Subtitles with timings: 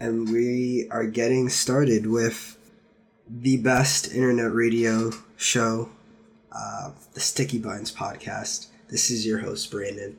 [0.00, 2.56] and we are getting started with
[3.28, 5.90] the best internet radio show,
[6.52, 8.68] uh, the Sticky Buttons podcast.
[8.88, 10.16] This is your host, Brandon,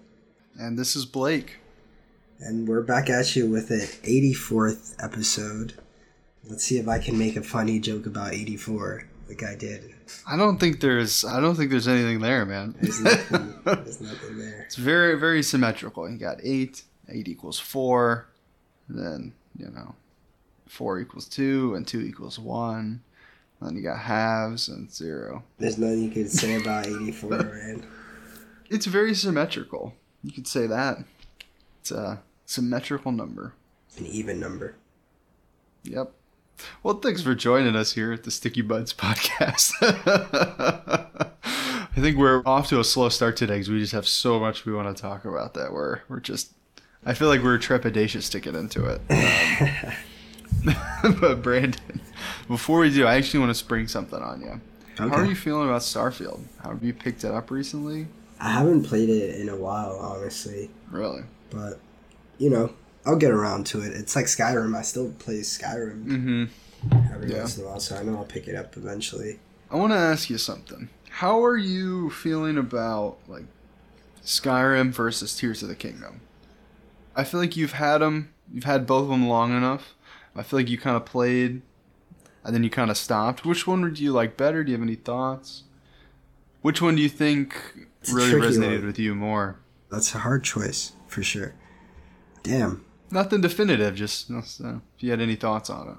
[0.59, 1.57] And this is Blake.
[2.39, 5.73] and we're back at you with an 84th episode.
[6.47, 9.93] Let's see if I can make a funny joke about 84 like I did.
[10.27, 12.75] I don't think there's I don't think there's anything there, man.
[12.81, 14.61] There's nothing, there's nothing there.
[14.65, 16.09] it's very very symmetrical.
[16.09, 18.27] You got eight, eight equals four,
[18.87, 19.95] and then you know,
[20.67, 23.01] four equals two, and two equals one.
[23.61, 25.43] Then you got halves and zero.
[25.57, 27.85] There's nothing you could say about 84, man.
[28.69, 29.93] It's very symmetrical.
[30.23, 30.99] You could say that.
[31.81, 33.53] It's a symmetrical number.
[33.97, 34.75] An even number.
[35.83, 36.13] Yep.
[36.83, 39.73] Well, thanks for joining us here at the Sticky Buds podcast.
[41.91, 44.65] I think we're off to a slow start today because we just have so much
[44.65, 46.53] we want to talk about that we're we're just.
[47.05, 49.01] I feel like we're trepidatious to get into it.
[50.65, 52.01] Um, but Brandon,
[52.47, 54.61] before we do, I actually want to spring something on you.
[54.97, 56.41] How are you feeling about Starfield?
[56.61, 58.07] How have you picked it up recently?
[58.41, 61.23] I haven't played it in a while, honestly, Really?
[61.49, 61.79] but
[62.37, 62.73] you know,
[63.05, 63.93] I'll get around to it.
[63.93, 64.75] It's like Skyrim.
[64.75, 67.13] I still play Skyrim Mm-hmm.
[67.13, 67.39] every Yeah.
[67.39, 69.39] once in a while, so I know I'll pick it up eventually.
[69.71, 70.89] I want to ask you something.
[71.09, 73.45] How are you feeling about like
[74.23, 76.21] Skyrim versus Tears of the Kingdom?
[77.19, 79.95] I feel like you've had them, you've had both of them long enough.
[80.35, 81.61] I feel like you kind of played,
[82.43, 83.45] and then you kind of stopped.
[83.45, 84.63] Which one would you like better?
[84.63, 85.63] Do you have any thoughts?
[86.61, 87.55] Which one do you think
[88.01, 88.85] It's really resonated one.
[88.87, 89.59] with you more?
[89.91, 91.55] That's a hard choice for sure.
[92.43, 92.85] Damn.
[93.11, 95.97] Nothing definitive, just uh, if you had any thoughts on it.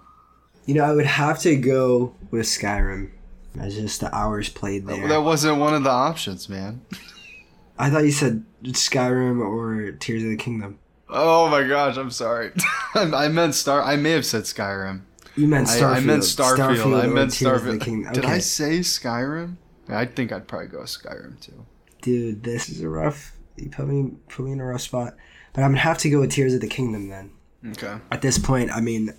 [0.64, 3.10] You know, I would have to go with Skyrim.
[3.58, 5.08] As just the hours played there.
[5.08, 6.82] That wasn't one of the options, man.
[7.78, 10.78] I thought you said Skyrim or Tears of the Kingdom.
[11.12, 12.52] Oh my gosh, I'm sorry.
[12.94, 13.82] I meant Star.
[13.82, 15.02] I may have said Skyrim.
[15.36, 15.96] You meant I, Starfield.
[15.96, 17.02] I meant Starfield.
[17.02, 17.80] I meant Starfield.
[17.80, 18.12] Kingdom.
[18.12, 19.56] Did I say Skyrim?
[19.88, 21.66] I think I'd probably go Skyrim too.
[22.02, 23.36] Dude, this is a rough.
[23.56, 25.16] You put me put me in a rough spot.
[25.52, 27.30] But I'm gonna have to go with Tears of the Kingdom then.
[27.66, 27.98] Okay.
[28.10, 29.14] At this point, I mean,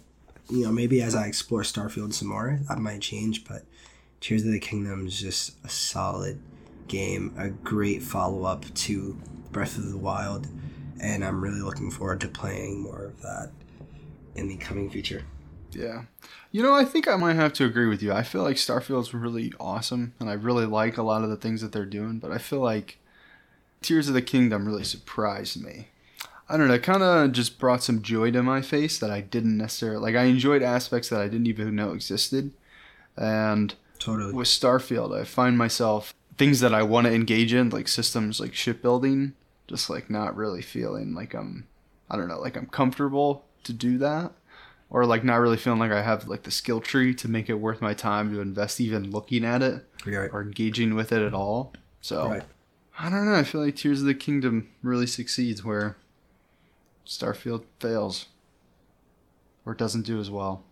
[0.49, 3.45] you know, maybe as I explore Starfield some more, that might change.
[3.45, 3.63] But
[4.19, 6.41] Tears of the Kingdom is just a solid
[6.87, 9.19] game, a great follow up to
[9.51, 10.47] Breath of the Wild,
[11.01, 13.51] and I'm really looking forward to playing more of that
[14.35, 15.23] in the coming future.
[15.71, 16.03] Yeah.
[16.51, 18.13] You know, I think I might have to agree with you.
[18.13, 21.61] I feel like Starfield's really awesome, and I really like a lot of the things
[21.61, 22.99] that they're doing, but I feel like
[23.81, 25.87] Tears of the Kingdom really surprised me.
[26.47, 29.21] I don't know, it kind of just brought some joy to my face that I
[29.21, 30.15] didn't necessarily like.
[30.15, 32.51] I enjoyed aspects that I didn't even know existed,
[33.15, 34.33] and Totally.
[34.33, 38.53] with Starfield, I find myself things that I want to engage in, like systems like
[38.53, 39.33] shipbuilding,
[39.71, 41.67] just like not really feeling like I'm,
[42.09, 44.33] I don't know, like I'm comfortable to do that,
[44.89, 47.55] or like not really feeling like I have like the skill tree to make it
[47.55, 50.29] worth my time to invest even looking at it Right.
[50.31, 51.73] or engaging with it at all.
[52.01, 52.43] So Right.
[52.99, 53.33] I don't know.
[53.35, 55.95] I feel like Tears of the Kingdom really succeeds where
[57.07, 58.27] Starfield fails
[59.65, 60.63] or doesn't do as well.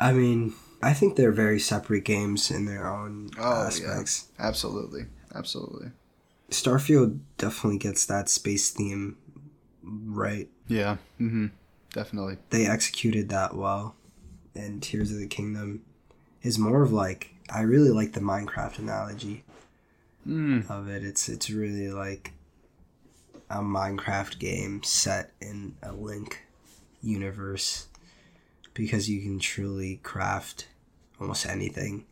[0.00, 3.66] I mean, I think they're very separate games in their own Oh, yeah.
[3.66, 4.28] aspects.
[4.38, 5.90] Absolutely, absolutely.
[6.50, 9.16] Starfield definitely gets that space theme
[9.82, 10.48] right.
[10.66, 10.96] Yeah.
[11.20, 11.46] Mm-hmm.
[11.92, 12.38] Definitely.
[12.50, 13.94] They executed that well.
[14.54, 15.82] And Tears of the Kingdom
[16.42, 19.44] is more of like I really like the Minecraft analogy
[20.26, 20.68] Mm.
[20.70, 21.04] of it.
[21.04, 22.32] It's it's really like
[23.48, 26.42] a Minecraft game set in a Link
[27.02, 27.86] universe
[28.74, 30.66] because you can truly craft
[31.20, 32.04] almost anything.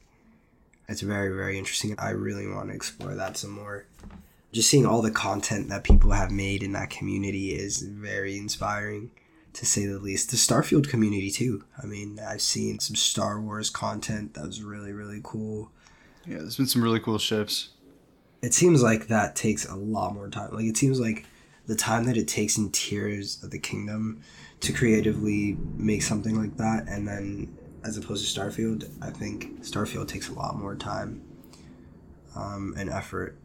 [0.88, 1.94] It's very very interesting.
[1.98, 3.84] I really want to explore that some more.
[4.56, 9.10] Just seeing all the content that people have made in that community is very inspiring
[9.52, 10.30] to say the least.
[10.30, 11.64] The Starfield community too.
[11.76, 15.70] I mean, I've seen some Star Wars content that was really really cool.
[16.24, 17.68] Yeah, there's been some really cool ships.
[18.40, 20.54] it seems like that takes a lot more time.
[20.54, 21.26] Like it seems like
[21.66, 24.22] the time that it takes in Tears of the Kingdom
[24.60, 27.54] to creatively make something like that, and then
[27.84, 31.20] as opposed to Starfield, I think Starfield takes a lot more time
[32.34, 33.36] um, and effort.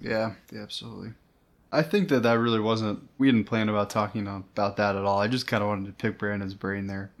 [0.00, 1.10] Yeah, yeah, absolutely.
[1.70, 3.06] I think that that really wasn't.
[3.18, 5.18] We didn't plan about talking about that at all.
[5.20, 7.10] I just kind of wanted to pick Brandon's brain there.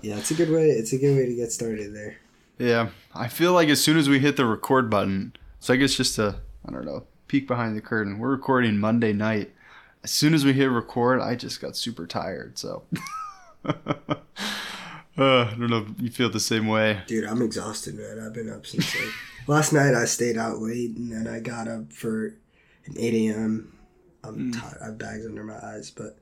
[0.00, 0.70] Yeah, it's a good way.
[0.70, 2.18] It's a good way to get started there.
[2.58, 5.96] yeah, I feel like as soon as we hit the record button, so I guess
[5.96, 8.20] just to I don't know peek behind the curtain.
[8.20, 9.50] We're recording Monday night.
[10.04, 12.58] As soon as we hit record, I just got super tired.
[12.58, 12.84] So
[13.64, 13.74] uh,
[15.18, 17.00] I don't know if you feel the same way.
[17.08, 18.20] Dude, I'm exhausted, man.
[18.24, 19.12] I've been up since like
[19.46, 19.94] last night.
[19.94, 22.26] I stayed out late, and then I got up for
[22.86, 23.76] an 8 a.m.
[24.22, 24.78] I'm tired.
[24.82, 26.18] I have bags under my eyes, but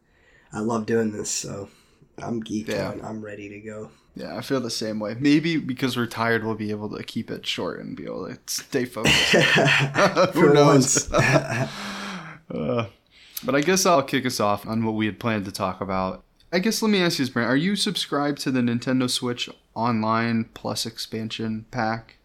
[0.53, 1.69] I love doing this, so
[2.23, 2.89] I'm geeked Yeah.
[2.89, 3.05] out.
[3.05, 3.91] I'm ready to go.
[4.15, 5.15] Yeah, I feel the same way.
[5.19, 8.39] Maybe because we're tired, we'll be able to keep it short and be able to
[8.47, 9.15] stay focused.
[10.35, 11.11] Who knows?
[12.51, 12.87] Uh,
[13.45, 16.25] but I guess I'll kick us off on what we had planned to talk about.
[16.53, 17.49] I guess let me ask you this, Brent.
[17.51, 22.17] Are you subscribed to the Nintendo Switch Online Plus Expansion Pack?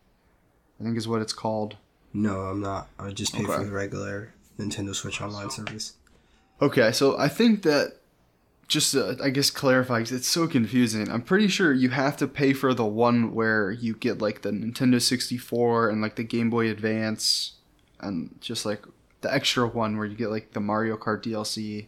[0.84, 1.78] I think is what it's called.
[2.14, 2.90] no, I'm not.
[3.00, 3.54] I just pay Okay.
[3.54, 5.94] for the regular Nintendo Switch Online service.
[6.62, 7.94] Okay, so I think that
[8.68, 11.10] just to, I guess clarify 'cause it's so confusing.
[11.10, 14.52] I'm pretty sure you have to pay for the one where you get like the
[14.52, 17.54] Nintendo 64 and like the Game Boy Advance
[18.00, 18.84] and just like
[19.22, 21.88] the extra one where you get like the Mario Kart DLC.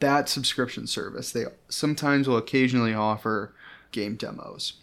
[0.00, 3.52] That subscription service, they sometimes will occasionally offer
[3.92, 4.74] game demos.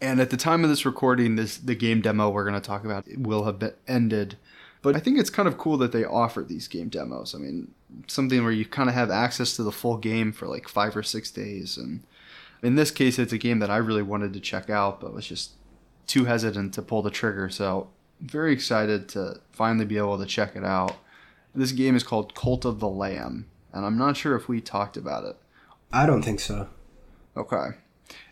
[0.00, 2.84] And at the time of this recording, this the game demo we're going to talk
[2.84, 4.36] about will have been ended.
[4.80, 7.34] But I think it's kind of cool that they offer these game demos.
[7.34, 7.72] I mean,
[8.06, 11.02] something where you kind of have access to the full game for like five or
[11.02, 11.76] six days.
[11.76, 12.04] And
[12.62, 15.26] in this case, it's a game that I really wanted to check out, but was
[15.26, 15.52] just
[16.06, 17.48] too hesitant to pull the trigger.
[17.48, 17.90] So,
[18.20, 20.96] very excited to finally be able to check it out.
[21.54, 24.96] This game is called Cult of the Lamb, and I'm not sure if we talked
[24.96, 25.36] about it.
[25.92, 26.68] I don't think so.
[27.36, 27.76] Okay.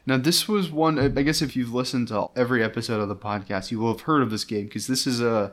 [0.09, 3.73] Now, this was one, I guess if you've listened to every episode of the podcast,
[3.73, 5.53] you will have heard of this game because this is a,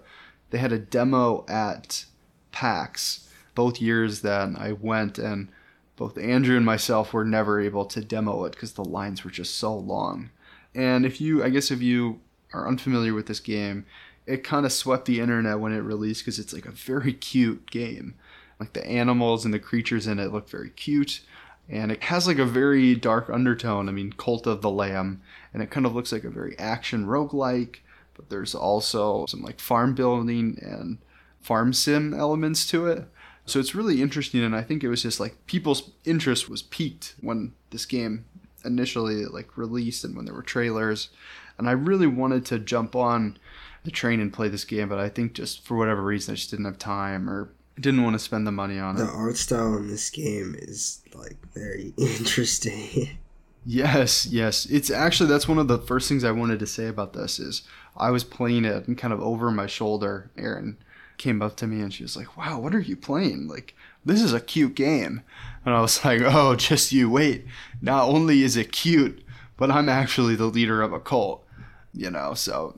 [0.51, 2.05] they had a demo at
[2.51, 5.49] PAX both years that I went, and
[5.95, 9.55] both Andrew and myself were never able to demo it because the lines were just
[9.55, 10.29] so long.
[10.75, 12.21] And if you, I guess if you
[12.53, 13.85] are unfamiliar with this game,
[14.25, 17.69] it kind of swept the internet when it released because it's like a very cute
[17.69, 18.15] game.
[18.59, 21.21] Like the animals and the creatures in it look very cute
[21.69, 23.87] and it has like a very dark undertone.
[23.89, 25.21] I mean, Cult of the Lamb,
[25.53, 27.77] and it kind of looks like a very action roguelike,
[28.13, 30.97] but there's also some like farm building and
[31.41, 33.07] farm sim elements to it.
[33.45, 37.15] So it's really interesting, and I think it was just like people's interest was piqued
[37.19, 38.25] when this game
[38.63, 41.09] initially like released and when there were trailers,
[41.57, 43.37] and I really wanted to jump on
[43.83, 46.49] the train and play this game, but I think just for whatever reason I just
[46.51, 48.99] didn't have time or didn't want to spend the money on it.
[48.99, 53.17] The art style in this game is like very interesting.
[53.65, 54.65] Yes, yes.
[54.65, 57.63] It's actually that's one of the first things I wanted to say about this is
[57.95, 60.31] I was playing it and kind of over my shoulder.
[60.37, 60.77] Erin
[61.17, 63.47] came up to me and she was like, "Wow, what are you playing?
[63.47, 65.21] Like this is a cute game."
[65.65, 67.45] And I was like, "Oh, just you wait.
[67.81, 69.23] Not only is it cute,
[69.57, 71.45] but I'm actually the leader of a cult."
[71.93, 72.75] You know, so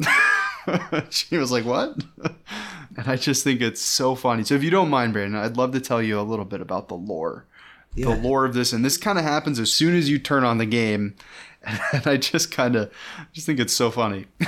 [1.10, 2.04] she was like, "What?"
[3.08, 4.44] I just think it's so funny.
[4.44, 6.88] So if you don't mind, Brandon, I'd love to tell you a little bit about
[6.88, 7.46] the lore.
[7.94, 8.08] Yeah.
[8.08, 10.58] the lore of this and this kind of happens as soon as you turn on
[10.58, 11.16] the game.
[11.94, 12.94] And i just kind of
[13.34, 14.28] just think it's so funny.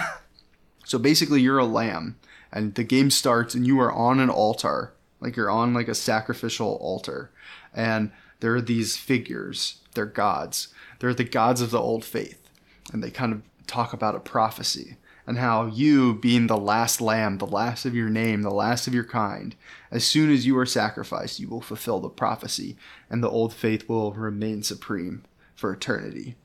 [0.85, 2.15] So basically you're a lamb
[2.49, 4.93] and the game starts and you are on an altar.
[5.19, 7.29] Like you're on like a sacrificial altar.
[7.73, 9.81] And there are these figures.
[9.95, 10.69] They're gods.
[10.99, 12.49] They're the gods of the old faith.
[12.93, 14.95] And they kind of talk about a prophecy
[15.27, 18.93] and how you being the last lamb the last of your name the last of
[18.93, 19.55] your kind
[19.91, 22.77] as soon as you are sacrificed you will fulfill the prophecy
[23.09, 25.23] and the old faith will remain supreme
[25.57, 26.35] for eternity.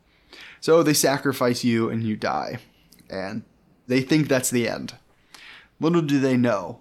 [0.60, 2.58] So they sacrifice you and you die
[3.08, 3.42] and
[3.86, 4.94] they think that's the end.
[5.78, 6.80] Little do they know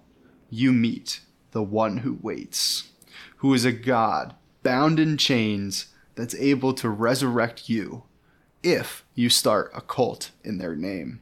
[0.50, 1.20] you meet
[1.52, 2.88] the one who waits
[3.36, 8.04] who is a god bound in chains that's able to resurrect you
[8.62, 11.20] if you start a cult in their name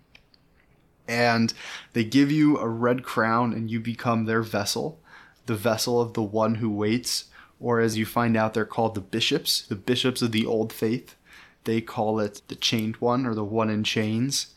[1.11, 1.53] and
[1.93, 5.01] they give you a red crown and you become their vessel,
[5.47, 7.25] the vessel of the one who waits,
[7.59, 11.17] or as you find out, they're called the bishops, the bishops of the old faith.
[11.65, 14.55] They call it the chained one or the one in chains.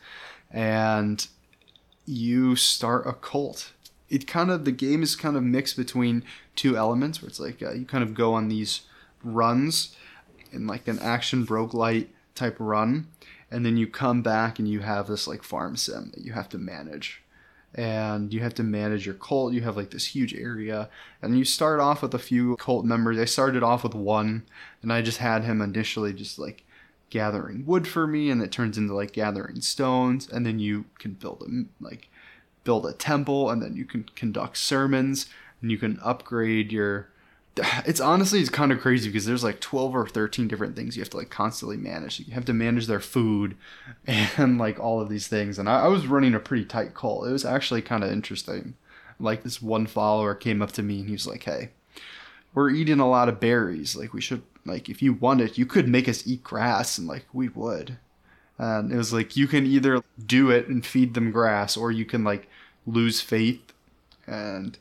[0.50, 1.26] And
[2.06, 3.72] you start a cult.
[4.08, 6.22] It kind of, the game is kind of mixed between
[6.54, 8.82] two elements where it's like uh, you kind of go on these
[9.24, 9.96] runs
[10.52, 12.06] in like an action roguelite
[12.36, 13.08] type run
[13.54, 16.48] and then you come back and you have this like farm sim that you have
[16.48, 17.22] to manage.
[17.72, 19.52] And you have to manage your cult.
[19.52, 20.88] You have like this huge area.
[21.22, 23.16] And you start off with a few cult members.
[23.16, 24.42] I started off with one
[24.82, 26.64] and i just had him initially just like
[27.10, 30.28] gathering wood for me and it turns into like gathering stones.
[30.28, 32.08] And then you can build a like
[32.64, 35.26] build a temple and then you can conduct sermons
[35.62, 37.08] and you can upgrade your
[37.86, 41.02] it's honestly it's kind of crazy because there's like 12 or 13 different things you
[41.02, 42.20] have to like constantly manage.
[42.20, 43.56] You have to manage their food
[44.06, 45.58] and like all of these things.
[45.58, 47.24] And i, I was running a pretty tight call.
[47.24, 48.74] It was actually kind of interesting.
[49.20, 51.70] Like this one follower came up to me and he was like hey
[52.52, 53.96] we're eating a lot of berries.
[53.96, 56.98] Like we should like if you wanted you could make us eat grass.
[56.98, 57.98] And like we would.
[58.58, 62.04] And it was like you can either do it and feed them grass or you
[62.04, 62.48] can like
[62.86, 63.72] lose faith
[64.26, 64.78] and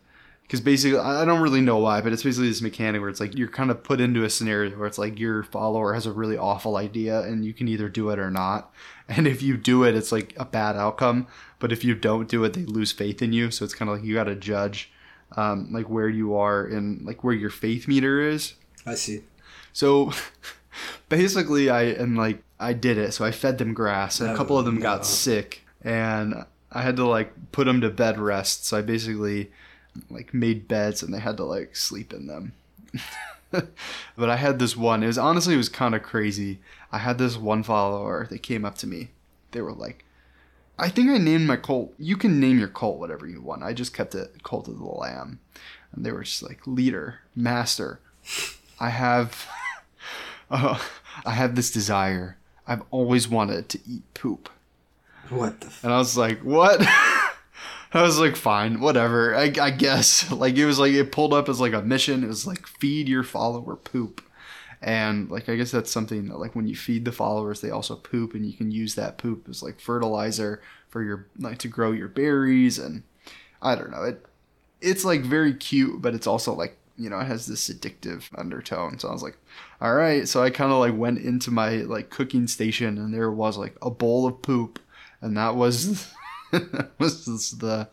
[0.54, 3.36] because basically I don't really know why, but it's basically this mechanic where it's like
[3.36, 6.38] you're kind of put into a scenario where it's like your follower has a really
[6.38, 8.72] awful idea and you can either do it or not.
[9.10, 11.26] And if you do it, it's like a bad outcome.
[11.58, 13.50] But if you don't do it, they lose faith in you.
[13.52, 14.92] So it's kind of like you got to judge
[15.36, 18.54] um, like where you are and like where your faith meter is.
[18.86, 19.24] I see.
[19.74, 20.14] So
[21.10, 23.14] basically, I and like I did it.
[23.14, 24.82] So I fed them grass, and a Oh, couple of them no.
[24.82, 28.66] got sick, and I had to like put them to bed rest.
[28.66, 29.52] So I basically
[30.10, 32.54] like made beds, and they had to like sleep in them.
[33.52, 35.04] but I had this one.
[35.04, 36.60] It was honestly it was kind of crazy.
[36.92, 38.28] I had this one follower.
[38.30, 39.10] They came up to me.
[39.52, 40.06] They were like,
[40.80, 41.94] "I think I named my cult.
[42.00, 43.64] You can name your cult whatever you want.
[43.64, 45.40] I just kept it cult of the lamb."
[45.96, 48.00] And they were just like, "Leader, master,
[48.80, 49.48] I have,
[50.52, 50.80] uh,
[51.26, 52.38] I have this desire.
[52.66, 54.50] I've always wanted to eat poop."
[55.30, 55.68] What the?
[55.68, 56.80] F- And I was like, "What?"
[57.94, 59.36] I was like, "Fine, whatever.
[59.36, 62.24] I, I guess." Like it was like it pulled up as like a mission.
[62.24, 64.22] It was like feed your follower poop,
[64.82, 67.96] and like I guess that's something that like when you feed the followers, they also
[67.96, 71.92] poop, and you can use that poop as like fertilizer for your like to grow
[71.92, 73.04] your berries, and
[73.62, 74.26] I don't know it.
[74.82, 79.00] It's like very cute, but it's also like you know it has this addictive undertone.
[79.00, 79.38] So I was like,
[79.82, 80.28] all right.
[80.28, 83.76] So I kind of like went into my like cooking station, and there was like
[83.82, 84.80] a bowl of poop,
[85.22, 86.12] and that was
[86.98, 87.88] was the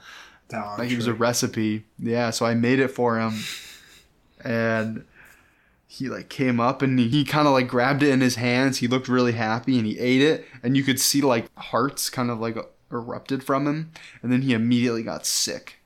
[0.49, 1.85] the like it was a recipe.
[1.99, 3.35] Yeah, so I made it for him,
[4.45, 5.05] and
[5.87, 8.79] he like came up and he, he kind of like grabbed it in his hands.
[8.79, 12.31] He looked really happy and he ate it, and you could see like hearts kind
[12.31, 12.57] of like
[12.93, 15.79] erupted from him, and then he immediately got sick.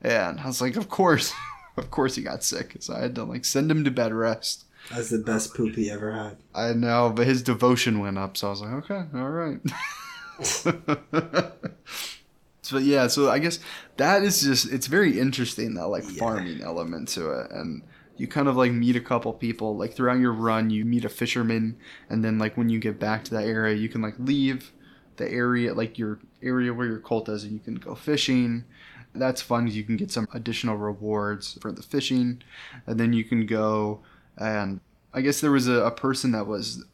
[0.00, 1.32] And I was like, of course,
[1.76, 2.76] of course he got sick.
[2.80, 4.64] So I had to like send him to bed rest.
[4.90, 6.38] That's the best poop he ever had.
[6.54, 9.60] I know, but his devotion went up, so I was like, okay, all right.
[12.72, 13.58] so yeah, so I guess
[13.96, 16.18] that is just it's very interesting that like Yeah.
[16.18, 17.82] farming element to it, and
[18.16, 20.70] you kind of like meet a couple people like throughout your run.
[20.70, 21.76] You meet a fisherman,
[22.10, 24.72] and then like when you get back to that area, you can like leave
[25.16, 28.64] the area like your area where your cult is, and you can go fishing.
[29.14, 29.66] That's fun.
[29.68, 32.42] You can get some additional rewards for the fishing,
[32.86, 34.00] and then you can go
[34.38, 34.80] and
[35.14, 36.84] I guess there was a, a person that was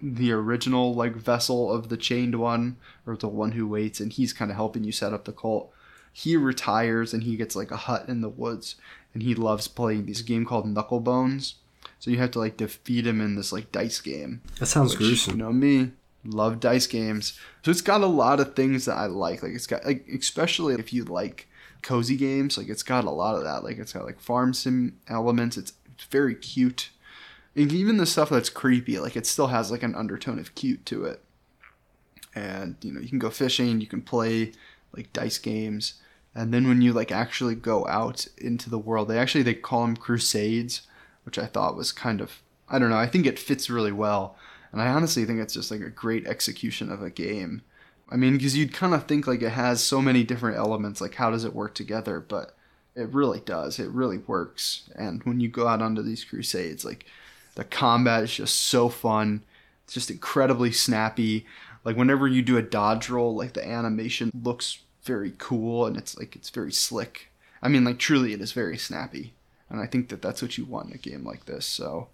[0.00, 2.76] the original like vessel of the chained one
[3.06, 5.72] or the one who waits and he's kind of helping you set up the cult.
[6.12, 8.76] He retires and he gets like a hut in the woods
[9.14, 11.56] and he loves playing this game called knuckle bones
[11.98, 14.42] so you have to like defeat him in this like dice game.
[14.58, 15.34] That sounds which, gruesome.
[15.34, 15.92] you know me
[16.24, 17.38] love dice games.
[17.62, 19.42] So it's got a lot of things that i like.
[19.42, 21.48] Like it's got like especially if you like
[21.82, 23.64] cozy games like it's got a lot of that.
[23.64, 25.56] Like it's got like farm sim elements.
[25.56, 26.90] It's, it's very cute
[27.58, 31.04] even the stuff that's creepy like it still has like an undertone of cute to
[31.04, 31.22] it.
[32.34, 34.52] And you know you can go fishing you can play
[34.92, 35.94] like dice games.
[36.34, 39.82] And then when you like actually go out into the world they actually they call
[39.82, 40.82] them crusades
[41.24, 44.36] which i thought was kind of i don't know i think it fits really well.
[44.72, 47.62] And i honestly think it's just like a great execution of a game.
[48.10, 51.14] I mean because you'd kind of think like it has so many different elements like
[51.14, 52.20] how does it work together?
[52.20, 52.54] But
[52.94, 53.78] it really does.
[53.78, 54.90] It really works.
[54.96, 57.06] And when you go out onto these crusades like
[57.58, 59.42] the combat is just so fun.
[59.82, 61.44] It's just incredibly snappy.
[61.84, 66.16] Like whenever you do a dodge roll like the animation looks very cool and it's
[66.16, 67.32] like it's very slick.
[67.60, 69.32] I mean like truly it is very snappy.
[69.68, 71.66] And i think that that's what you want in a game like this.
[71.66, 72.06] So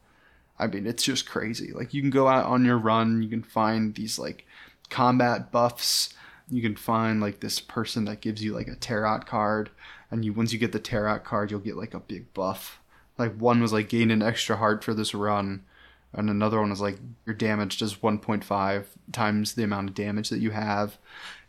[0.59, 1.73] i mean it's just crazy.
[1.75, 4.47] Like you can go out on your run you can find these like
[4.89, 6.15] combat buffs.
[6.49, 9.69] You can find like this person that gives you like a tarot card.
[10.11, 12.81] And you once you get the tarot card you'll get like a big buff
[13.19, 15.65] like one was like gain an extra heart for this run
[16.17, 20.41] and another one was like your damage does 1.5 times the amount of damage that
[20.41, 20.97] you have.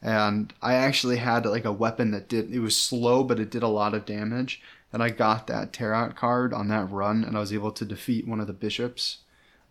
[0.01, 3.63] And i actually had like a weapon that did it was slow but it did
[3.63, 4.61] a lot of damage
[4.93, 8.27] and i got that tarot card on that run and i was able to defeat
[8.27, 9.19] one of the bishops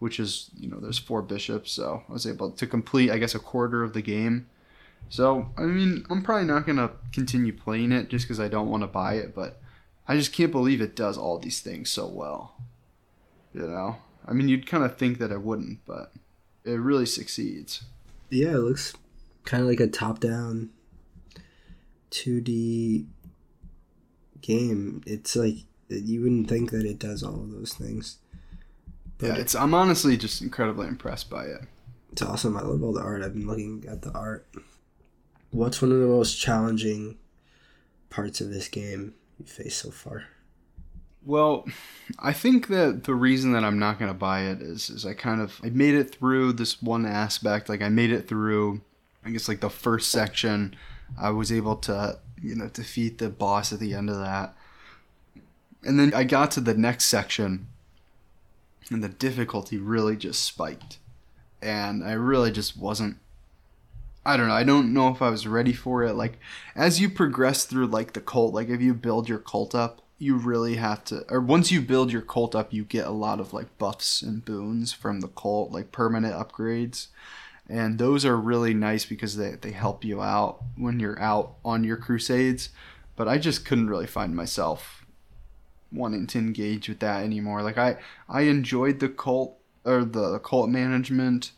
[0.00, 3.34] which is you know there's four bishops so i was able to complete i guess
[3.34, 4.46] a quarter of the game.
[5.08, 8.68] So i mean i'm probably not going to continue playing it just because i don't
[8.68, 9.60] want to buy it but
[10.06, 12.54] i just can't believe it does all these things so well
[13.52, 13.96] you know
[14.26, 16.12] i mean you'd kind of think that it wouldn't but
[16.64, 17.84] it really succeeds
[18.30, 18.94] Yeah, it looks
[19.44, 20.70] kind of like a top-down
[22.10, 23.06] 2D
[24.40, 25.02] game.
[25.06, 25.56] It's like
[25.88, 28.18] you wouldn't think that it does all of those things.
[29.18, 31.62] But yeah it's i'm honestly just incredibly impressed by it
[32.14, 32.56] it's awesome.
[32.56, 33.22] I love all the art.
[33.24, 34.46] I've been looking at the art.
[35.50, 37.18] What's one of the most challenging
[38.08, 40.24] parts of this game you faced so far?
[41.24, 41.66] Well,
[42.18, 45.14] I think that the reason that I'm not going to buy it is is I
[45.14, 48.82] kind of I made it through this one aspect like I made it through
[49.24, 50.76] I guess like the first section
[51.18, 54.54] I was able to you know defeat the boss at the end of that
[55.84, 57.68] And then I got to the next section,
[58.90, 60.98] and the difficulty really just spiked.
[61.62, 63.18] And I really just wasn't.
[64.26, 64.54] I don't know.
[64.54, 66.14] I don't know if I was ready for it.
[66.14, 66.38] Like,
[66.74, 70.36] as you progress through, like, the cult, like, if you build your cult up, you
[70.36, 71.24] really have to.
[71.28, 74.44] Or once you build your cult up, you get a lot of, like, buffs and
[74.44, 77.08] boons from the cult, like, permanent upgrades.
[77.68, 81.84] And those are really nice because they, they help you out when you're out on
[81.84, 82.70] your crusades.
[83.16, 85.04] But I just couldn't really find myself
[85.94, 87.62] wanting to engage with that anymore.
[87.62, 87.96] Like I
[88.28, 91.52] I enjoyed the cult or the cult management,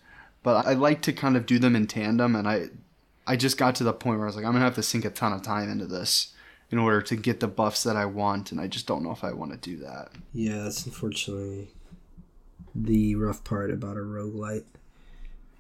[0.47, 2.69] but I like to kind of do them in tandem and I
[3.27, 4.83] I just got to the point where I was like I'm going to have to
[4.83, 6.33] sink a ton of time into this
[6.71, 9.25] in order to get the buffs that I want and I just don't know if
[9.25, 10.13] I want to do that.
[10.33, 11.71] Yeah, that's unfortunately
[12.77, 14.65] the rough part about a roguelite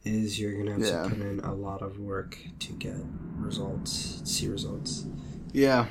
[0.05, 1.03] is you're going to have Yeah.
[1.03, 2.95] to put in a lot of work to get
[3.37, 5.05] results, see results.
[5.53, 5.87] Yeah.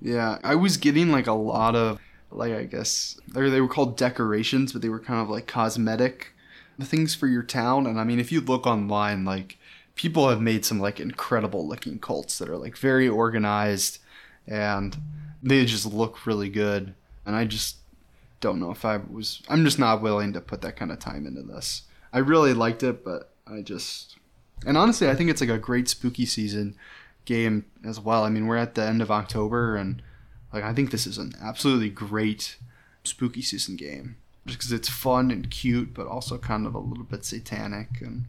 [0.00, 2.00] Yeah, I was getting like a lot of
[2.32, 6.31] like I guess or they were called decorations, but they were kind of like cosmetic
[6.80, 7.86] things for your town.
[7.86, 9.58] And I mean, if you look online, like
[9.94, 13.98] people have made some like incredible looking cults that are like very organized
[14.46, 14.96] and
[15.42, 16.94] they just look really good.
[17.26, 17.76] And I just
[18.40, 21.26] don't know if I was I'm just not willing to put that kind of time
[21.26, 21.82] into this.
[22.12, 24.16] I really liked it, but I just
[24.66, 26.76] and honestly, I think it's like a great spooky season
[27.24, 28.24] game as well.
[28.24, 30.02] I mean, we're at the end of October, and
[30.52, 32.56] like I think this is an absolutely great
[33.04, 37.04] spooky season game just because it's fun and cute, but also kind of a little
[37.04, 38.24] bit satanic and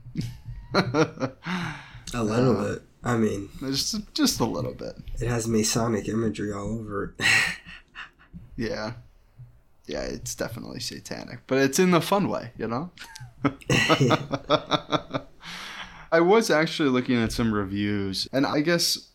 [0.76, 2.82] A little Uh, bit.
[3.04, 4.96] I mean, just just a little bit.
[5.20, 7.26] it has Masonic imagery all over it.
[8.56, 8.94] Yeah,
[9.88, 12.92] yeah, it's definitely satanic, but it's in the fun way, you know.
[16.12, 19.10] I was actually looking at some reviews, and I guess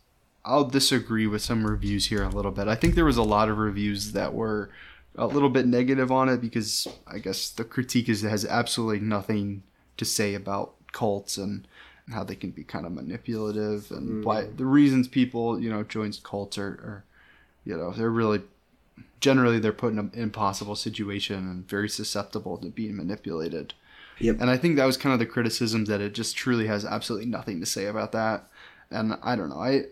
[0.45, 2.67] I'll disagree with some reviews here a little bit.
[2.67, 4.71] I think there was a lot of reviews that were
[5.19, 9.01] a little bit negative on it because I guess the critique is it has absolutely
[9.01, 9.65] nothing
[9.97, 11.67] to say about cults and
[12.11, 14.23] how they can be kind of manipulative and hmm.
[14.23, 17.05] why the reasons people you know joins cults are, are
[17.65, 18.41] you know they're really
[19.21, 23.75] generally they're put in an impossible situation and very susceptible to being manipulated.
[24.21, 24.41] Yep.
[24.41, 27.27] And I think that was kind of the criticism that it just truly has absolutely
[27.27, 28.49] nothing to say about that.
[28.91, 29.61] And I don't know.
[29.61, 29.87] I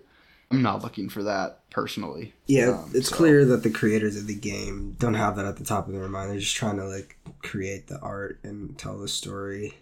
[0.51, 2.33] I'm not looking for that personally.
[2.47, 5.57] Yeah, Um, it's so- clear that the creators of the game don't have that at
[5.57, 6.31] the top of their mind.
[6.31, 9.75] They're just trying to like create the art and tell the story.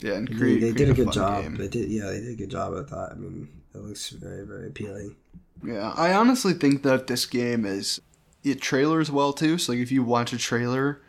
[0.00, 1.42] Yeah, and They- create, they, create did a good job.
[1.42, 1.54] game.
[1.56, 3.10] They did, yeah, they did a good job at that.
[3.12, 5.16] I mean, it looks very, very appealing.
[5.62, 8.00] Yeah, I honestly think that this game is
[8.42, 9.56] it trailers well too.
[9.58, 11.00] So like if you watch a trailer,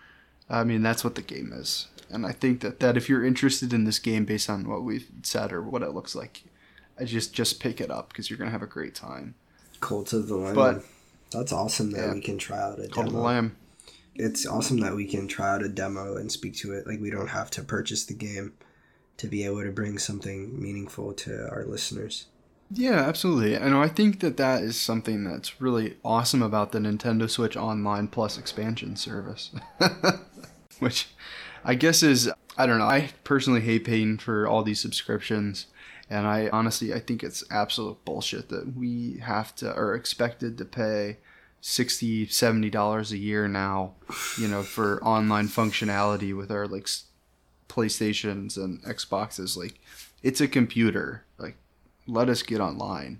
[0.49, 1.87] I mean that's what the game is.
[2.09, 5.07] And I think that, that if you're interested in this game based on what we've
[5.23, 6.43] said or what it looks like,
[6.99, 9.35] I just just pick it up because you're gonna have a great time.
[9.81, 10.55] Cult of the Lamb.
[10.55, 10.83] But-
[11.31, 12.13] that's awesome that Yeah.
[12.13, 13.21] we can try out a the demo.
[13.21, 13.57] Lamb.
[14.13, 16.87] It's awesome that we can try out a demo and speak to it.
[16.87, 18.53] Like we don't have to purchase the game
[19.17, 22.27] to be able to bring something meaningful to our listeners.
[22.71, 23.55] Yeah, absolutely.
[23.55, 23.75] And.
[23.75, 28.37] I think that that is something that's really awesome about the Nintendo Switch Online Plus
[28.37, 29.51] expansion service,
[30.79, 31.09] which
[31.63, 32.85] I guess is I don't know.
[32.85, 35.65] I personally hate paying for all these subscriptions,
[36.09, 40.65] and I honestly I think it's absolute bullshit that we have to or expected to
[40.65, 41.17] pay
[41.61, 43.93] 60 70 dollars a year now
[44.37, 46.87] you know for online functionality with our like
[47.67, 49.79] playstations and xboxes like
[50.21, 51.57] it's a computer like
[52.07, 53.19] let us get online.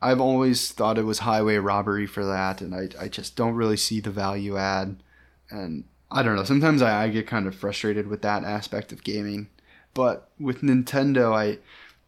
[0.00, 3.76] I've always thought it was highway robbery for that, and I, I just don't really
[3.76, 5.02] see the value add.
[5.50, 9.04] And I don't know, sometimes I, I get kind of frustrated with that aspect of
[9.04, 9.48] gaming.
[9.94, 11.58] But with Nintendo, I,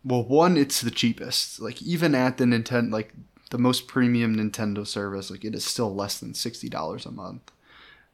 [0.05, 1.61] well, one, it's the cheapest.
[1.61, 3.14] Like, even at the Nintendo, like,
[3.51, 7.53] the most premium Nintendo service, like, it is still less than $60 a month.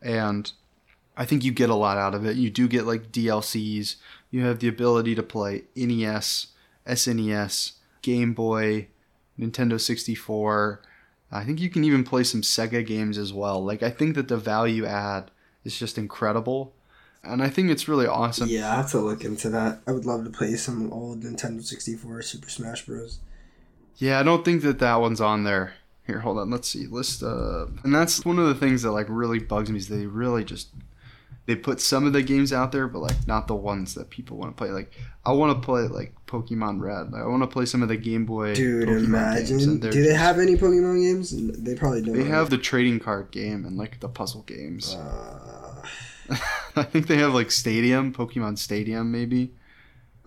[0.00, 0.53] And
[1.16, 2.37] I think you get a lot out of it.
[2.37, 3.96] You do get, like, DLCs,
[4.31, 6.48] you have the ability to play NES,
[6.87, 7.72] SNES,
[8.03, 8.88] Game Boy,
[9.38, 10.83] Nintendo 64.
[11.33, 13.64] I think you can even play some Sega games as well.
[13.64, 15.31] Like I think that the value add
[15.64, 16.74] is just incredible.
[17.22, 18.48] And I think it's really awesome.
[18.48, 19.80] Yeah, I have to look into that.
[19.87, 23.18] I would love to play some old Nintendo 64 Super Smash Bros.
[23.96, 25.74] Yeah, I don't think that that one's on there.
[26.06, 26.50] Here, hold on.
[26.50, 26.87] Let's see.
[26.87, 30.06] List uh and that's one of the things that like really bugs me is they
[30.06, 30.68] really just
[31.46, 34.37] they put some of the games out there, but like not the ones that people
[34.37, 34.70] want to play.
[34.70, 34.92] Like
[35.24, 37.12] I want to play like Pokemon Red.
[37.12, 38.54] Like, I want to play some of the Game Boy.
[38.54, 39.59] Dude, Pokemon imagine.
[39.59, 41.35] games, Do they have any Pokemon games?
[41.37, 42.16] They probably don't.
[42.16, 44.94] They have the trading card game and like the puzzle games.
[44.94, 45.60] Uh,
[46.76, 49.52] I think they have like Stadium, Pokemon Stadium, maybe.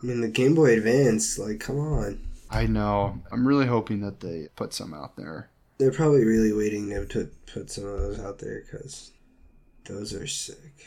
[0.02, 1.40] I mean, the Game Boy Advance.
[1.40, 2.20] Like, come on.
[2.50, 3.22] I know.
[3.32, 5.50] I'm really hoping that they put some out there.
[5.78, 9.12] They're probably really waiting to put put some of those out there because
[9.86, 10.86] those are sick.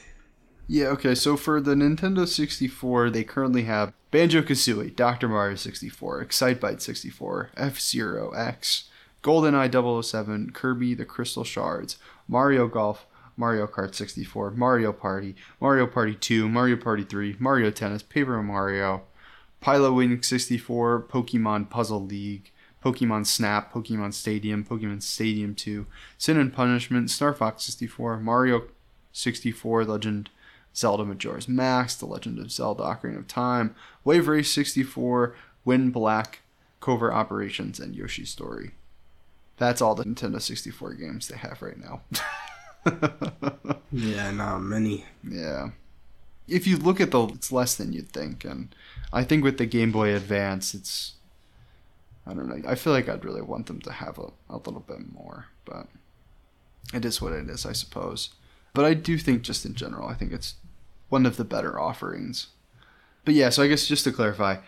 [0.68, 5.28] Yeah, okay, so for the Nintendo 64, they currently have Banjo Kazooie, Dr.
[5.28, 8.88] Mario 64, Excitebike 64, F Zero X,
[9.22, 16.14] GoldenEye 007, Kirby the Crystal Shards, Mario Golf, Mario Kart 64, Mario Party, Mario Party
[16.14, 19.02] 2, Mario Party 3, Mario Tennis, Paper Mario,
[19.62, 22.52] Pilotwings 64, Pokemon Puzzle League,
[22.84, 25.86] Pokemon Snap, Pokemon Stadium, Pokemon Stadium 2,
[26.18, 28.64] Sin and Punishment, Star Fox 64, Mario
[29.12, 30.30] 64, Legend
[30.74, 35.34] Zelda Majora's Mask, The Legend of Zelda Ocarina of Time, Wave Race 64,
[35.66, 36.36] Winback,
[36.80, 38.72] Covert Operations, and Yoshi's Story.
[39.56, 42.02] That's all the Nintendo 64 games they have right now.
[43.92, 45.04] Yeah, not many.
[45.26, 45.70] yeah.
[46.48, 48.74] If you look at the, it's less than you'd think, and
[49.12, 51.14] I think with the Game Boy Advance, it's,
[52.26, 52.68] I don't know.
[52.68, 55.86] I feel like I'd really want them to have a, a little bit more, but
[56.94, 58.30] it is what it is, I suppose.
[58.74, 60.54] But I do think, just in general, I think it's
[61.08, 62.48] one of the better offerings.
[63.24, 64.58] But yeah, so I guess just to clarify,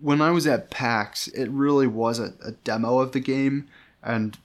[0.00, 3.66] when I was at PAX, it really was a, a demo of the game,
[4.02, 4.36] and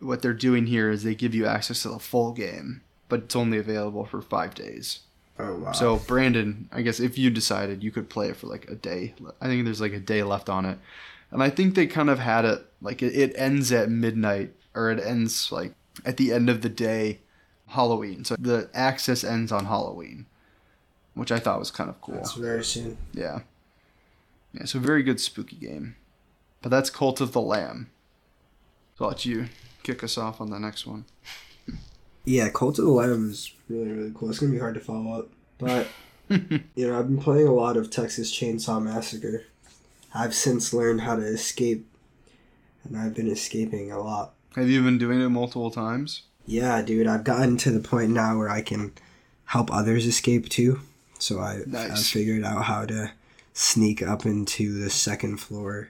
[0.00, 3.36] what they're doing here is they give you access to the full game, but it's
[3.36, 5.00] only available for five days.
[5.38, 5.72] Oh wow.
[5.72, 9.14] So Brandon, I guess if you decided you could play it for like a day,
[9.40, 10.78] I think there's like a day left on it,
[11.30, 14.90] and I think they kind of had it like it, it ends at midnight or
[14.90, 17.20] it ends like at the end of the day,
[17.68, 18.24] Halloween.
[18.24, 20.26] So the access ends on Halloween,
[21.14, 22.16] which I thought was kind of cool.
[22.16, 22.98] that's very soon.
[23.12, 23.40] Yeah,
[24.52, 24.64] yeah.
[24.64, 25.94] So very good spooky game,
[26.62, 27.90] but that's Cult of the Lamb.
[28.98, 29.48] So I'll you
[29.88, 31.06] kick us off on the next one.
[32.24, 34.28] Yeah, Cult of the Lamb is really really cool.
[34.28, 35.88] It's gonna be hard to follow up, but
[36.28, 39.44] you know I've been playing a lot of Texas Chainsaw Massacre.
[40.14, 41.86] I've since learned how to escape,
[42.84, 44.34] and I've been escaping a lot.
[44.56, 46.22] Have you been doing it multiple times?
[46.46, 48.92] Yeah, dude, I've gotten to the point now where I can
[49.46, 50.80] help others escape too.
[51.18, 53.12] So I I figured out how to
[53.54, 55.88] sneak up into the second floor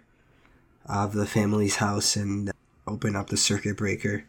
[0.87, 2.53] of the family's house and
[2.89, 4.25] open up the circuit breaker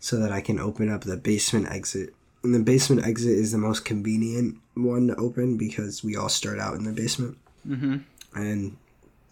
[0.00, 2.14] so that I can open up the basement exit.
[2.42, 6.58] And the basement exit is the most convenient one to open because we all start
[6.58, 7.96] out in the basement Mm-hmm.
[8.34, 8.76] and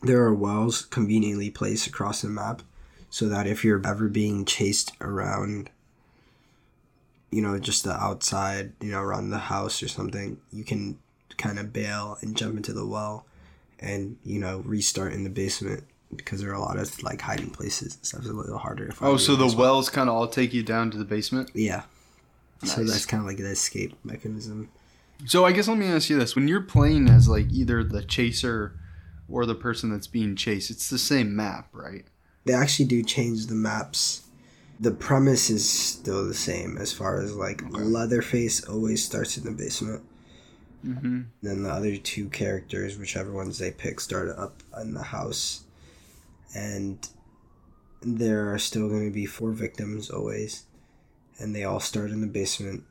[0.00, 2.62] there are wells conveniently placed across the map
[3.10, 5.68] so that if you're ever being chased around
[7.30, 10.98] you know just the outside you know around the house or something you can
[11.36, 13.26] kind of bail and jump into the well
[13.80, 15.84] and you know restart in the basement
[16.16, 18.86] because there are a lot of like hiding places and stuff it's a little harder
[18.86, 19.56] to find Oh, so the one.
[19.56, 21.50] wells kind of all take you down to the basement?
[21.54, 21.82] yeah
[22.64, 24.68] so that's kind of like the escape mechanism
[25.26, 28.02] So I guess let me ask you this: When you're playing as like either the
[28.02, 28.74] chaser
[29.28, 32.04] or the person that's being chased, it's the same map, right?
[32.44, 34.22] they actually do change the maps.
[34.80, 37.82] The premise is still the same as far as like Okay.
[37.82, 40.02] Leatherface always starts in the basement.
[40.84, 41.20] Mm-hmm.
[41.42, 45.62] Then the other two characters, whichever ones they pick, start up in the house.
[46.54, 47.06] And
[48.02, 50.64] there are still going to be four victims always.
[51.38, 52.84] And they all start in the basement.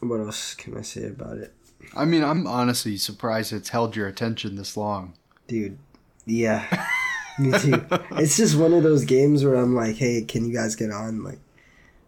[0.00, 1.54] What else can I say about it?
[1.94, 5.14] I mean, I'm honestly surprised it's held your attention this long.
[5.46, 5.78] Dude,
[6.24, 6.86] yeah.
[7.38, 7.84] Me too.
[8.12, 11.22] It's just one of those games where I'm like, hey, can you guys get on?
[11.22, 11.38] Like,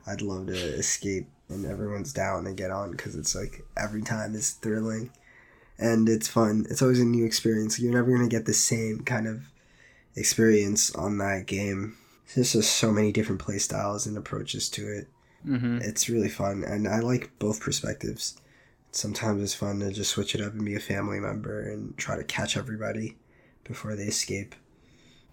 [0.07, 4.35] I'd love to escape, and everyone's down to get on because it's like every time
[4.35, 5.11] is thrilling,
[5.79, 6.67] and it's fun.
[6.71, 7.79] It's always a new experience.
[7.79, 9.43] You're never gonna get the same kind of
[10.19, 11.97] experience on that game.
[12.35, 15.09] There's just so many different play styles and approaches to it.
[15.47, 15.79] Mm-hmm.
[15.83, 18.41] It's really fun, and I like both perspectives.
[18.91, 22.17] Sometimes it's fun to just switch it up and be a family member and try
[22.17, 23.17] to catch everybody
[23.65, 24.55] before they escape.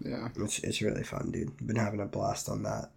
[0.00, 0.28] Yeah.
[0.36, 1.52] It's, it's really fun, dude.
[1.60, 2.90] I've been having a blast on that.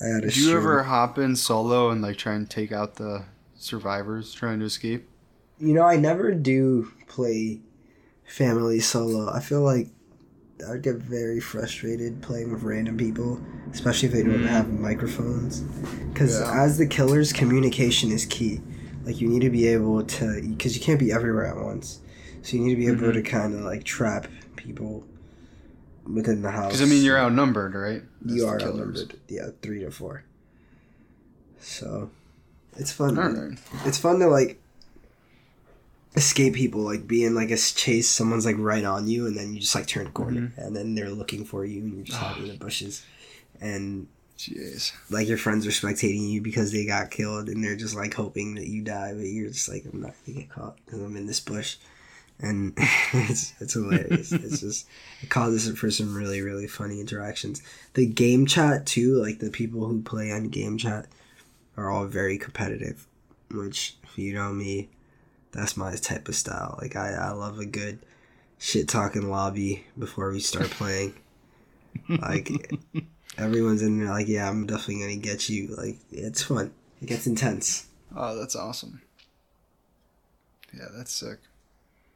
[0.00, 2.94] I had a Did you ever hop in solo and like try and take out
[2.94, 3.24] the
[3.56, 5.06] survivors trying to escape?
[5.58, 7.60] You know, I never do play
[8.24, 9.30] family solo.
[9.30, 9.88] I feel like
[10.66, 13.40] I would get very frustrated playing with random people,
[13.72, 14.46] especially if they don't Mm.
[14.48, 15.60] have microphones.
[16.12, 16.62] Because Yeah.
[16.64, 18.60] as the killers, communication is key.
[19.04, 22.00] Like you need to be able to, because you can't be everywhere at once.
[22.42, 23.14] So you need to be able Mhm.
[23.14, 25.04] to kind of like trap people
[26.04, 26.72] within the house.
[26.72, 28.02] Because I mean, you're outnumbered, right?
[28.26, 29.14] As you are outnumbered.
[29.28, 30.24] Yeah, three to four.
[31.60, 32.10] So,
[32.76, 33.18] it's fun.
[33.18, 33.48] All man.
[33.50, 33.86] right.
[33.86, 34.58] It's fun to like
[36.16, 38.08] escape people, like being like a chase.
[38.08, 40.60] Someone's like right on you, and then you just like turn a corner, Mm-hmm.
[40.60, 43.04] and then they're looking for you, and you're just hiding in the bushes,
[43.60, 44.06] and
[44.38, 44.92] Jeez.
[45.10, 48.54] like your friends are spectating you because they got killed, and they're just like hoping
[48.56, 51.26] that you die, but you're just like I'm not gonna get caught because I'm in
[51.26, 51.76] this bush,
[52.40, 52.72] and
[53.12, 54.32] it's it's hilarious.
[54.32, 54.86] it's just
[55.22, 57.62] it causes for some really really funny interactions.
[57.94, 61.06] The game chat too, like the people who play on game chat,
[61.76, 63.06] are all very competitive.
[63.52, 64.88] Which if you know me,
[65.52, 66.78] that's my type of style.
[66.80, 67.98] Like I I love a good
[68.58, 71.14] shit talking lobby before we start playing.
[72.08, 72.50] like
[73.38, 75.74] everyone's in there like yeah I'm definitely gonna get you.
[75.76, 76.72] Like it's fun.
[77.02, 77.86] It gets intense.
[78.14, 79.02] Oh, that's awesome.
[80.72, 81.38] Yeah, that's sick.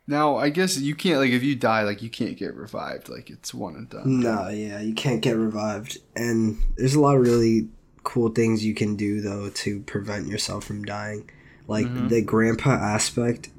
[0.06, 3.08] Now, I guess you can't like if you die, like you can't get revived.
[3.08, 4.20] Like it's one and done.
[4.20, 7.68] No, yeah, you can't get revived, and there's a lot of really
[8.02, 11.30] cool things you can do though to prevent yourself from dying.
[11.66, 12.08] Like Mhm.
[12.08, 13.50] the grandpa aspect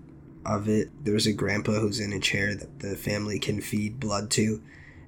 [0.46, 0.90] of it.
[1.04, 4.62] There's a grandpa who's in a chair that the family can feed blood to,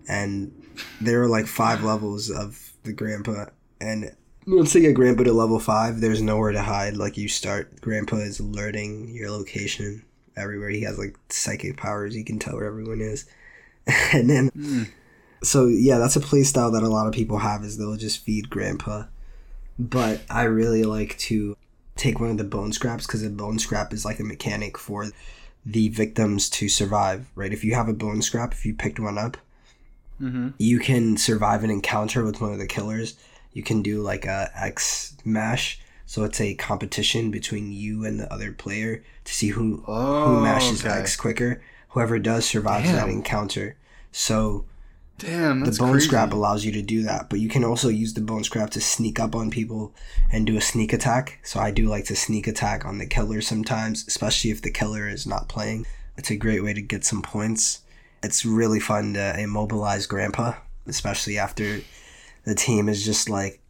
[0.08, 0.52] and
[1.00, 3.46] there are like five levels of the grandpa,
[3.80, 4.12] and
[4.48, 6.96] once they get grandpa to level five, there's nowhere to hide.
[6.98, 10.04] Like you start, grandpa is alerting your location
[10.36, 10.70] everywhere.
[10.70, 12.16] He has like psychic powers.
[12.16, 13.26] He can tell where everyone is,
[14.14, 14.88] and then Mm.
[15.44, 18.24] so yeah, that's a play style that a lot of people have is they'll just
[18.24, 19.04] feed grandpa.
[19.78, 21.56] But I really like to
[21.98, 25.08] take one of the bone scraps because a bone scrap is like a mechanic for
[25.66, 27.52] the victims to survive, right?
[27.52, 29.38] If you have a bone scrap, if you picked one up,
[30.20, 30.50] Mm-hmm.
[30.58, 33.16] you can survive an encounter with one of the killers.
[33.54, 38.34] You can do like a X mash, so it's a competition between you and the
[38.34, 40.96] other player to see who Oh, who mashes okay.
[41.02, 41.62] X quicker.
[41.90, 43.76] Whoever does survives that encounter.
[44.12, 44.66] So
[45.18, 46.08] Damn, that's the bone crazy.
[46.08, 48.82] scrap allows you to do that but you can also use the bone scrap to
[48.82, 49.96] sneak up on people
[50.32, 51.40] and do a sneak attack.
[51.44, 55.08] So i do like to sneak attack on the killer sometimes especially if the killer
[55.08, 55.86] is not playing.
[56.18, 57.82] It's a great way to get some points.
[58.24, 60.54] It's really fun to immobilize grandpa
[60.86, 61.82] especially after
[62.46, 63.62] the team is just like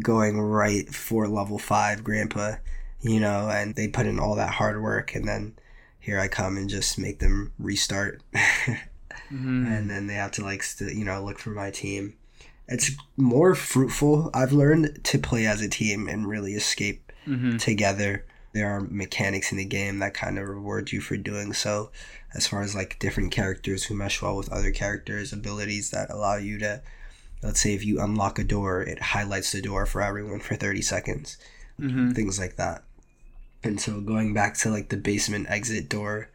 [0.00, 2.54] going right for level 5 grandpa
[3.00, 5.56] you know and they put in all that hard work and then
[6.00, 8.22] here i come and just make them restart
[9.34, 9.66] Mhm.
[9.66, 12.14] and then they have to like st- you know look for my team
[12.68, 17.58] it's more fruitful i've learned to play as a team and really escape Mhm.
[17.58, 21.90] together there are mechanics in the game that kind of reward you for doing so
[22.34, 26.36] as far as like different characters who mesh well with other characters abilities that allow
[26.36, 26.80] you to
[27.42, 30.80] let's say if you unlock a door it highlights the door for everyone for 30
[30.82, 31.36] seconds
[31.80, 32.14] Mhm.
[32.14, 32.84] things like that.
[33.64, 36.28] And so going back to like the basement exit door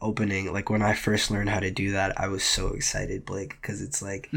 [0.00, 3.58] opening, like when I first learned how to do that, I was so excited, Blake,
[3.60, 4.30] because it's like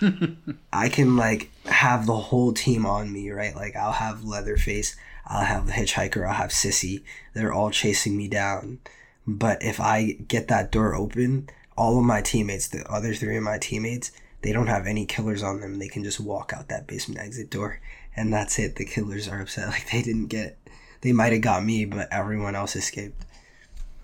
[0.72, 3.54] I can like have the whole team on me, right?
[3.54, 7.02] Like I'll have Leatherface, I'll have the Hitchhiker, I'll have Sissy.
[7.34, 8.78] They're all chasing me down.
[9.26, 13.42] But if I get that door open, all of my teammates, the other three of
[13.42, 15.78] my teammates, they don't have any killers on them.
[15.78, 17.80] They can just walk out that basement exit door,
[18.16, 18.76] and that's it.
[18.76, 20.58] The killers are upset, like they didn't get it.
[21.02, 23.24] They might have got me, but everyone else escaped.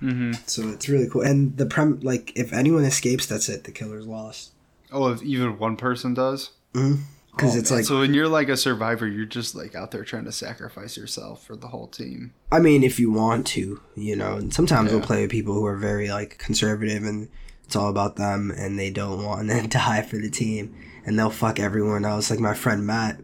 [0.02, 0.38] Mhm.
[0.48, 1.22] So it's really cool.
[1.22, 3.64] And the prem, like, if anyone escapes, that's it.
[3.64, 4.52] The killer's lost.
[4.92, 6.50] Oh, if even one person does.
[6.72, 7.78] Because Oh, it's man.
[7.78, 10.96] like, so when you're like a survivor, you're just like out there trying to sacrifice
[10.96, 12.32] yourself for the whole team.
[12.52, 15.64] I mean, if you want to, you know, and sometimes we'll play with people who
[15.66, 17.28] are very like conservative and
[17.64, 21.30] it's all about them and they don't want to die for the team and they'll
[21.30, 22.30] fuck everyone else.
[22.30, 23.20] Like my friend Matt,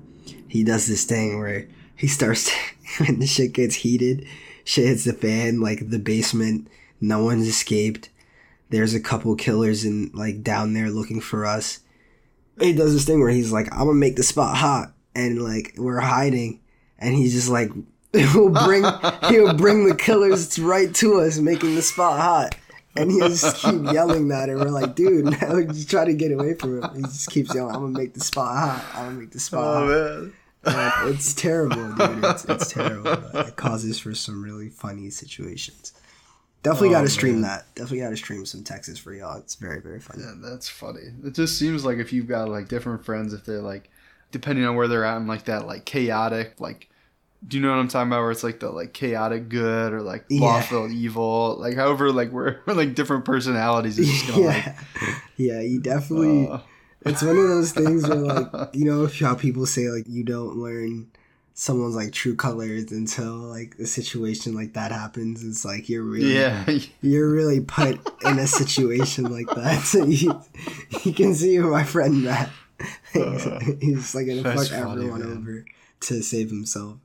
[0.49, 1.69] he does this thing where
[2.03, 2.51] he starts
[2.99, 4.27] when the shit gets heated,
[4.65, 6.67] shit hits the fan, like the basement,
[7.01, 8.11] no one's escaped.
[8.71, 11.79] There's a couple killers in like down there looking for us.
[12.61, 15.75] He does this thing where he's like, I'm gonna make the spot hot and like
[15.77, 16.61] we're hiding
[16.99, 17.71] and he's just like
[18.13, 18.83] he'll bring
[19.29, 22.57] he'll bring the killers right to us, making the spot hot.
[22.97, 26.31] And he'll just keep yelling that, and we're like, dude, no, just try to get
[26.31, 26.95] away from him.
[26.95, 28.85] He just keeps yelling, I'm gonna make the spot hot.
[28.95, 29.87] I'm gonna make the spot oh, hot.
[29.87, 30.33] man.
[31.07, 32.25] It's terrible, dude.
[32.25, 33.13] It's, it's terrible.
[33.39, 35.93] It causes for some really funny situations.
[36.63, 37.43] Definitely Oh, got to stream man.
[37.43, 37.75] that.
[37.75, 39.39] Definitely got to stream some Texas for y'all.
[39.39, 40.23] It's very, very funny.
[40.23, 41.01] Yeah, that's funny.
[41.25, 43.91] It just seems like if you've got like different friends, if they're like,
[44.31, 46.89] depending on where they're at, and like that like chaotic, like,
[47.49, 48.21] do you know what I'm talking about?
[48.21, 50.43] Where it's like the like chaotic good or like Yeah.
[50.43, 53.99] lawful evil, like however like we're like different personalities.
[53.99, 54.77] It's just gonna yeah,
[55.37, 55.61] yeah.
[55.61, 56.47] You definitely.
[56.47, 56.61] uh,
[57.05, 60.57] It's one of those things where, like, you know, how people say like you don't
[60.57, 61.09] learn
[61.55, 65.45] someone's like true colors until like a situation like that happens.
[65.45, 66.65] It's like you're really, yeah,
[67.01, 69.83] you're really put in a situation like that.
[69.83, 70.41] So you,
[71.05, 72.51] you can see my friend Matt.
[73.15, 75.39] Uh, he's like gonna fuck funny, everyone man.
[75.39, 75.65] over
[76.01, 76.99] to save himself.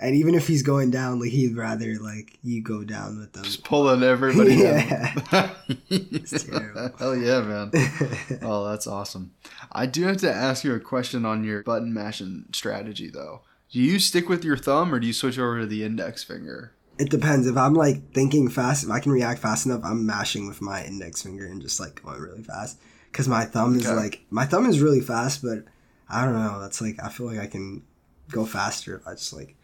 [0.00, 3.42] And even if he's going down, like he'd rather like you go down with them.
[3.44, 5.14] just pulling everybody Yeah.
[5.32, 5.50] down.
[5.90, 6.90] It's terrible.
[6.98, 7.72] Hell yeah, man.
[8.42, 9.32] Oh, that's awesome.
[9.72, 13.40] I do have to ask you a question on your button mashing strategy, though.
[13.72, 16.72] Do you stick with your thumb or do you switch over to the index finger?
[16.98, 17.46] It depends.
[17.46, 20.84] If I'm like thinking fast, if I can react fast enough, I'm mashing with my
[20.84, 22.78] index finger and just like going really fast.
[23.10, 25.64] Because my thumb is like my thumb is really fast, but
[26.08, 26.60] I don't know.
[26.60, 27.82] That's like I feel like I can
[28.30, 29.54] go faster if I just like.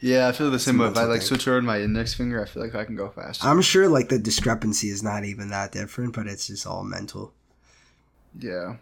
[0.00, 0.88] Yeah, I feel the same way.
[0.88, 1.28] If I like thing.
[1.28, 3.46] switch over my index finger, I feel like I can go faster.
[3.46, 7.32] I'm sure like the discrepancy is not even that different, but it's just all mental.
[8.38, 8.76] Yeah.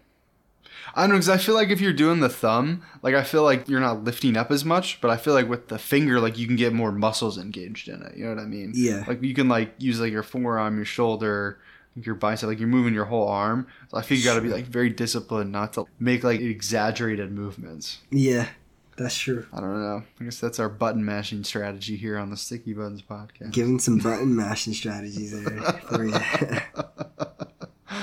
[0.94, 3.42] I don't know because I feel like if you're doing the thumb, like I feel
[3.42, 6.38] like you're not lifting up as much, but I feel like with the finger, like
[6.38, 8.16] you can get more muscles engaged in it.
[8.16, 8.72] You know what I mean?
[8.74, 9.04] Yeah.
[9.06, 11.58] Like you can like use like your forearm, your shoulder,
[11.94, 13.66] your bicep, like you're moving your whole arm.
[13.90, 17.32] So I feel you got to be like very disciplined not to make like exaggerated
[17.32, 17.98] movements.
[18.10, 18.48] Yeah,
[18.98, 19.46] that's true.
[19.52, 20.02] I don't know.
[20.20, 23.52] I guess that's our button mashing strategy here on the Sticky Buttons podcast.
[23.52, 26.14] Giving some button mashing strategies there for you.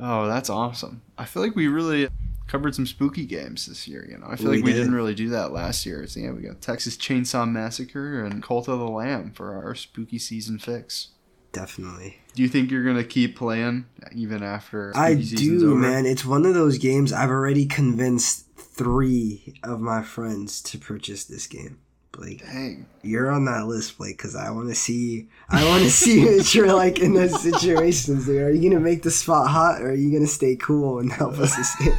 [0.00, 1.02] oh, that's awesome.
[1.16, 2.08] I feel like we really
[2.46, 4.26] covered some spooky games this year, you know.
[4.28, 4.78] I feel We like we did.
[4.78, 6.06] didn't really do that last year.
[6.06, 10.18] So yeah, we got Texas Chainsaw Massacre and Cult of the Lamb for our spooky
[10.18, 11.08] season fix.
[11.52, 12.18] Definitely.
[12.34, 15.76] Do you think you're gonna keep playing even after I do, over?
[15.76, 16.06] man.
[16.06, 18.44] It's one of those games I've already convinced
[18.78, 21.80] three of my friends to purchase this game.
[22.12, 22.86] Blake, Dang.
[23.02, 25.28] you're on that list, Blake, because I want to see.
[25.50, 28.24] I want to see what you're like in those situations.
[28.26, 28.40] Dude.
[28.42, 31.38] Are you gonna make the spot hot, or are you gonna stay cool and help
[31.38, 31.92] us escape?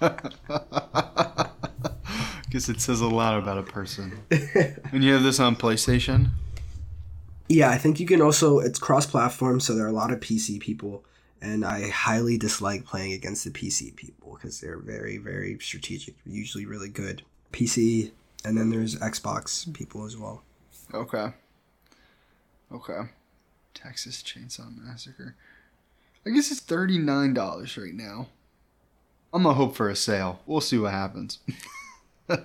[2.50, 4.20] Guess it says a lot about a person.
[4.30, 6.28] And you have this on PlayStation?
[7.48, 8.58] Yeah, I think you can also.
[8.58, 11.04] It's cross-platform, so there are a lot of PC people,
[11.40, 16.14] and I highly dislike playing against the PC people because they're very, very strategic.
[16.26, 17.22] Usually, really good
[17.52, 18.12] PC,
[18.44, 20.42] and then there's Xbox people as well.
[20.92, 21.32] Okay.
[22.72, 23.00] Okay.
[23.74, 25.36] Texas Chainsaw Massacre.
[26.26, 28.28] I guess it's thirty nine dollars right now.
[29.32, 30.40] I'm gonna hope for a sale.
[30.46, 31.38] We'll see what happens.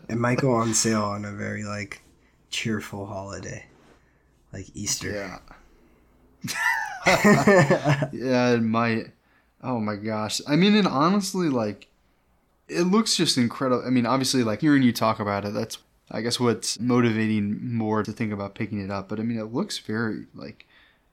[0.07, 2.01] It might go on sale on a very like
[2.49, 3.65] cheerful holiday,
[4.53, 5.11] like Easter.
[6.45, 6.53] Yeah.
[8.13, 9.11] yeah, it might.
[9.61, 10.41] Oh my gosh.
[10.47, 11.87] I mean, and honestly, like,
[12.67, 13.83] it looks just incredible.
[13.85, 15.77] I mean, obviously, like, hearing you talk about it, that's,
[16.11, 19.09] I guess, what's motivating more to think about picking it up.
[19.09, 20.65] But I mean, it looks very, like,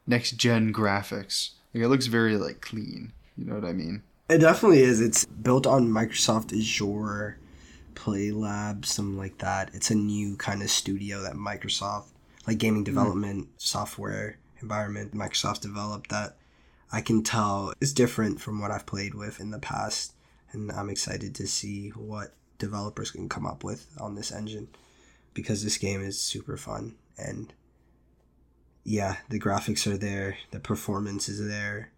[0.06, 1.50] next gen graphics.
[1.72, 3.12] Like, it looks very, like, clean.
[3.36, 4.02] You know what I mean?
[4.28, 5.00] It definitely is.
[5.00, 7.36] It's built on Microsoft Azure,
[7.94, 9.70] PlayFab, something like that.
[9.74, 12.06] It's a new kind of studio that Microsoft,
[12.46, 12.84] like gaming hmm.
[12.84, 16.36] development software environment, Microsoft developed that
[16.92, 20.12] I can tell is different from what I've played with in the past.
[20.52, 24.68] And I'm excited to see what developers can come up with on this engine
[25.34, 26.96] because this game is super fun.
[27.16, 27.52] And
[28.84, 31.90] yeah, the graphics are there, the performance is there.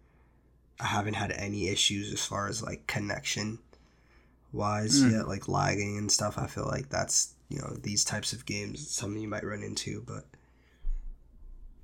[0.79, 3.59] I haven't had any issues as far as like connection
[4.51, 5.11] wise Mm.
[5.11, 6.37] yet, like lagging and stuff.
[6.37, 10.03] I feel like that's you know these types of games something you might run into,
[10.05, 10.25] but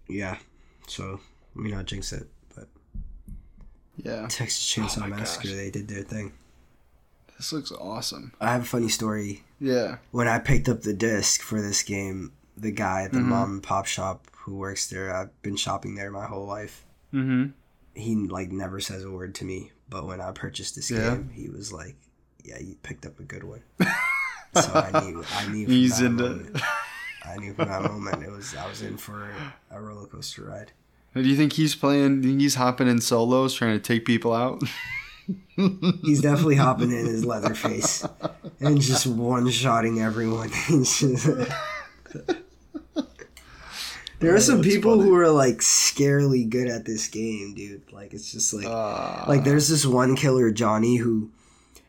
[0.08, 0.38] yeah.
[0.90, 1.20] So
[1.56, 2.68] let me not jinx it, but
[3.98, 4.28] Yeah.
[4.30, 5.56] Texas Chainsaw Oh Massacre gosh.
[5.58, 6.34] they did their thing.
[7.38, 8.34] This looks awesome.
[8.42, 9.44] I have a funny story.
[9.60, 9.98] Yeah.
[10.12, 13.26] When I picked up the disc for this game, the guy at the Mhm.
[13.26, 16.86] mom and pop shop who works there, I've been shopping there my whole life.
[17.14, 17.46] Mm hmm.
[17.96, 21.10] he like never says a word to me but when i purchased this Yeah.
[21.16, 21.96] game he was like
[22.46, 23.62] yeah you picked up a good one
[24.54, 26.24] so i knew i knew from He's that into.
[26.30, 26.62] moment,
[27.26, 29.32] i knew from that moment it was i was in for
[29.72, 30.72] a roller coaster ride
[31.14, 32.22] Do you think he's playing?
[32.22, 34.62] Do you think he's hopping in solos, trying to take people out?
[36.04, 38.06] he's definitely hopping in his Leatherface
[38.60, 40.50] and just one-shotting everyone
[44.20, 45.04] there are some people funny.
[45.10, 49.44] who are like scarily good at this game dude like it's just like Uh, like
[49.44, 51.30] there's this one killer johnny who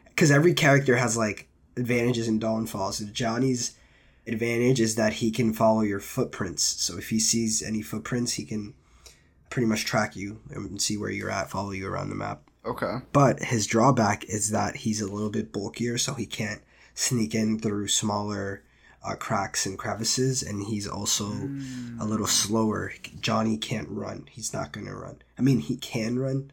[0.09, 3.77] because every character has like advantages and downfalls and johnny's
[4.27, 8.45] advantage is that he can follow your footprints so if he sees any footprints he
[8.45, 8.75] can
[9.51, 12.43] pretty much track you and see where you're at follow you around the map.
[12.65, 12.99] Okay.
[13.13, 16.61] but his drawback is that he's a little bit bulkier so he can't
[16.95, 18.63] sneak in through smaller
[19.03, 21.33] uh, cracks and crevices and he's also
[22.01, 22.93] a little slower.
[23.21, 24.29] Johnny can't run.
[24.31, 25.23] He's not gonna run.
[25.39, 26.53] I mean he can run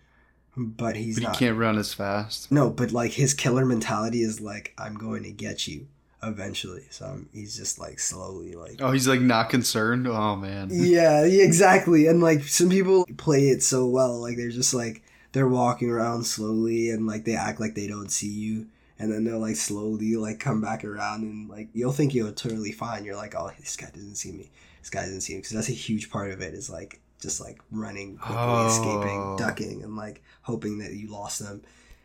[0.55, 2.51] but he's But he not can't run as fast.
[2.51, 5.87] no, but like his killer mentality is like, I'm going to get you
[6.23, 6.83] eventually.
[6.89, 8.81] So um, he's just like slowly like.
[8.81, 10.07] Oh, he's like not concerned.
[10.07, 10.69] Oh man.
[10.71, 12.07] Yeah, yeah, exactly.
[12.07, 15.03] And like some people play it so well, like they're just like
[15.33, 19.23] they're walking around slowly and like they act like they don't see you, and then
[19.23, 23.05] they'll like slowly like come back around and like you'll think you're totally fine.
[23.05, 24.49] You're like, oh, this guy doesn't see me.
[24.81, 26.53] This guy doesn't see me because that's a huge part of it.
[26.53, 28.67] Is like just like running quickly, Oh.
[28.67, 31.61] escaping, ducking, and like hoping that you lost them.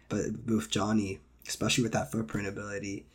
[0.08, 3.06] But with Johnny, especially with that footprint ability,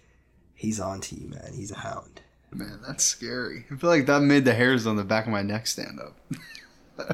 [0.58, 1.54] he's on to you, man.
[1.54, 2.20] He's a hound.
[2.52, 3.66] Man, that's scary.
[3.72, 6.18] I feel like that made the hairs on the back of my neck stand up.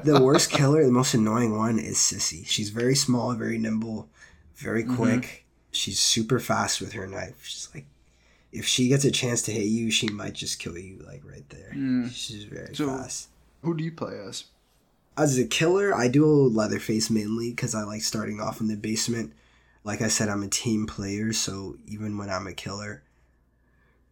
[0.03, 2.45] the worst killer, the most annoying one is Sissy.
[2.47, 4.09] She's very small, very nimble,
[4.55, 4.95] very mm-hmm.
[4.95, 5.45] quick.
[5.71, 7.43] She's super fast with her knife.
[7.43, 7.85] She's like,
[8.51, 11.47] if she gets a chance to hit you, she might just kill you like right
[11.49, 11.71] there.
[11.75, 12.11] Mm.
[12.11, 13.29] She's very So- fast.
[13.63, 14.45] Who do you play as?
[15.15, 19.31] As a killer, I do Leatherface mainly because I like starting off in the basement.
[19.83, 23.03] Like I said, I'm a team player, so even when I'm a killer,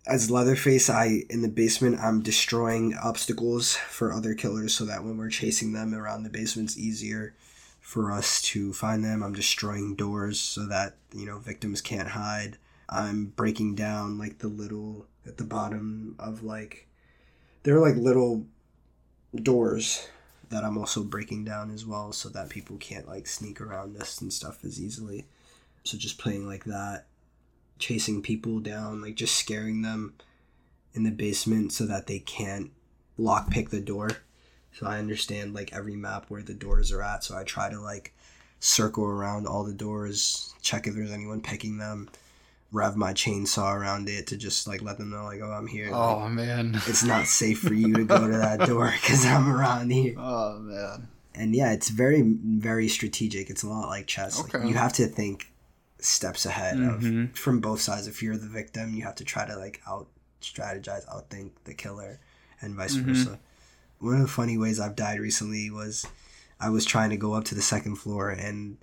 [0.08, 5.18] as Leatherface, I in the basement, I'm destroying obstacles for other killers so that when
[5.18, 7.36] we're chasing them around the basement's easier
[7.82, 9.22] for us to find them.
[9.22, 12.58] I'm destroying doors so that, you know, victims can't hide.
[12.88, 16.88] I'm breaking down like the little at the bottom of like
[17.64, 18.46] they're like little
[19.36, 20.08] doors
[20.50, 24.22] that I'm also breaking down as well so that people can't like sneak around us
[24.22, 25.26] and stuff as easily.
[25.84, 27.06] So just playing like that,
[27.82, 30.14] chasing people down, like just scaring them
[30.94, 32.72] in the basement so that they can't
[33.20, 34.12] lockpick the door.
[34.74, 37.24] So I understand like every map where the doors are at.
[37.26, 38.14] So I try to like
[38.60, 42.08] circle around all the doors, check if there's anyone picking them,
[42.72, 45.90] rev my chainsaw around it to just like let them know like, oh, I'm here.
[45.92, 46.76] Oh, like, Oh man.
[46.88, 50.16] it's not safe for you to go to that door because I'm around here.
[50.18, 51.08] Oh man.
[51.34, 53.50] And yeah, it's very, very strategic.
[53.50, 54.42] It's a lot like chess.
[54.42, 54.68] Like, Okay.
[54.68, 55.51] you have to think
[56.04, 57.32] steps ahead Mhm.
[57.32, 58.08] of from both sides.
[58.08, 60.08] If you're the victim, you have to try to like out
[60.42, 62.20] strategize, outthink the killer,
[62.62, 63.04] and vice Mhm.
[63.06, 63.40] versa.
[64.00, 66.06] One of the funny ways I've died recently was
[66.60, 68.78] I was trying to go up to the second floor and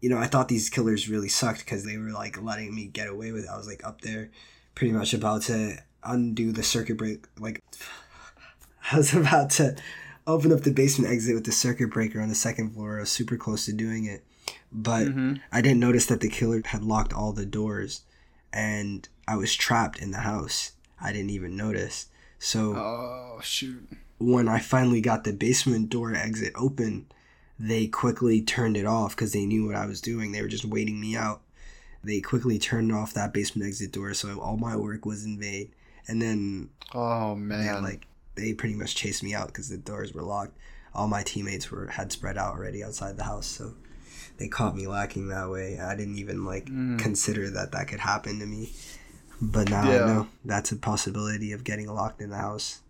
[0.00, 3.08] you know, I thought these killers really sucked because they were like letting me get
[3.08, 3.50] away with it.
[3.50, 4.30] I was like up there
[4.76, 7.60] pretty much about to undo the circuit break like
[8.92, 9.76] I was about to
[10.26, 12.98] open up the basement exit with the circuit breaker on the second floor.
[12.98, 14.24] I was super close to doing it.
[14.72, 15.40] But Mhm.
[15.50, 18.02] I didn't notice that the killer had locked all the doors
[18.52, 20.72] and I was trapped in the house.
[21.00, 22.06] I didn't even notice.
[22.38, 23.88] So Oh shoot.
[24.18, 27.06] when I finally got the basement door exit open,
[27.58, 30.32] they quickly turned it off because they knew what I was doing.
[30.32, 31.42] They were just waiting me out.
[32.04, 35.72] They quickly turned off that basement exit door, so all my work was in vain.
[36.06, 37.82] And then, Oh yeah, man.
[37.82, 38.06] like
[38.36, 40.56] they pretty much chased me out because the doors were locked.
[40.94, 43.74] All my teammates were had spread out already outside the house, so
[44.38, 45.78] they caught me lacking that way.
[45.78, 46.98] I didn't even like Mm.
[46.98, 48.72] consider that that could happen to me.
[49.40, 50.02] But now Yeah.
[50.04, 52.80] I know that's a possibility of getting locked in the house.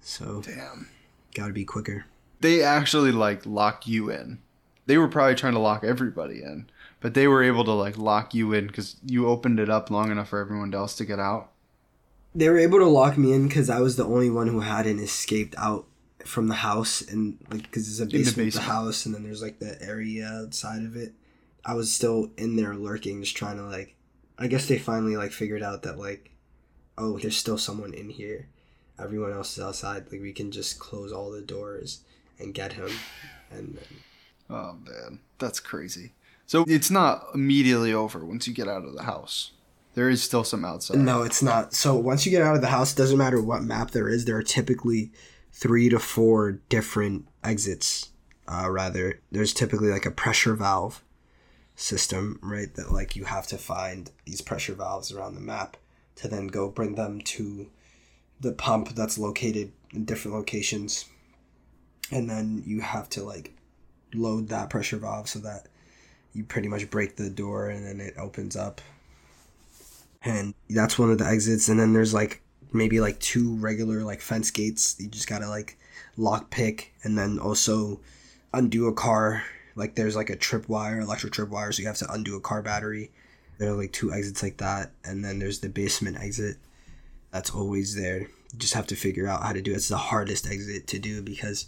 [0.00, 0.88] So Damn.
[1.34, 2.04] gotta be quicker.
[2.40, 4.38] They actually like lock you in.
[4.86, 6.68] They were probably trying to lock everybody in,
[7.00, 10.10] but they were able to like lock you in because you opened it up long
[10.10, 11.50] enough for everyone else to get out.
[12.34, 14.98] They were able to lock me in because I was the only one who hadn't
[14.98, 15.86] escaped out
[16.26, 19.42] from the house, and like because it's a the basement, the, house, and then there's
[19.42, 21.12] like the area outside of it.
[21.64, 23.94] I was still in there lurking, just trying to like.
[24.38, 26.30] I guess they finally like figured out that like,
[26.98, 28.48] oh, there's still someone in here.
[28.98, 30.10] Everyone else is outside.
[30.10, 32.00] Like we can just close all the doors
[32.38, 32.90] and get him,
[33.50, 33.98] and then
[34.52, 36.12] Oh man, that's crazy.
[36.46, 39.52] So it's not immediately over once you get out of the house.
[39.94, 40.98] There is still some outside.
[40.98, 41.74] No, it's not.
[41.74, 44.24] So once you get out of the house, doesn't matter what map there is.
[44.24, 45.10] There are typically
[45.52, 48.10] three to four different exits.
[48.48, 51.02] Uh, rather, there's typically like a pressure valve
[51.76, 52.74] system, right?
[52.74, 55.76] That like you have to find these pressure valves around the map
[56.16, 57.70] to then go bring them to
[58.40, 61.04] the pump that's located in different locations,
[62.10, 63.56] and then you have to like
[64.14, 65.68] load that pressure valve so that
[66.32, 68.80] you pretty much break the door and then it opens up
[70.24, 72.42] and that's one of the exits and then there's like
[72.74, 74.96] maybe like two regular like fence gates.
[74.98, 75.78] You just gotta like
[76.16, 78.00] lock pick and then also
[78.52, 79.44] undo a car.
[79.74, 83.10] Like there's like a tripwire electric tripwire so you have to undo a car battery.
[83.58, 86.56] There are like two exits like that and then there's the basement exit
[87.30, 88.20] that's always there.
[88.20, 89.76] You just have to figure out how to do it.
[89.76, 91.66] It's the hardest exit to do because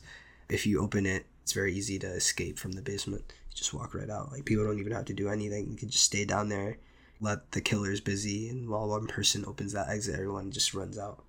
[0.49, 3.25] if you open it it's very easy to escape from the basement.
[3.51, 4.33] You just walk right out.
[4.33, 5.71] Like people don't even have to do anything.
[5.71, 6.79] You can just stay down there
[7.25, 11.23] let the killers busy and while one person opens that exit everyone just runs out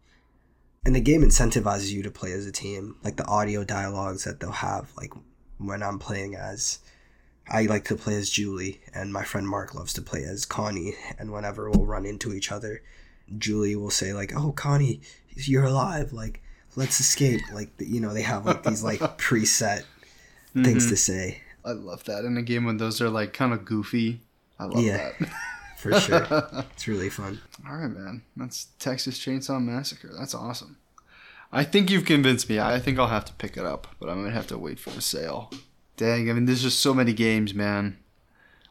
[0.86, 4.40] and the game incentivizes you to play as a team like the audio dialogues that
[4.40, 5.14] they'll have like
[5.58, 6.80] when i'm playing as
[7.50, 10.94] i like to play as julie and my friend mark loves to play as connie
[11.18, 12.82] and whenever we'll run into each other
[13.38, 15.02] julie will say like oh connie
[15.36, 16.42] you're alive like
[16.76, 19.84] let's escape like you know they have like these like preset
[20.54, 20.90] things Mhm.
[20.90, 24.22] to say I love that in a game when those are like kind of goofy.
[24.60, 24.98] I love Yeah.
[25.20, 25.30] that.
[25.92, 26.28] for sure
[26.74, 28.24] it's really fun All right, man.
[28.36, 30.10] That's Texas Chainsaw Massacre.
[30.18, 30.78] That's awesome.
[31.52, 32.60] I think you've convinced me.
[32.60, 34.90] I think I'll have to pick it up, but I'm gonna have to wait for
[34.90, 35.52] the sale.
[35.98, 37.98] Dang, I mean, there's just so many games, man.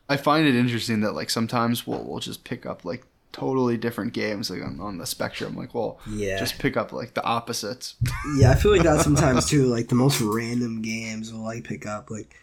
[0.08, 4.12] I find it interesting that like sometimes we'll we'll just pick up like totally different
[4.12, 5.56] games like on, on the spectrum.
[5.56, 6.38] Like, well, Yeah.
[6.38, 7.94] just pick up like the opposites.
[8.36, 9.64] Yeah, I feel like that sometimes too.
[9.66, 12.36] Like the most random games will like pick up like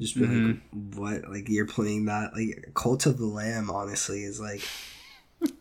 [0.00, 0.98] just be like Mm-hmm.
[1.00, 3.70] what like you're playing that like Cult of the Lamb.
[3.70, 4.62] Honestly, is like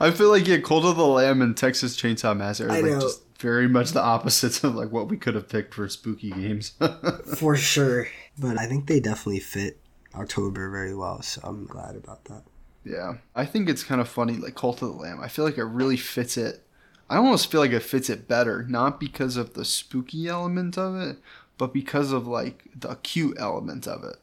[0.00, 3.22] I feel like yeah, Cult of the Lamb and Texas Chainsaw Massacre are like just
[3.38, 6.72] very much the opposites of like what we could have picked for spooky games.
[7.38, 8.08] for sure.
[8.38, 9.78] But I think they definitely fit
[10.14, 11.22] October very well.
[11.22, 12.44] So I'm glad about that.
[12.84, 15.20] Yeah, I think it's kind of funny, like Cult of the Lamb.
[15.20, 16.64] I feel like it really fits it.
[17.10, 20.94] I almost feel like it fits it better, not because of the spooky element of
[20.96, 21.16] it,
[21.60, 24.16] but because of like the cute element of it.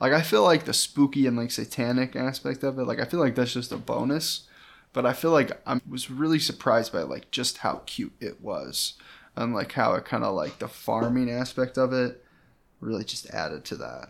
[0.00, 3.20] Like I feel like the spooky and like satanic aspect of it, like I feel
[3.20, 4.44] like that's just a bonus.
[4.94, 8.94] But I feel like I was really surprised by like just how cute it was,
[9.36, 12.24] and like how it kind of like the farming aspect of it
[12.80, 14.08] really just added to that.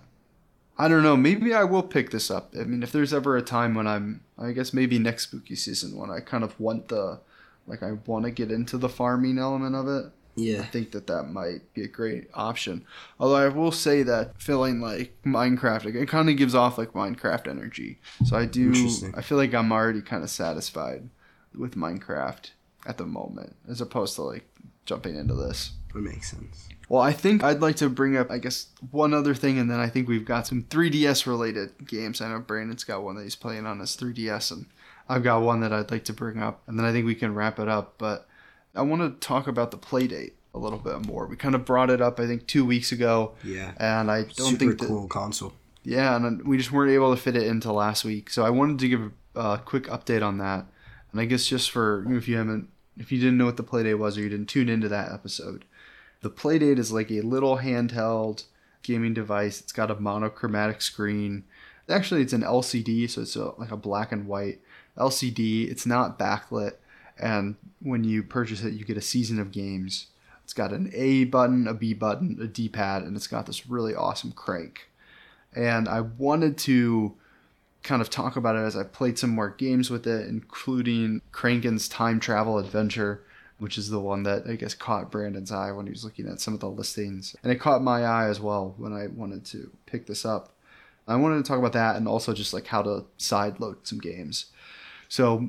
[0.78, 1.16] I don't know.
[1.16, 2.54] Maybe I will pick this up.
[2.56, 5.96] I mean, if there's ever a time when I'm, I guess maybe next spooky season
[5.96, 7.18] when I kind of want the,
[7.66, 10.12] like I want to get into the farming element of it.
[10.38, 12.84] I think that that might be a great option.
[13.18, 17.48] Although I will say that feeling like Minecraft, it kind of gives off like Minecraft
[17.48, 17.98] energy.
[18.24, 18.72] So I do.
[19.14, 21.08] I feel like I'm already kind of satisfied
[21.56, 22.50] with Minecraft
[22.86, 24.48] at the moment, as opposed to like
[24.86, 25.72] jumping into this.
[25.94, 26.68] It makes sense.
[26.88, 29.80] Well, I think I'd like to bring up, I guess, one other thing, and then
[29.80, 32.20] I think we've got some 3DS related games.
[32.20, 34.66] I know Brandon's got one that he's playing on his 3DS, and
[35.08, 37.34] I've got one that I'd like to bring up, and then I think we can
[37.34, 37.94] wrap it up.
[37.98, 38.27] But
[38.78, 41.26] I want to talk about the Playdate a little bit more.
[41.26, 43.72] We kind of brought it up, I think, two weeks ago, Yeah.
[43.78, 45.52] and I don't Super think that, cool console.
[45.84, 48.30] yeah, and we just weren't able to fit it into last week.
[48.30, 50.66] So I wanted to give a quick update on that.
[51.12, 53.98] And I guess just for if you haven't, if you didn't know what the Playdate
[53.98, 55.64] was or you didn't tune into that episode,
[56.22, 58.44] the Playdate is like a little handheld
[58.82, 59.60] gaming device.
[59.60, 61.44] It's got a monochromatic screen.
[61.88, 64.60] Actually, it's an LCD, so it's a, like a black and white
[64.98, 65.70] LCD.
[65.70, 66.72] It's not backlit,
[67.20, 70.06] and when you purchase it, you get a season of games.
[70.44, 73.68] It's got an A button, a B button, a D pad, and it's got this
[73.68, 74.88] really awesome crank.
[75.54, 77.14] And I wanted to
[77.82, 81.88] kind of talk about it as I played some more games with it, including Crankin's
[81.88, 83.22] Time Travel Adventure,
[83.58, 86.40] which is the one that I guess caught Brandon's eye when he was looking at
[86.40, 87.34] some of the listings.
[87.42, 90.52] And it caught my eye as well when I wanted to pick this up.
[91.06, 93.98] I wanted to talk about that and also just like how to side load some
[93.98, 94.46] games.
[95.08, 95.48] So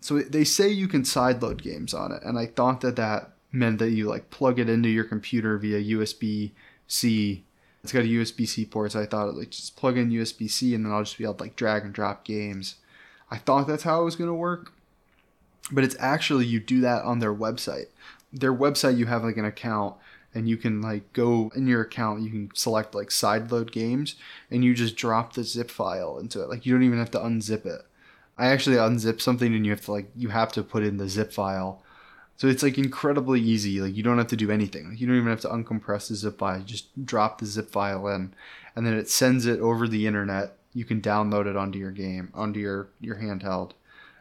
[0.00, 3.32] so they say you can side load games on it and I thought that that
[3.52, 6.52] meant that you like plug it into your computer via USB
[6.86, 7.44] C.
[7.82, 10.74] It's got a USB C port, so I thought like just plug in USB C
[10.74, 12.76] and then I'll just be able to like drag and drop games.
[13.30, 14.72] I thought that's how it was gonna work,
[15.70, 17.86] but it's actually you do that on their website.
[18.32, 19.96] Their website, you have like an account,
[20.34, 22.22] and you can like go in your account.
[22.22, 24.16] You can select like sideload games,
[24.50, 26.48] and you just drop the zip file into it.
[26.48, 27.82] Like you don't even have to unzip it.
[28.40, 31.10] I actually unzip something, and you have to like you have to put in the
[31.10, 31.82] zip file.
[32.38, 33.82] So it's like incredibly easy.
[33.82, 34.88] Like you don't have to do anything.
[34.88, 36.56] Like you don't even have to uncompress the zip file.
[36.56, 38.32] You just drop the zip file in,
[38.74, 40.56] and then it sends it over the internet.
[40.72, 43.72] You can download it onto your game, onto your your handheld,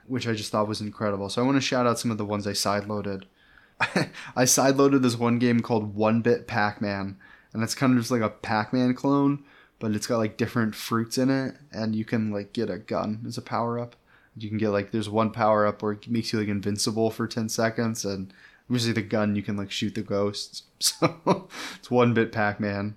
[0.06, 1.30] which I just thought was incredible.
[1.30, 3.24] So I want to shout out some of the ones I sideloaded.
[3.80, 7.16] I sideloaded this one game called One Bit Pac Man,
[7.54, 9.46] and it's kind of just like a Pac Man clone,
[9.80, 13.24] but it's got like different fruits in it, and you can like get a gun
[13.26, 13.96] as a power up.
[14.38, 17.28] You can get like there's one power up where it makes you like invincible for
[17.28, 18.34] ten seconds, and
[18.70, 20.64] usually the gun you can like shoot the ghosts.
[20.82, 22.96] So it's One Bit Pac Man.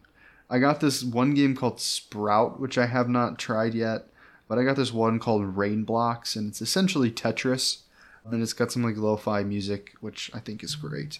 [0.48, 4.06] I got this one game called Sprout, which I have not tried yet,
[4.46, 7.78] but I got this one called Rain Blocks, and it's essentially Tetris,
[8.24, 11.18] and it's got some like lo-fi music, which I think is great.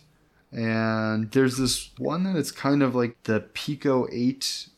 [0.52, 4.44] And there's this one that it's kind of like the Pico 8.
[4.44, 4.68] Is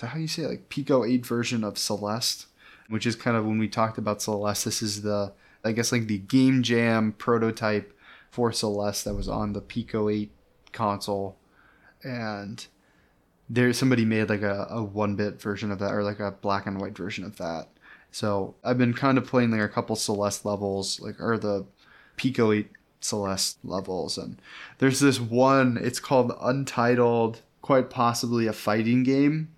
[0.00, 0.48] that how you say it?
[0.48, 2.46] Like Pico 8 version of Celeste,
[2.90, 4.66] which is kind of when we talked about Celeste.
[4.66, 5.32] This is the,
[5.64, 7.96] I guess, like the Game Jam prototype
[8.30, 10.30] for Celeste that was on the Pico 8
[10.72, 11.36] console.
[12.02, 12.66] And
[13.48, 16.66] there somebody made like a, a one bit version of that or like a black
[16.66, 17.68] and white version of that.
[18.12, 21.64] So I've been kind of playing like a couple Celeste levels, like or the
[22.16, 22.68] Pico 8
[23.00, 24.40] Celeste levels, and
[24.78, 25.78] there's this one.
[25.80, 29.48] It's called Untitled, quite possibly a fighting game,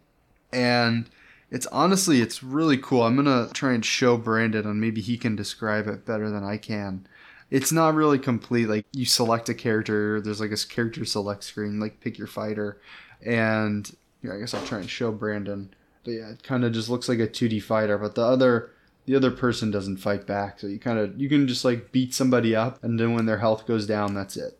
[0.53, 1.09] and
[1.53, 3.03] it's honestly it's really cool.
[3.03, 6.57] I'm gonna try and show Brandon, and maybe he can describe it better than I
[6.57, 7.07] can.
[7.50, 8.68] It's not really complete.
[8.68, 12.80] Like you select a character, there's like a character select screen, like pick your fighter,
[13.24, 15.74] and yeah, I guess I'll try and show Brandon.
[16.05, 18.70] But yeah, it kind of just looks like a 2D fighter, but the other
[19.05, 20.59] the other person doesn't fight back.
[20.59, 23.38] So you kind of you can just like beat somebody up, and then when their
[23.38, 24.59] health goes down, that's it.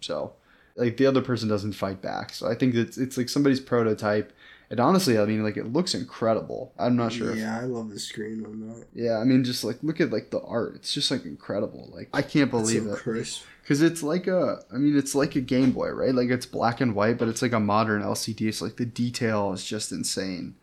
[0.00, 0.32] So
[0.74, 2.34] like the other person doesn't fight back.
[2.34, 4.32] So I think it's it's like somebody's prototype,
[4.72, 6.72] And honestly, I mean, like it looks incredible.
[6.78, 7.30] I'm not sure.
[7.32, 8.86] if- Yeah, I love the screen on that.
[8.94, 10.74] yeah, I mean, just like look at like the art.
[10.76, 11.90] It's just like incredible.
[11.92, 13.42] Like I can't believe so it crisp.
[13.62, 14.62] because it's like a.
[14.72, 16.14] I mean, it's like a Game Boy, right?
[16.14, 18.48] Like it's black and white, but it's like a modern LCD.
[18.48, 20.54] It's like the detail is just insane.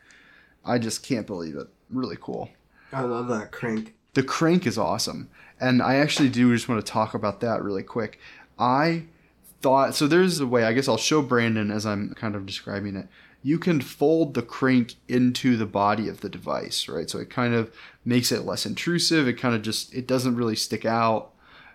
[0.66, 1.68] I just can't believe it.
[1.91, 2.49] Really cool.
[2.91, 3.93] I love that crank.
[4.16, 5.30] The crank is awesome,
[5.62, 8.20] and I actually do just want to talk about that really quick.
[8.57, 9.03] I
[9.62, 10.07] thought so.
[10.07, 10.64] There's a way.
[10.64, 13.07] I guess I'll show Brandon as I'm kind of describing it.
[13.41, 17.09] You can fold the crank into the body of the device, right?
[17.09, 17.73] So it kind of
[18.03, 19.27] makes it less intrusive.
[19.27, 21.31] It kind of just it doesn't really stick out.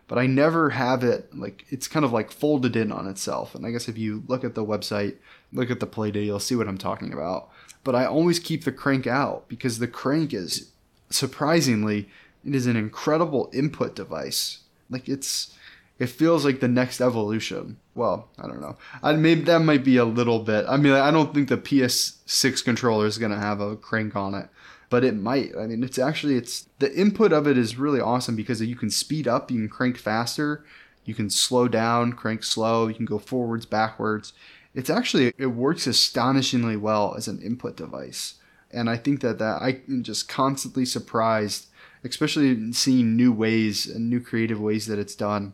[0.07, 3.55] But I never have it like it's kind of like folded in on itself.
[3.55, 5.17] And I guess if you look at the website,
[5.53, 7.49] look at the Playdate, you'll see what I'm talking about.
[7.83, 10.71] But I always keep the crank out because the crank is
[11.09, 12.09] surprisingly
[12.45, 14.59] it is an incredible input device.
[14.91, 15.55] Like it's
[15.99, 17.79] it feels like the next evolution.
[17.95, 18.77] Well, I don't know.
[19.03, 20.65] I maybe that might be a little bit.
[20.69, 24.49] I mean, I don't think the PS6 controller is gonna have a crank on it,
[24.91, 25.53] but it might.
[25.57, 28.91] I mean, it's actually it's the input of it is really awesome because you can
[28.91, 30.65] speed up, you can crank faster,
[31.05, 34.33] you can slow down, crank slow, you can go forwards, backwards.
[34.75, 38.35] It's actually it works astonishingly well as an input device,
[38.73, 41.67] and I think that that I'm just constantly surprised,
[42.03, 45.53] especially seeing new ways and new creative ways that it's done.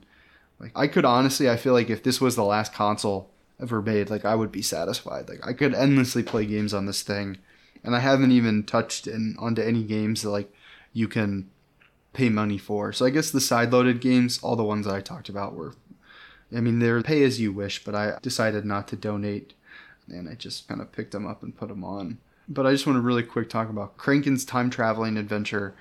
[0.60, 3.30] Like I could honestly, I feel like if this was the last console
[3.60, 5.28] ever made, like I would be satisfied.
[5.28, 7.38] Like I could endlessly play games on this thing,
[7.82, 10.52] and I haven't even touched in onto any games that like
[10.92, 11.50] you can
[12.12, 12.92] pay money for.
[12.92, 15.74] So I guess the side-loaded games, all the ones that I talked about were,
[16.54, 19.54] I mean, they're pay as you wish, but I decided not to donate,
[20.08, 22.18] and I just kind of picked them up and put them on.
[22.48, 25.76] But I just want to really quick talk about Crankin's time traveling adventure,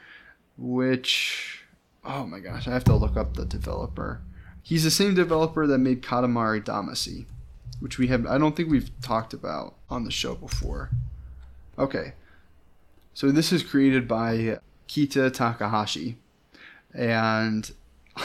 [0.55, 1.63] which,
[2.05, 4.21] oh my gosh, I have to look up the developer.
[4.69, 7.25] He's the same developer that made Katamari Damacy,
[7.79, 8.27] which we have.
[8.27, 10.91] I don't think we've talked about on the show before.
[11.79, 12.13] Okay,
[13.15, 16.17] so this is created by Keita Takahashi,
[16.93, 17.71] and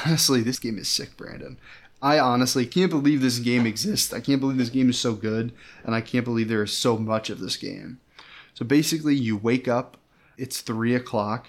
[0.05, 1.57] honestly, this game is sick, Brandon.
[2.03, 4.13] I honestly can't believe this game exists.
[4.13, 5.51] I can't believe this game is so good,
[5.83, 8.01] and I can't believe there is so much of this game.
[8.53, 9.97] So basically, you wake up,
[10.37, 11.47] it's three o'clock,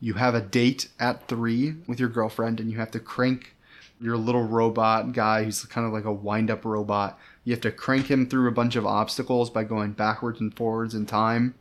[0.00, 3.54] you have a date at three with your girlfriend, and you have to crank
[4.00, 7.18] your little robot guy who's kind of like a wind up robot.
[7.44, 10.94] You have to crank him through a bunch of obstacles by going backwards and forwards
[10.94, 11.54] in time.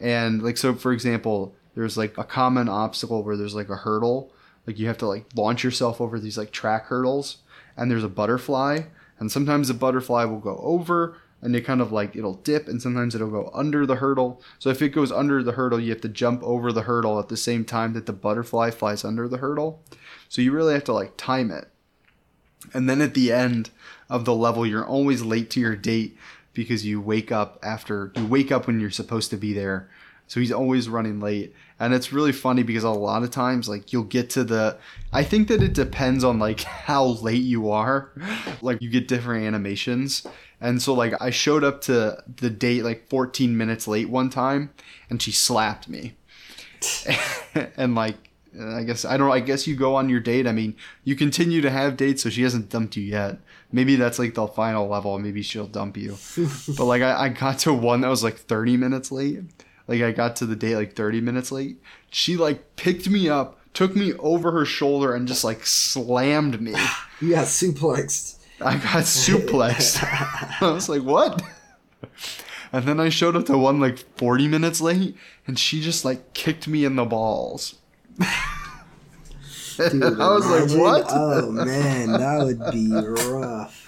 [0.00, 4.32] And like so for example, there's like a common obstacle where there's like a hurdle.
[4.66, 7.38] Like you have to like launch yourself over these like track hurdles
[7.76, 8.82] and there's a butterfly
[9.18, 12.82] and sometimes the butterfly will go over and it kind of like it'll dip and
[12.82, 14.42] sometimes it'll go under the hurdle.
[14.58, 17.28] So if it goes under the hurdle, you have to jump over the hurdle at
[17.28, 19.82] the same time that the butterfly flies under the hurdle.
[20.28, 21.68] So you really have to like time it.
[22.74, 23.70] And then at the end
[24.10, 26.16] of the level, you're always late to your date
[26.54, 29.88] because you wake up after you wake up when you're supposed to be there.
[30.26, 31.54] So he's always running late.
[31.80, 34.76] And it's really funny because a lot of times like you'll get to the
[35.12, 38.10] I think that it depends on like how late you are.
[38.60, 40.26] Like you get different animations.
[40.60, 44.70] And so like I showed up to the date like 14 minutes late one time
[45.08, 46.16] and she slapped me.
[47.76, 48.16] and like
[48.58, 49.30] Uh, I guess I don't.
[49.30, 50.46] I guess you go on your date.
[50.46, 53.38] I mean, you continue to have dates, so she hasn't dumped you yet.
[53.72, 55.18] Maybe that's like the final level.
[55.18, 56.16] Maybe she'll dump you.
[56.76, 59.40] but like, I, I got to one that was like thirty minutes late.
[59.86, 61.82] Like I got to the date like thirty minutes late.
[62.10, 66.74] She like picked me up, took me over her shoulder, and just like slammed me.
[67.20, 68.36] You got suplexed.
[68.60, 69.98] I got suplexed.
[70.62, 71.42] I was like, what?
[72.72, 76.34] And then I showed up to one like 40 minutes late, and she just like
[76.34, 77.77] kicked me in the balls.
[78.18, 81.06] Dude, I was like, what?
[81.10, 83.84] Oh man, that would be rough.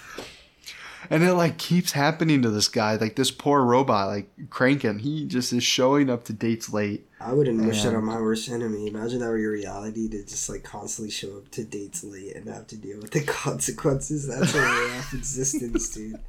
[1.09, 4.99] And it like keeps happening to this guy, like this poor robot, like cranking.
[4.99, 7.05] He just is showing up to dates late.
[7.19, 8.87] I wouldn't wish that on my worst enemy.
[8.87, 12.47] Imagine that were your reality to just like constantly show up to dates late and
[12.47, 14.27] have to deal with the consequences.
[14.27, 16.19] That's a rough existence, dude.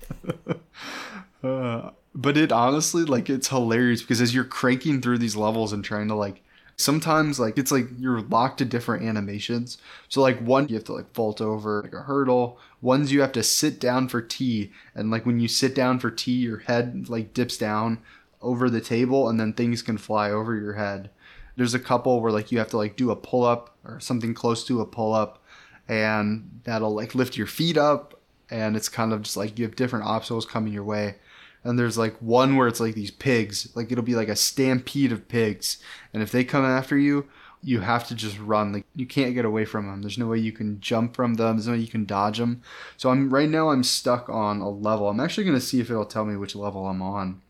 [1.45, 5.85] Uh, but it honestly, like, it's hilarious because as you're cranking through these levels and
[5.85, 6.43] trying to like,
[6.77, 9.79] sometimes like it's like you're locked to different animations.
[10.09, 12.59] So like one you have to like vault over like a hurdle.
[12.81, 16.11] Ones you have to sit down for tea, and like when you sit down for
[16.11, 17.99] tea, your head like dips down
[18.41, 21.11] over the table, and then things can fly over your head.
[21.57, 24.35] There's a couple where like you have to like do a pull up or something
[24.35, 25.43] close to a pull up,
[25.89, 28.21] and that'll like lift your feet up,
[28.51, 31.17] and it's kind of just like you have different obstacles coming your way
[31.65, 35.13] and there's like one where it's like these pigs like it'll be like a stampede
[35.13, 35.79] of pigs
[36.13, 37.29] and if they come after you
[37.65, 40.39] you have to just run like you can't get away from them there's no way
[40.39, 42.61] you can jump from them there's no way you can dodge them
[42.97, 45.91] so i'm right now i'm stuck on a level i'm actually going to see if
[45.91, 47.41] it'll tell me which level i'm on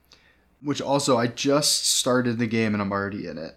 [0.63, 3.57] which also I just started the game and I'm already in it.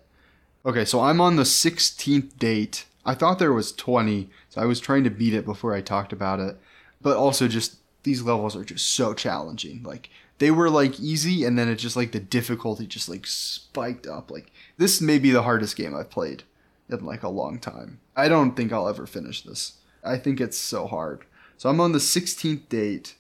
[0.65, 2.85] Okay, so I'm on the 16th date.
[3.05, 6.11] I thought there was 20, so I was trying to beat it before I talked
[6.11, 6.57] about it.
[7.01, 9.83] But also just these levels are just so challenging.
[9.83, 14.07] Like they were like easy and then it just like the difficulty just like spiked
[14.07, 14.31] up.
[14.31, 16.43] Like this may be the hardest game I've played
[16.89, 17.99] in like a long time.
[18.15, 19.77] I don't think I'll ever finish this.
[20.03, 21.25] I think it's so hard.
[21.57, 23.15] So I'm on the 16th date.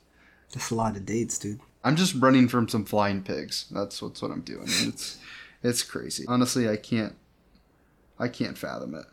[0.53, 1.59] That's a lot of dates, dude.
[1.83, 3.65] I'm just running from some flying pigs.
[3.71, 4.67] That's what's what I'm doing.
[4.79, 5.17] And it's
[5.63, 6.25] it's crazy.
[6.27, 7.15] Honestly, I can't
[8.19, 9.05] I can't fathom it.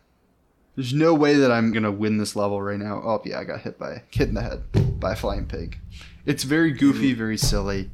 [0.75, 3.01] There's no way that I'm gonna win this level right now.
[3.03, 5.79] Oh yeah, I got hit by hit in the head by a flying pig.
[6.25, 6.79] It's very mm.
[6.79, 7.91] goofy, very silly,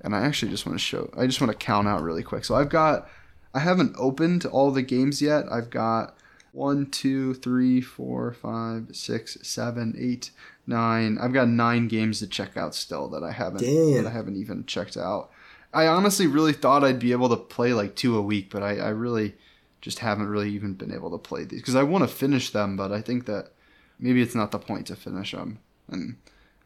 [0.00, 1.10] and I actually just want to show.
[1.16, 2.44] I just want to count out really quick.
[2.44, 3.08] So I've got,
[3.54, 5.44] I haven't opened all the games yet.
[5.50, 6.16] I've got
[6.52, 10.30] one, two, three, four, five, six, seven, eight,
[10.66, 11.18] nine.
[11.20, 14.02] I've got nine games to check out still that I haven't Damn.
[14.02, 15.30] that I haven't even checked out.
[15.72, 18.78] I honestly really thought I'd be able to play like two a week, but I,
[18.78, 19.34] I really
[19.80, 22.76] just haven't really even been able to play these because I want to finish them,
[22.76, 23.52] but I think that
[23.98, 26.16] maybe it's not the point to finish them, and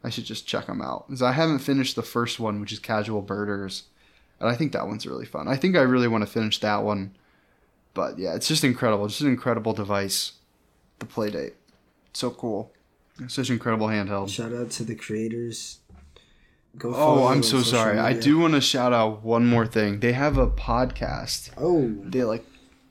[0.05, 1.07] I should just check them out.
[1.07, 3.83] Because I haven't finished the first one, which is Casual Birders,
[4.39, 5.47] and I think that one's really fun.
[5.47, 7.15] I think I really want to finish that one,
[7.95, 9.07] but yeah, it's just incredible.
[9.07, 10.33] Just an incredible device,
[10.99, 11.53] the Playdate.
[12.13, 12.71] So cool.
[13.27, 14.29] Such an incredible handheld.
[14.29, 15.79] Shout out to the creators.
[16.77, 17.97] Go Oh, I'm so sorry.
[17.97, 20.01] I do want to shout out one more thing.
[20.01, 22.45] They have a podcast Oh, they like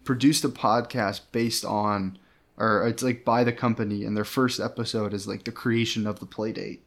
[0.04, 2.18] produced a podcast based on
[2.56, 6.20] or it's like by the company and their first episode is like the creation of
[6.20, 6.80] the playdate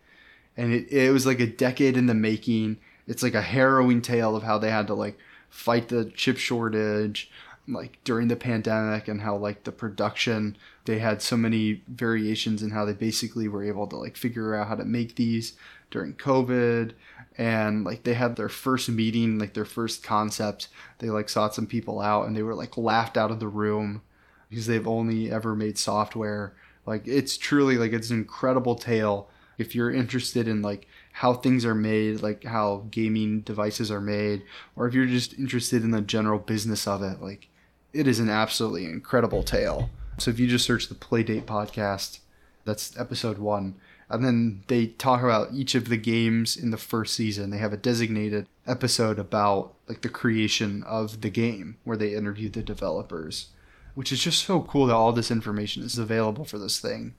[0.57, 2.77] and it, it was like a decade in the making.
[3.07, 5.17] It's like a harrowing tale of how they had to like
[5.49, 7.31] fight the chip shortage
[7.67, 12.71] like during the pandemic and how like the production they had so many variations in
[12.71, 15.53] how they basically were able to like figure out how to make these
[15.91, 16.93] during covid.
[17.37, 20.69] And like they had their first meeting like their first concept.
[20.99, 24.01] They like sought some people out and they were like laughed out of the room
[24.49, 26.53] because they've only ever made software.
[26.85, 31.65] Like it's truly like it's an incredible tale if you're interested in like how things
[31.65, 34.43] are made like how gaming devices are made
[34.75, 37.49] or if you're just interested in the general business of it like
[37.93, 39.89] it is an absolutely incredible tale.
[40.17, 42.19] So if you just search the playdate podcast
[42.65, 43.75] that's episode one
[44.09, 47.49] and then they talk about each of the games in the first season.
[47.49, 52.49] They have a designated episode about like the creation of the game where they interview
[52.49, 53.47] the developers
[53.95, 57.15] which is just so cool that all this information is available for this thing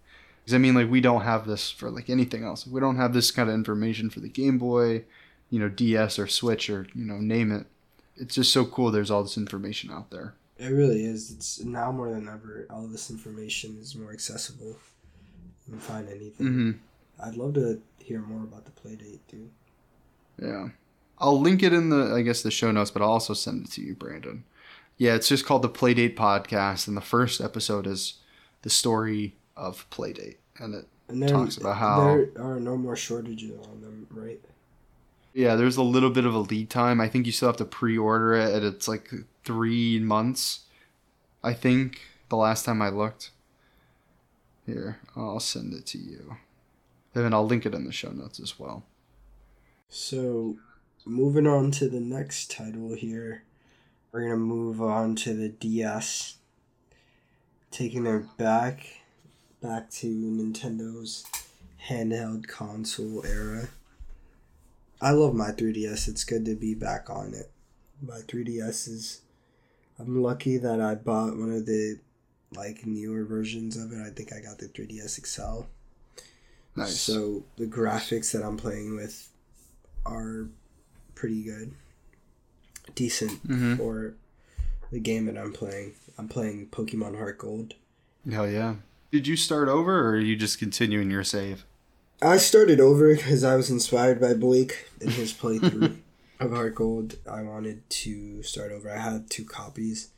[0.48, 3.12] because i mean like we don't have this for like anything else we don't have
[3.12, 5.04] this kind of information for the game boy
[5.50, 7.66] you know ds or switch or you know name it
[8.16, 11.30] it's just so cool there's all this information out there it really is.
[11.30, 12.66] It's now more than ever.
[12.68, 14.76] All of this information is more accessible.
[15.66, 16.46] You can find anything.
[16.46, 16.70] hmm
[17.20, 19.50] I'd love to hear more about the playdate, dude.
[20.40, 20.68] Yeah.
[21.18, 23.72] I'll link it in the I guess the show notes, but I'll also send it
[23.72, 24.44] to you, Brandon.
[24.96, 28.14] Yeah, it's just called the Playdate Podcast, and the first episode is
[28.62, 30.37] the story of Playdate.
[30.58, 34.40] And it And there, Talks about how- there are no more shortages on them, right?
[35.32, 37.00] yeah, there's a little bit of a lead time.
[37.00, 39.10] I think you still have to pre order it and it's like
[39.44, 40.64] three months.
[41.42, 43.30] I think the last time I looked.
[44.66, 46.36] Here, I'll send it to you.
[47.14, 48.84] And then I'll link it in the show notes as well.
[49.88, 50.58] So,
[51.06, 53.44] moving on to the next title here,
[54.12, 56.36] we're gonna move on to the DS.
[57.70, 58.97] Taking it back,
[59.60, 61.24] back to Nintendo's
[61.88, 63.68] handheld console era.
[65.00, 66.08] I love my 3DS.
[66.08, 67.50] It's good to be back on it.
[68.02, 69.20] My 3DS is.
[69.98, 71.98] I'm lucky that I bought one of the
[72.54, 74.00] like newer versions of it.
[74.00, 75.62] I think I got the 3DS XL.
[76.76, 76.98] Nice.
[77.00, 79.28] So the graphics that I'm playing with
[80.06, 80.48] are
[81.16, 81.72] pretty good,
[82.94, 83.76] decent Mhm.
[83.76, 84.14] for
[84.92, 85.94] the game that I'm playing.
[86.16, 87.74] I'm playing Pokemon Heart Gold.
[88.30, 88.76] Hell yeah.
[89.10, 91.64] Did you start over or are you just continuing your save?
[92.20, 95.98] I started over because I was inspired by Blake in his playthrough
[96.40, 97.16] of Heart Gold.
[97.30, 98.90] I wanted to start over.
[98.90, 100.10] I had two copies.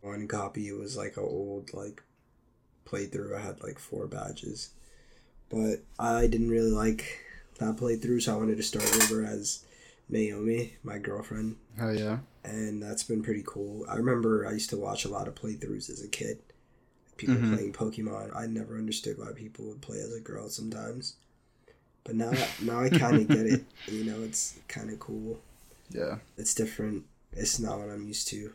[0.00, 2.02] One copy was like an old like
[2.86, 3.36] playthrough.
[3.36, 4.70] I had like four badges,
[5.50, 7.20] but I didn't really like
[7.58, 9.64] that playthrough, so I wanted to start over as
[10.08, 12.18] Naomi, my girlfriend, Hell yeah.
[12.44, 13.84] and that's been pretty cool.
[13.90, 16.38] I remember I used to watch a lot of playthroughs as a kid.
[17.18, 17.52] People Mhm.
[17.54, 18.34] playing Pokemon.
[18.34, 21.14] I never understood why people would play as a girl sometimes.
[22.04, 23.64] But now now I kind of get it.
[23.92, 25.40] You know, it's kind of cool.
[25.90, 26.18] Yeah.
[26.38, 27.04] It's different.
[27.32, 28.52] It's not what I'm used to.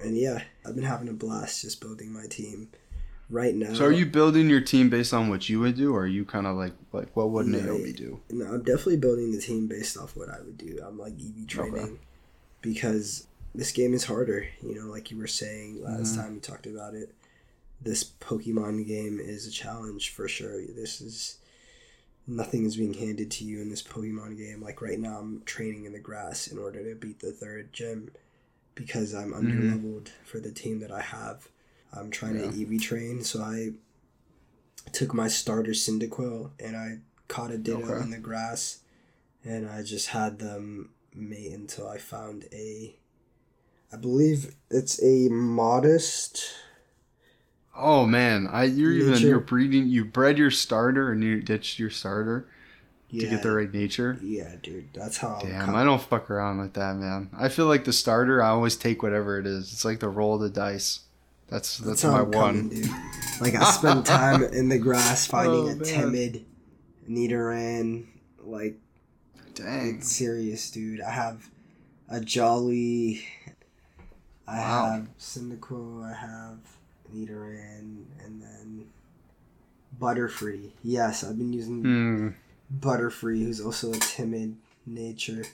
[0.00, 2.68] And yeah, I've been having a blast just building my team.
[3.28, 6.02] Right now, So are you building your team based on what you would do, or
[6.02, 8.20] are you kind of like like what would No, Naomi do?
[8.30, 10.78] No, I'm definitely building the team based off what I would do.
[10.86, 11.98] I'm like EV training.
[12.62, 14.46] because this game is harder.
[14.62, 16.16] You know, like you were saying last Mhm.
[16.16, 17.12] time we talked about it.
[17.80, 20.62] This Pokemon game is a challenge for sure.
[20.66, 21.38] This is
[22.26, 24.60] nothing is being handed to you in this Pokemon game.
[24.62, 28.10] Like right now, I'm training in the grass in order to beat the third gym
[28.74, 29.36] because I'm Mhm.
[29.36, 31.48] under leveled for the team that I have.
[31.92, 32.50] I'm trying Yeah.
[32.50, 33.74] to EV train, so I
[34.92, 38.02] took my starter Cyndaquil and I caught a Ditto Okay.
[38.02, 38.78] in the grass,
[39.44, 42.96] and I just had them mate until I found a.
[43.92, 46.44] I believe it's a modest.
[47.76, 49.88] Oh man, I you're even you're breeding.
[49.88, 52.48] You bred your starter and you ditched your starter
[53.10, 54.18] Yeah, to get the right nature.
[54.22, 54.88] yeah, dude.
[54.94, 55.38] That's how.
[55.42, 57.28] Damn, I don't fuck around like that, man.
[57.36, 58.42] I feel like the starter.
[58.42, 59.72] I always take whatever it is.
[59.72, 61.00] It's like the roll of the dice.
[61.48, 62.68] That's that's, how my I'm coming, one.
[62.70, 62.90] dude.
[63.40, 65.84] Like I spend time in the grass finding Oh, a man.
[65.84, 66.44] timid
[67.08, 68.06] Nidoran.
[68.42, 68.78] Like
[69.54, 70.00] Dang.
[70.02, 71.00] serious, dude.
[71.00, 71.48] I have
[72.08, 73.22] a Jolly.
[74.48, 74.90] I Wow.
[74.92, 76.04] have Cyndaquil.
[76.04, 76.58] I have
[77.14, 78.86] Nidoran, and then
[80.00, 80.70] Butterfree.
[80.82, 82.28] Yes, I've been using Hmm.
[82.80, 85.44] Butterfree, who's also a timid nature,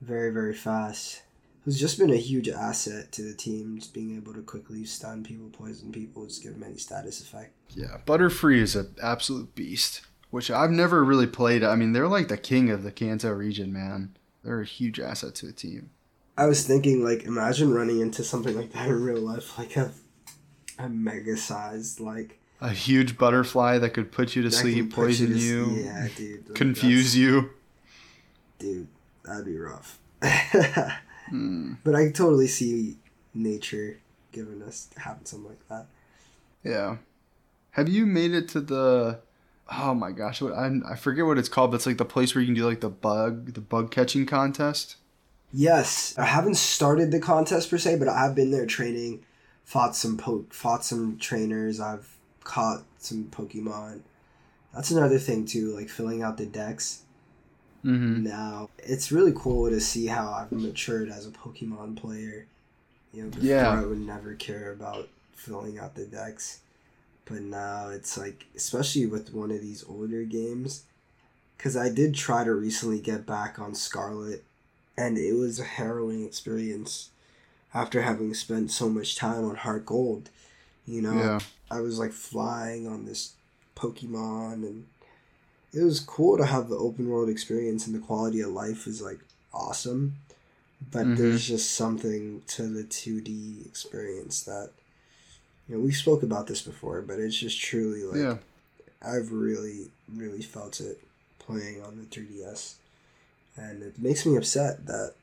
[0.00, 1.22] very very fast.
[1.64, 5.22] Who's just been a huge asset to the team, just being able to quickly stun
[5.24, 7.52] people, poison people, just give them any status effect.
[7.70, 11.64] Yeah, Butterfree is an absolute beast, which I've never really played.
[11.64, 14.14] I mean, they're like the king of the Kanto region, man.
[14.42, 15.88] They're a huge asset to the team.
[16.36, 19.92] I was thinking, like, imagine running into something like that in real life, like a,
[20.78, 25.36] a mega sized, like A huge butterfly that could put you to sleep, poison to
[25.36, 26.46] s- you, Yeah, dude.
[26.48, 27.50] like, confuse you.
[28.58, 28.88] Dude,
[29.24, 29.98] that'd be rough.
[31.30, 31.74] Hmm.
[31.82, 32.98] but I totally see
[33.32, 33.98] nature
[34.30, 35.86] giving us having something like that.
[36.62, 36.96] Yeah.
[37.70, 39.20] Have you made it to the?
[39.72, 41.70] Oh my gosh, what I I forget what it's called.
[41.70, 44.26] But it's like the place where you can do like the bug, the bug catching
[44.26, 44.96] contest.
[45.50, 49.24] Yes, I haven't started the contest per se, but I've been there training,
[49.64, 51.80] fought some po- fought some trainers.
[51.80, 54.00] I've caught some Pokemon.
[54.74, 57.02] That's another thing too, like filling out the dex.
[57.84, 58.24] Mm-hmm.
[58.24, 62.46] Now it's really cool to see how I've matured as a Pokemon player.
[63.12, 63.68] You know, before Yeah.
[63.68, 66.60] I would never care about filling out the dex,
[67.26, 70.84] but now it's like, especially with one of these older games,
[71.56, 74.42] because I did try to recently get back on Scarlet,
[74.96, 77.10] and it was a harrowing experience.
[77.74, 80.30] After having spent so much time on Heart Gold,
[80.86, 81.40] you know, Yeah.
[81.70, 83.32] I was like flying on this
[83.76, 84.86] Pokemon and
[85.72, 89.02] it was cool to have the open world experience and the quality of life is
[89.02, 89.18] like
[89.52, 90.14] awesome.
[90.92, 91.16] But Mhm.
[91.16, 94.70] there's just something to the 2D experience that
[95.66, 98.38] you know, we spoke about this before, but it's just truly like yeah.
[99.02, 101.00] I've really, really felt it
[101.38, 102.76] playing on the 3DS.
[103.56, 105.14] And it makes me upset that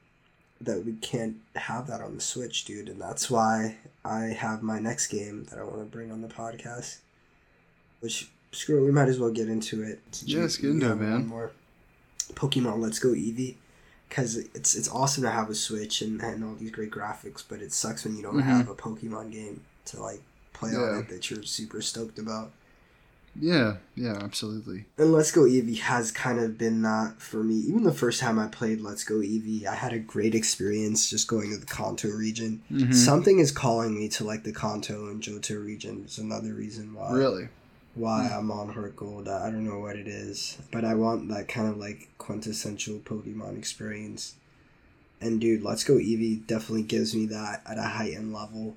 [0.65, 2.89] that we can't have that on the Switch, dude.
[2.89, 6.27] And that's why I have my next game that I want to bring on the
[6.27, 6.97] podcast.
[7.99, 9.99] Which screw it, we might as well get into it.
[10.25, 11.27] Yeah, let's get into it, man.
[11.27, 11.51] More
[12.33, 13.55] Pokemon Let's Go Eevee.
[14.09, 17.61] Because it's it's awesome to have a Switch and, and all these great graphics, but
[17.61, 18.43] it sucks when you don't Mhm.
[18.43, 20.79] have a Pokemon game to like play Yeah.
[20.79, 22.51] on it that you're super stoked about.
[23.39, 23.77] Yeah.
[23.95, 24.17] Yeah.
[24.21, 24.85] Absolutely.
[24.97, 27.55] And Let's Go Eevee has kind of been that for me.
[27.55, 31.27] Even the first time I played Let's Go Eevee, I had a great experience just
[31.27, 32.61] going to the Kanto region.
[32.71, 32.93] Mhm.
[32.93, 36.01] Something is calling me to like the Kanto and Johto region.
[36.05, 37.47] It's another reason why Really.
[37.95, 39.27] why I'm on Heart Gold.
[39.27, 43.57] I don't know what it is, but I want that kind of like quintessential Pokemon
[43.57, 44.35] experience.
[45.21, 48.75] And dude, Let's Go Eevee definitely gives me that at a heightened level.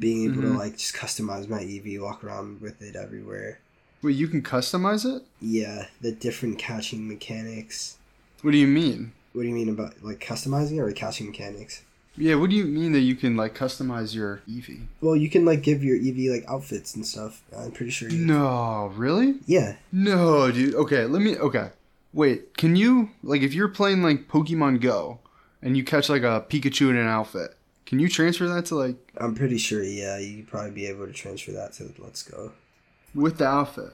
[0.00, 0.58] Being able to Mhm.
[0.58, 3.60] like just customize my Eevee, walk around with it everywhere.
[4.02, 5.22] Wait, you can customize it?
[5.40, 7.98] Yeah, the different catching mechanics.
[8.42, 9.12] What do you mean?
[9.32, 11.82] What do you mean about like customizing or catching mechanics?
[12.16, 12.34] Yeah.
[12.34, 14.86] What do you mean that you can like customize your Eevee?
[15.00, 17.42] Well, you can like give your Eevee like outfits and stuff.
[17.56, 18.10] I'm pretty sure.
[18.10, 18.26] You...
[18.26, 19.36] No, really?
[19.46, 20.74] Yeah, No, dude.
[20.74, 21.36] Okay, let me.
[21.36, 21.70] Okay,
[22.12, 22.56] wait.
[22.56, 25.20] Can you like if you're playing like Pokemon Go
[25.62, 27.56] and you catch like a Pikachu in an outfit?
[27.86, 29.82] Can you transfer that to like I'm pretty sure.
[29.82, 32.52] Yeah, you'd probably be able to transfer that to Let's Go.
[33.14, 33.92] With the outfit?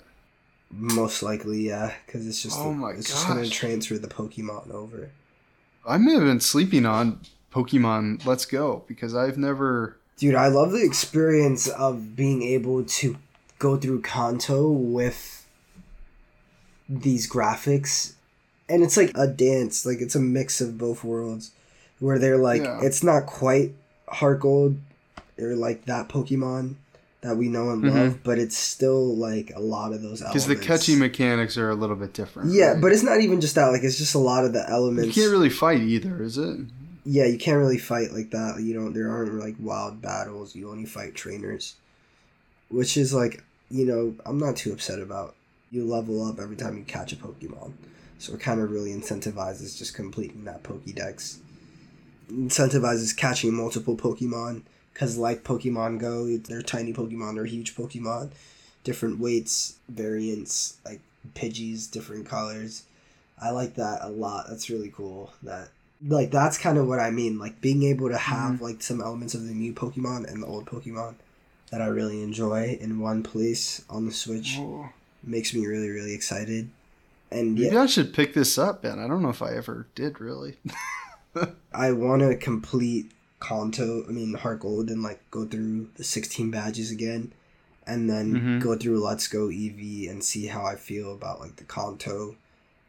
[0.71, 5.11] Most likely, yeah, because it's just Oh my it's just gonna transfer the Pokemon over.
[5.87, 7.21] I may have been sleeping on
[7.53, 9.97] Pokemon Let's Go because I've never.
[10.19, 13.17] Dude, I love the experience of being able to
[13.59, 15.47] go through Kanto with
[16.89, 18.15] these graphics.
[18.69, 21.53] And it's like a dance, like it's a mix of both worlds.
[22.01, 22.81] Where they're like Yeah.
[22.83, 23.75] it's not quite
[24.09, 24.79] Heart Gold
[25.39, 26.75] or like that Pokemon
[27.21, 28.19] that we know and love, mm-hmm.
[28.23, 30.47] but it's still like a lot of those elements.
[30.47, 32.53] Because the catching mechanics are a little bit different.
[32.53, 32.81] Yeah, right?
[32.81, 35.17] but it's not even just that, like it's just a lot of the elements.
[35.17, 36.61] you can't really fight either, is it?
[37.11, 38.61] yeah, you can't really fight like that.
[38.61, 38.93] You don't.
[38.93, 40.55] There aren't like wild battles.
[40.55, 41.77] You only fight trainers,
[42.69, 45.35] which is like you know I'm not too upset about.
[45.71, 47.73] You level up every time you catch a Pokemon,
[48.19, 51.39] so it kind of really incentivizes just completing that Pokédex.
[52.31, 54.63] Incentivizes catching multiple Pokemon
[54.99, 58.31] because like Pokemon Go, they're tiny Pokemon, they're huge Pokemon,
[58.83, 61.01] different weights, variants, like
[61.37, 62.83] Pidgeys, different colors.
[63.41, 64.47] I like that a lot.
[64.49, 65.33] That's really cool.
[65.45, 65.69] That
[66.05, 67.39] like that's kind of what I mean.
[67.39, 68.61] Like being able to have Mhm.
[68.61, 71.15] like some elements of the new Pokemon and the old Pokemon
[71.71, 74.89] that I really enjoy in one place on the Switch Oh.
[75.23, 76.71] makes me really really excited.
[77.31, 78.99] And Maybe yeah, I should pick this up, Ben.
[78.99, 80.57] I don't know if I ever did really.
[81.73, 84.05] I want to complete Kanto.
[84.09, 87.33] I mean Heart Gold and like go through the sixteen badges again,
[87.87, 88.61] and then Mhm.
[88.63, 92.37] go through Let's Go Eevee and see how I feel about like the Kanto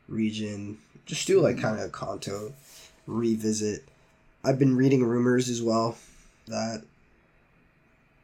[0.07, 0.77] region.
[1.05, 2.53] Just do like kind of Kanto
[3.07, 3.83] revisit.
[4.43, 5.97] I've been reading rumors as well
[6.47, 6.83] that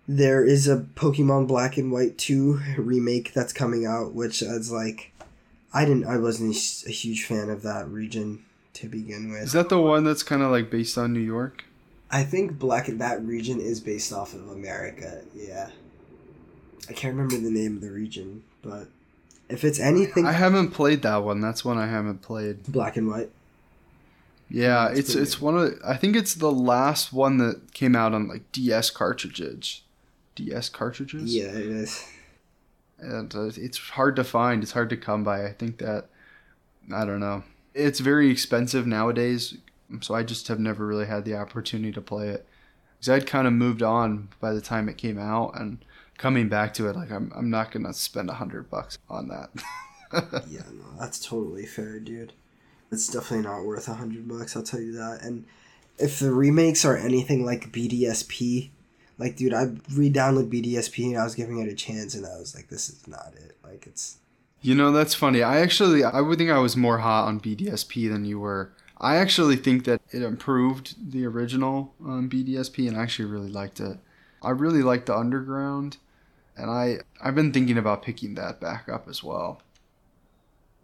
[0.08, 5.12] there is a Pokemon Black and White 2 remake that's coming out, which is like
[5.74, 6.56] I didn't I wasn't
[6.88, 9.44] a huge fan of that region to begin with.
[9.44, 11.66] Is that the one that's kind of like based on New York?
[12.12, 15.22] I think Black and that region is based off of America.
[15.36, 15.70] Yeah,
[16.90, 18.88] I can't remember the name of the region, but
[19.50, 21.42] if it's anything I haven't played that one.
[21.42, 22.64] That's one I haven't played.
[22.72, 23.30] black and white,
[24.50, 28.14] Yeah, It's it's it's one of I think it's the last one that came out
[28.14, 29.82] on like DS cartridges.
[30.36, 31.34] DS cartridges?
[31.36, 32.08] yeah, it is.
[33.00, 34.64] and uh, it's hard to find.
[34.64, 35.46] It's hard to come by.
[35.46, 36.10] I think that
[36.94, 37.44] I don't know.
[37.74, 39.58] It's very expensive nowadays,
[40.02, 42.46] so I just have never really had the opportunity to play it.
[42.98, 45.84] Because I'd kind of moved on by the time it came out, and
[46.18, 49.50] coming back to it, like I'm, I'm not gonna spend a hundred bucks on that.
[50.48, 52.32] Yeah, no, that's totally fair, dude.
[52.90, 54.56] It's definitely not worth a hundred bucks.
[54.56, 55.22] I'll tell you that.
[55.24, 55.46] And
[55.98, 58.70] if the remakes are anything like BDSP,
[59.18, 62.56] like, dude, I re-downloaded BDSP and I was giving it a chance, and I was
[62.56, 63.58] like, this is not it.
[63.64, 64.18] Like, it's
[64.62, 65.44] you know, that's funny.
[65.44, 68.72] I actually, I would think I was more hot on BDSP than you were.
[68.98, 73.80] I actually think that it improved the original um, BDSP, and I actually really liked
[73.80, 73.98] it.
[74.42, 75.98] I really liked the Underground,
[76.56, 79.62] and I I've been thinking about picking that back up as well.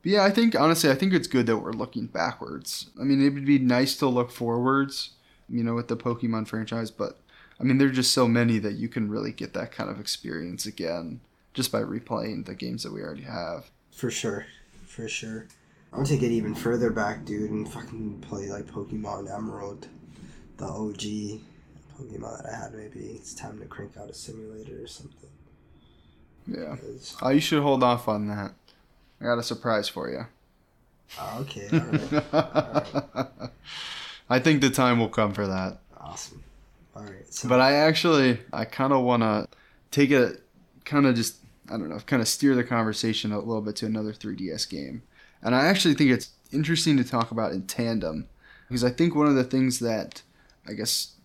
[0.02, 2.88] But yeah, I think honestly, I think it's good that we're looking backwards.
[3.00, 5.12] I mean, it would be nice to look forwards,
[5.48, 7.18] you know, with the Pokemon franchise, but
[7.60, 10.66] I mean, there's just so many that you can really get that kind of experience
[10.66, 11.22] again
[11.54, 13.70] just by replaying the games that we already have.
[13.92, 14.48] For sure.
[14.88, 15.48] For sure.
[15.92, 19.88] I'm gonna take it even further back, dude, and fucking play like Pokemon Emerald,
[20.58, 21.42] the OG
[21.98, 22.74] Pokemon that I had.
[22.74, 25.30] Maybe it's time to crank out a simulator or something.
[26.48, 26.78] Yeah.
[27.22, 28.54] Oh, you should hold off on that.
[29.20, 30.26] I got a surprise for you.
[31.20, 31.68] Oh, ah, okay,
[32.34, 33.52] alright.
[34.30, 35.80] I think the time will come for that.
[36.00, 36.42] awesome.
[36.96, 39.48] Alright, so But I actually, I kind of want to
[39.92, 40.42] take it,
[40.86, 41.36] kind of just,
[41.70, 45.04] I don't know, kind of steer the conversation a little bit to another 3DS game.
[45.42, 48.28] And I actually think it's interesting to talk about in tandem
[48.68, 50.22] because I think one of the things that
[50.68, 51.16] I guess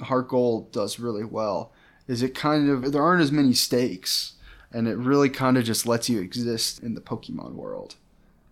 [0.00, 1.72] Heart Gold does really well
[2.08, 4.34] is it kind of, there aren't as many stakes
[4.72, 7.96] and it really kind of just lets you exist in the Pokemon world.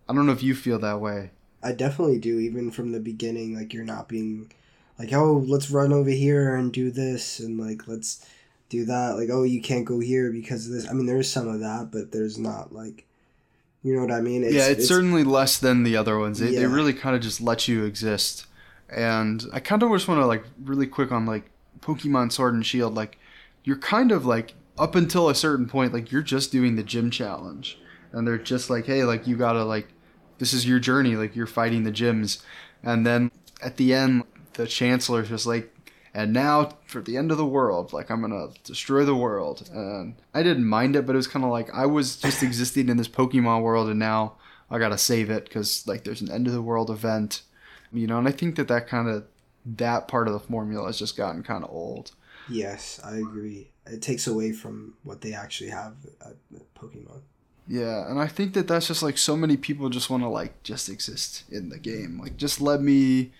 [0.07, 1.31] I don't know if you feel that way.
[1.63, 4.51] I definitely do, even from the beginning, like you're not being
[4.97, 8.25] like, oh, let's run over here and do this and like let's
[8.69, 9.17] do that.
[9.17, 10.89] Like, oh, you can't go here because of this.
[10.89, 13.05] I mean, there's some of that, but there's not like
[13.83, 14.43] you know what I mean?
[14.43, 16.39] yeah, it's, certainly less than the other ones.
[16.39, 18.45] They, they really kind of just let you exist.
[18.89, 22.65] And I kind of just want to like really quick on like Pokemon Sword and
[22.65, 22.93] Shield.
[22.93, 23.17] Like
[23.63, 27.09] you're kind of like up until a certain point, like you're just doing the gym
[27.09, 27.79] challenge,
[28.11, 29.87] and they're just like, hey, like you gotta like
[30.37, 31.15] this is your journey.
[31.15, 32.43] Like you're fighting the gyms,
[32.83, 33.31] and then
[33.63, 34.23] at the end,
[34.53, 35.70] the Chancellor's just like.
[36.13, 39.69] And now for the end of the world, like I'm gonna destroy the world.
[39.73, 42.89] And I didn't mind it, but it was kind of like I was just existing
[42.89, 44.33] in this Pokemon world, and now
[44.69, 47.43] I gotta save it because like there's an end of the world event,
[47.93, 48.17] you know.
[48.17, 49.25] And I think that that kind of
[49.65, 52.11] that part of the formula has just gotten kind of old.
[52.49, 53.69] Yes, I agree.
[53.85, 56.35] It takes away from what they actually have at
[56.75, 57.21] Pokemon.
[57.67, 60.61] Yeah, and I think that that's just like so many people just want to like
[60.63, 62.19] just exist in the game.
[62.19, 63.31] Like just let me,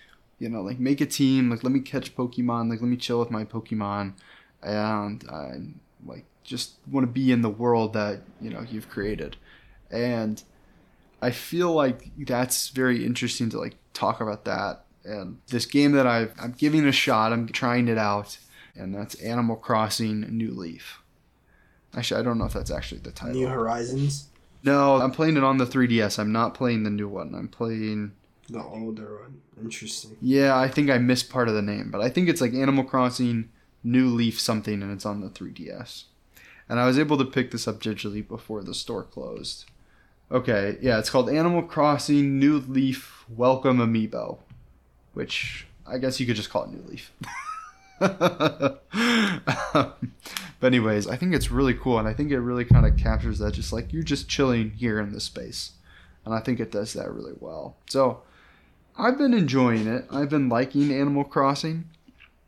[0.42, 1.50] you know, like make a team.
[1.50, 2.68] Like let me catch Pokemon.
[2.68, 4.14] Like let me chill with my Pokemon,
[4.60, 5.60] and I
[6.04, 9.36] like just want to be in the world that you know you've created.
[9.88, 10.42] And
[11.22, 14.84] I feel like that's very interesting to like talk about that.
[15.04, 17.32] And this game that I've, I'm giving a shot.
[17.32, 18.36] I'm trying it out,
[18.74, 21.02] and that's Animal Crossing New Leaf.
[21.96, 23.36] Actually, I don't know if that's actually the title.
[23.36, 24.28] New Horizons.
[24.64, 26.18] No, I'm playing it on the 3DS.
[26.18, 27.34] I'm not playing the new one.
[27.34, 28.12] I'm playing
[28.48, 29.40] The older one.
[29.62, 30.16] Interesting.
[30.20, 32.84] Yeah, I think I missed part of the name, but I think it's like Animal
[32.84, 33.50] Crossing
[33.84, 36.04] New Leaf something, and it's on the 3DS.
[36.68, 39.66] And I was able to pick this up digitally before the store closed.
[40.30, 44.38] Okay, yeah, it's called Animal Crossing New Leaf Welcome Amiibo,
[45.12, 47.12] which I guess you could just call it New Leaf.
[47.98, 48.78] but
[50.62, 53.54] anyways, I think it's really cool, and I think it really kind of captures that,
[53.54, 55.72] just like you're just chilling here in this space,
[56.24, 57.76] and I think it does that really well.
[57.88, 58.22] So
[58.96, 60.04] I've been enjoying it.
[60.10, 61.88] I've been liking Animal Crossing.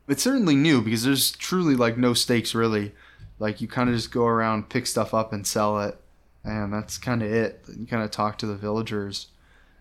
[0.06, 2.92] It's certainly new because there's truly like no stakes really.
[3.38, 5.98] Like you kind of just go around, pick stuff up, and sell it,
[6.44, 7.64] and that's kind of it.
[7.76, 9.28] You kind of talk to the villagers,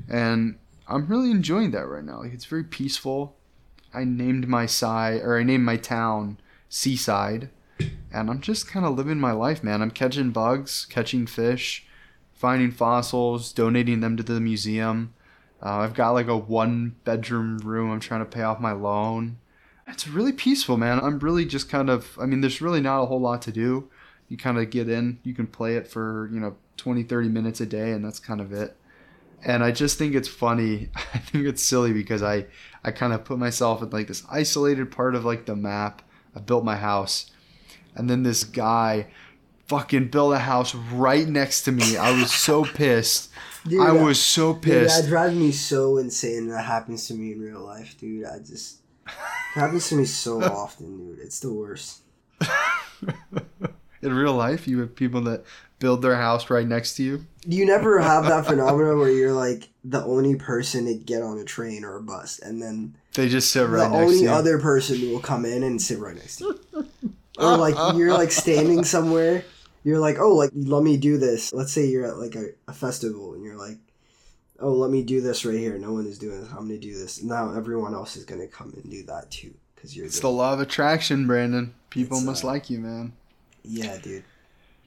[0.10, 0.58] and
[0.88, 2.22] I'm really enjoying that right now.
[2.22, 3.36] Like it's very peaceful.
[3.94, 6.40] I named my side or I named my town
[6.70, 7.50] Seaside,
[8.12, 9.82] and I'm just kind of living my life, man.
[9.82, 11.86] I'm catching bugs, catching fish,
[12.34, 15.14] finding fossils, donating them to the museum.
[15.64, 17.90] Uh, I've got like a one bedroom room.
[17.90, 19.38] I'm trying to pay off my loan.
[19.88, 21.00] It's really peaceful, man.
[21.00, 23.90] I'm really just kind of, I mean, there's really not a whole lot to do.
[24.28, 27.62] You kind of get in, you can play it for, you know, 20, 30 minutes
[27.62, 28.76] a day, and that's kind of it.
[29.46, 30.90] And I just think it's funny.
[31.14, 32.46] I think it's silly because I,
[32.84, 36.02] I kind of put myself in like this isolated part of like the map.
[36.36, 37.32] I built my house.
[37.96, 39.08] And then this guy
[39.68, 41.98] fucking built a house right next to me.
[41.98, 43.30] I was so pissed.
[43.68, 45.02] Dude, I uh, was so Dude, pissed.
[45.04, 46.48] that drives me so insane.
[46.50, 48.26] That happens to me in real life, dude.
[48.26, 49.12] I just it
[49.60, 51.20] happens to me so often, dude.
[51.20, 52.02] It's the worst.
[54.02, 55.46] in real life, you have people that
[55.80, 57.26] build their house right next to you.
[57.46, 61.44] You never have that phenomenon where you're like the only person to get on a
[61.44, 64.60] train or a bus, and then They just sit right the next to only other
[64.60, 66.90] person will come in and sit right next to you.
[67.38, 69.44] or like you're like standing somewhere.
[69.84, 71.52] You're like, oh, like let me do this.
[71.54, 73.78] Let's say you're at like a, a festival, and you're like,
[74.60, 75.78] oh, let me do this right here.
[75.78, 76.50] No one is doing this.
[76.52, 77.22] I'm gonna do this.
[77.24, 80.54] Now everyone else is gonna come and do that too, because you're it's the, law
[80.54, 81.74] of attraction, Brandon.
[81.90, 83.14] People It's, must uh, like you, man.
[83.64, 84.24] yeah, dude.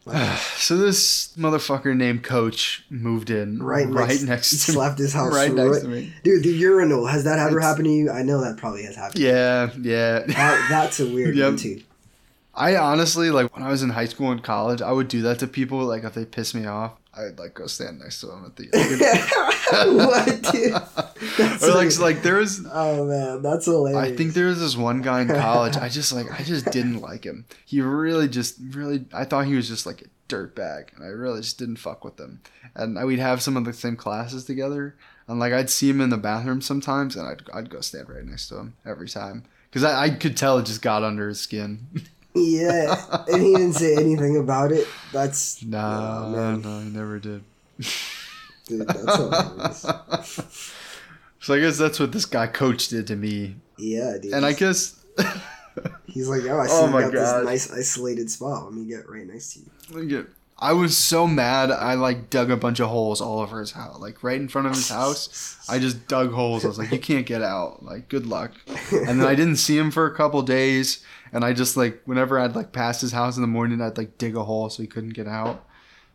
[0.57, 4.79] so this motherfucker named Coach moved in Right right, next- next, to me.
[4.79, 6.13] left his house right right- next to me.
[6.23, 8.11] Dude, the urinal has that ever It's- happened to you?
[8.11, 9.21] I know that probably has happened.
[9.21, 10.21] Yeah, yeah.
[10.21, 11.47] That, that's a weird Yep.
[11.49, 11.83] one too.
[12.57, 15.39] I honestly like when I was in high school and college, I would do that
[15.41, 15.85] to people.
[15.85, 18.71] Like if they piss me off, I'd like go stand next to them at the.
[18.73, 19.97] end.
[19.97, 20.73] what, dude?
[21.39, 22.67] That's or like like there was.
[22.71, 24.13] Oh man, that's hilarious.
[24.13, 25.77] I think there was this one guy in college.
[25.77, 27.47] I just like I just didn't like him.
[27.65, 31.41] He really just really I thought he was just like a dirtbag, and I really
[31.41, 32.41] just didn't fuck with him.
[32.75, 34.97] And I, we'd have some of the same classes together,
[35.27, 38.25] and like I'd see him in the bathroom sometimes, and I'd I'd go stand right
[38.25, 41.41] next to him every time because I, I could tell it just got under his
[41.41, 41.87] skin.
[42.37, 44.87] Yeah, and he didn't say anything about it.
[45.13, 47.43] That's nah, man, no, he never did.
[48.67, 50.73] dude, that's hilarious.
[51.39, 54.33] So I guess that's what this guy coach did to me, Yeah, dude.
[54.33, 54.97] and I guess.
[56.07, 57.13] he's like, oh, I see Oh you got God.
[57.13, 58.65] this nice isolated spot.
[58.65, 59.67] Let me get right next to you.
[59.91, 61.71] Look at- I was so mad.
[61.71, 64.67] I like dug a bunch of holes all over his house, like right in front
[64.67, 65.59] of his house.
[65.69, 66.65] I just dug holes.
[66.65, 67.85] I was like, "You can't get out.
[67.85, 68.53] Like, good luck."
[68.91, 72.39] And then I didn't see him for a couple days, and I just like whenever
[72.39, 74.87] I'd like pass his house in the morning, I'd like dig a hole so he
[74.87, 75.67] couldn't get out.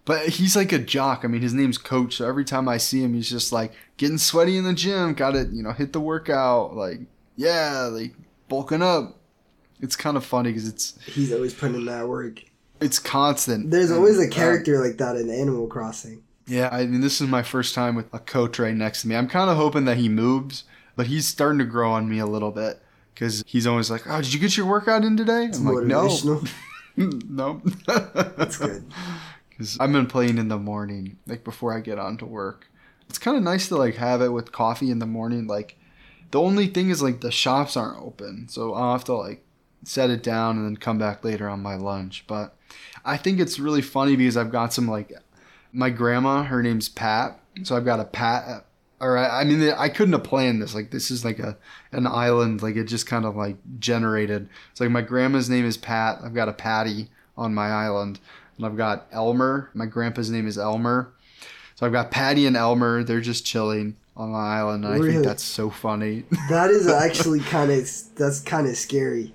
[0.05, 1.23] But he's like a jock.
[1.23, 4.17] I mean, his name's Coach, so every time I see him, he's just like getting
[4.17, 5.13] sweaty in the gym.
[5.13, 6.75] Got to you know hit the workout.
[6.75, 7.01] Like,
[7.35, 8.15] yeah, like
[8.49, 9.17] bulking up.
[9.79, 12.41] It's kind of funny because it's He's always putting in that work.
[12.81, 13.71] It's constant.
[13.71, 16.23] There's always a uh, character like that in Animal Crossing.
[16.47, 19.15] Yeah, I mean, this is my first time with a coach right next to me.
[19.15, 20.63] I'm kind of hoping that he moves,
[20.95, 22.81] but he's starting to grow on me a little bit
[23.13, 25.85] because he's always like, "Oh, did you get your workout in today?" It's I'm like,
[25.85, 26.09] "No,
[26.97, 28.85] no." That's good.
[29.49, 32.67] Because I've been playing in the morning, like before I get on to work.
[33.07, 35.45] It's kind of nice to like have it with coffee in the morning.
[35.45, 35.77] Like,
[36.31, 39.45] the only thing is like the shops aren't open, so I'll have to like
[39.83, 42.23] set it down and then come back later on my lunch.
[42.25, 42.55] But
[43.03, 45.13] I think it's really funny because I've got some like
[45.71, 46.43] my grandma.
[46.43, 48.65] Her name's Pat, so I've got a Pat.
[48.99, 50.75] Or I, I mean, I couldn't have planned this.
[50.75, 51.57] Like, this is like a
[51.91, 52.61] an island.
[52.61, 54.47] Like, it just kind of like generated.
[54.71, 56.19] It's like my grandma's name is Pat.
[56.23, 58.19] I've got a Patty on my island,
[58.57, 59.71] and I've got Elmer.
[59.73, 61.13] My grandpa's name is Elmer.
[61.75, 63.03] So I've got Patty and Elmer.
[63.03, 64.85] They're just chilling on my island.
[64.85, 66.25] And I think that's so funny.
[66.49, 69.33] That is actually kind of that's kind of scary.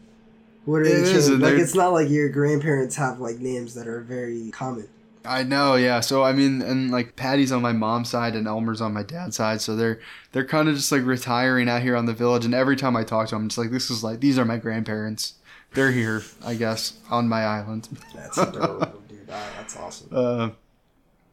[0.66, 3.86] What are It they is, Like it's not like your grandparents have like names that
[3.86, 4.88] are very common.
[5.24, 6.00] I know, yeah.
[6.00, 9.36] So I mean, and like Patty's on my mom's side and Elmer's on my dad's
[9.36, 9.60] side.
[9.60, 10.00] So they're
[10.32, 12.44] they're kind of just like retiring out here on the village.
[12.44, 14.44] And every time I talk to them, I'm just like, this is like these are
[14.44, 15.34] my grandparents.
[15.72, 17.88] They're here, I guess, on my island.
[18.14, 19.26] That's adorable, dude.
[19.28, 20.08] That, that's awesome.
[20.10, 20.50] Uh,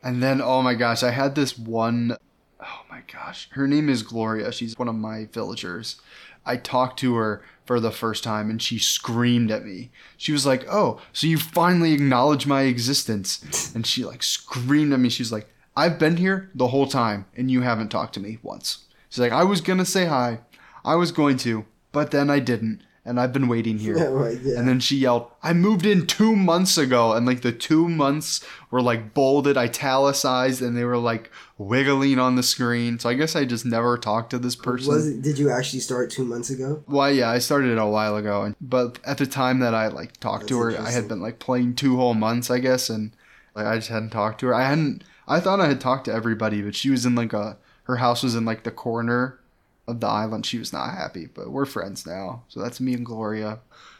[0.03, 2.17] and then, oh my gosh, I had this one.
[2.61, 4.51] Oh my gosh, her name is Gloria.
[4.51, 5.99] She's one of my villagers.
[6.45, 9.91] I talked to her for the first time and she screamed at me.
[10.17, 14.99] She was like, "Oh, so you finally acknowledge my existence." And she like screamed at
[14.99, 15.09] me.
[15.09, 18.85] She's like, "I've been here the whole time and you haven't talked to me once."
[19.09, 20.39] She's like, "I was going to say hi.
[20.85, 23.97] I was going to, but then I didn't." And I've been waiting here.
[23.97, 24.57] Yeah, right, yeah.
[24.57, 27.13] And then she yelled, I moved in two months ago.
[27.13, 32.35] And like the two months were like bolded, italicized, and they were like wiggling on
[32.35, 32.99] the screen.
[32.99, 34.93] So I guess I just never talked to this person.
[34.93, 36.83] Was it, did you actually start two months ago?
[36.87, 39.87] Well, yeah, I started it a while ago, and but at the time that I
[39.87, 43.11] like talked to her, I had been like playing two whole months, I guess, and
[43.53, 44.55] like I just hadn't talked to her.
[44.55, 45.03] I hadn't.
[45.27, 47.57] I thought I had talked to everybody, but she was in like a.
[47.83, 49.39] Her house was in like the corner
[49.87, 50.45] of the island.
[50.45, 52.43] She was not happy, but we're friends now.
[52.47, 53.59] So that's me and Gloria.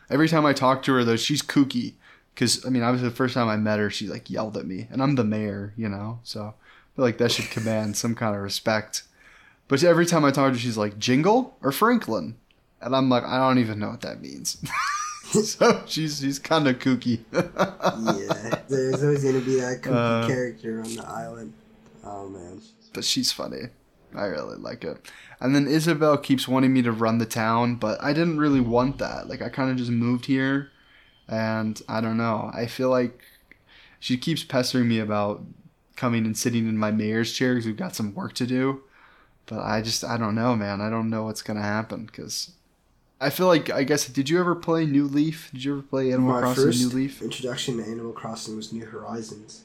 [0.10, 1.94] Every time I talk to her, though, she's kooky.
[2.36, 4.88] Cause I mean, obviously the first time I met her, she like yelled at me,
[4.90, 6.20] and I'm the mayor, you know.
[6.24, 9.04] So I feel like that should command some kind of respect.
[9.68, 12.36] But every time I talk to her, she's like Jingle or Franklin,
[12.82, 14.58] and I'm like, I don't even know what that means.
[15.44, 17.20] so she's she's kind of kooky.
[17.32, 21.54] yeah, there's always gonna be that kooky Uh, character on the island.
[22.04, 22.62] Oh man.
[22.94, 23.68] but she's funny.
[24.16, 25.10] I really like it.
[25.40, 28.98] And then Isabelle keeps wanting me to run the town, but I didn't really want
[29.00, 29.28] that.
[29.28, 30.72] Like I kind of just moved here,
[31.28, 32.52] and I don't know.
[32.54, 33.22] I feel like
[34.00, 35.44] she keeps pestering me about
[35.96, 38.84] coming and sitting in my mayor's chair because we've got some work to do.
[39.46, 40.82] But I just I don't know, man.
[40.82, 42.52] I don't know what's gonna happen because
[43.20, 45.50] I feel like I guess did you ever play New Leaf?
[45.54, 47.22] Did you ever play Animal My Crossing first New Leaf?
[47.22, 49.64] introduction to Animal Crossing was New Horizons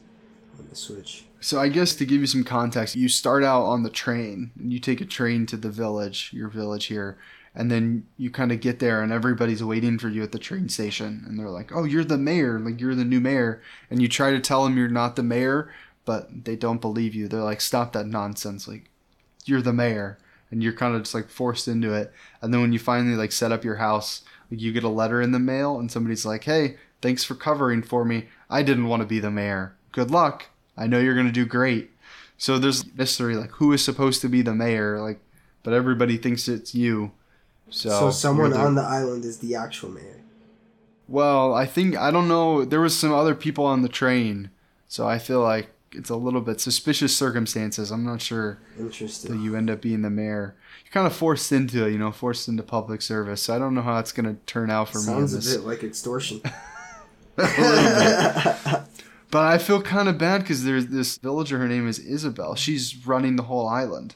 [0.59, 1.25] on the Switch.
[1.41, 4.73] So I guess to give you some context, you start out on the train and
[4.73, 7.17] you take a train to the village, your village here,
[7.55, 10.69] and then you kind of get there and everybody's waiting for you at the train
[10.69, 14.09] station and they're like, "Oh, you're the mayor, like you're the new mayor." And you
[14.09, 15.73] try to tell them you're not the mayor,
[16.05, 17.29] but they don't believe you.
[17.29, 18.67] They're like, "Stop that nonsense.
[18.67, 18.91] Like
[19.45, 20.19] you're the mayor."
[20.51, 22.13] And you're kind of just like forced into it.
[22.41, 25.21] And then when you finally like set up your house, like you get a letter
[25.21, 28.29] in the mail and somebody's like, "Hey, thanks for covering for me.
[28.51, 29.77] I didn't want to be the mayor.
[29.93, 30.47] Good luck."
[30.79, 31.91] I know you're gonna do great.
[32.37, 35.19] So there's mystery like who is supposed to be the mayor, like,
[35.63, 37.11] but everybody thinks it's you.
[37.71, 40.21] So, So, someone the- on the island is the actual mayor.
[41.09, 42.65] Well, I think I don't know.
[42.65, 44.51] There was some other people on the train,
[44.89, 47.91] so I feel like it's a little bit suspicious circumstances.
[47.91, 50.55] I'm not sure that you end up being the mayor.
[50.85, 53.43] You're kind of forced into it, you know, forced into public service.
[53.43, 55.41] So I don't know how it's gonna turn out for Sounds me.
[55.41, 56.43] Sounds a bit like extortion.
[59.31, 61.59] But I feel kind of bad because there's this villager.
[61.59, 62.55] Her name is Isabelle.
[62.55, 64.15] She's running the whole island.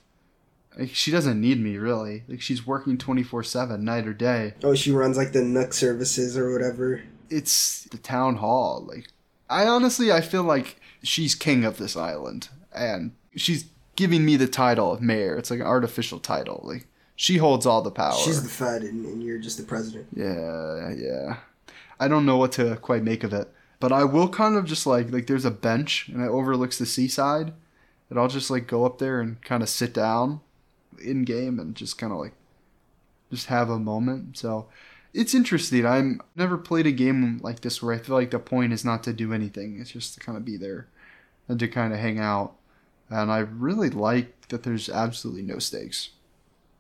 [0.79, 2.25] Like, she doesn't need me really.
[2.29, 4.55] Like she's working twenty four seven, night or day.
[4.63, 7.03] oh, she runs like the Nook services or whatever.
[7.29, 8.85] It's the town hall.
[8.87, 9.09] Like
[9.51, 13.67] I honestly, I feel like she's king of this island, and she's
[13.97, 15.37] giving me the title of mayor.
[15.37, 16.63] It's like an artificial title.
[16.65, 16.87] Like
[17.17, 18.15] she holds all the power.
[18.15, 20.07] She's the Fed, and, and you're just the president.
[20.15, 21.37] Yeah, yeah.
[22.01, 23.53] I don't know what to quite make of it,
[23.83, 26.87] but I will kind of just like like there's a bench and it overlooks the
[26.87, 27.53] seaside,
[28.09, 30.41] and I'll just like go up there and kind of sit down
[31.03, 32.35] in game and just kind of like
[33.29, 34.39] just have a moment.
[34.39, 34.69] So
[35.13, 35.85] it's interesting.
[35.85, 39.03] I'm never played a game like this where I feel like the point is not
[39.03, 39.81] to do anything.
[39.81, 40.87] It's just to kind of be there
[41.49, 42.55] and to kind of hang out.
[43.11, 46.11] And I really like that there's absolutely no stakes.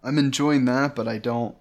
[0.04, 1.56] I'm enjoying that, but I don't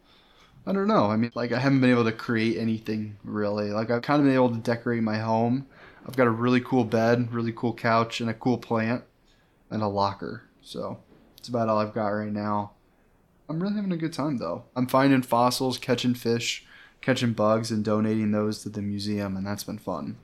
[0.65, 1.05] I don't know.
[1.05, 3.71] I mean, like I haven't been able to create anything really.
[3.71, 5.67] Like I've kind of been able to decorate my home.
[6.07, 9.03] I've got a really cool bed, really cool couch, and a cool plant,
[9.69, 10.43] and a locker.
[10.61, 10.99] So
[11.38, 12.71] it's about all I've got right now.
[13.49, 14.63] I'm really having a good time though.
[14.75, 16.65] I'm finding fossils, catching fish,
[17.01, 20.17] catching bugs, and donating those to the museum, and that's been fun.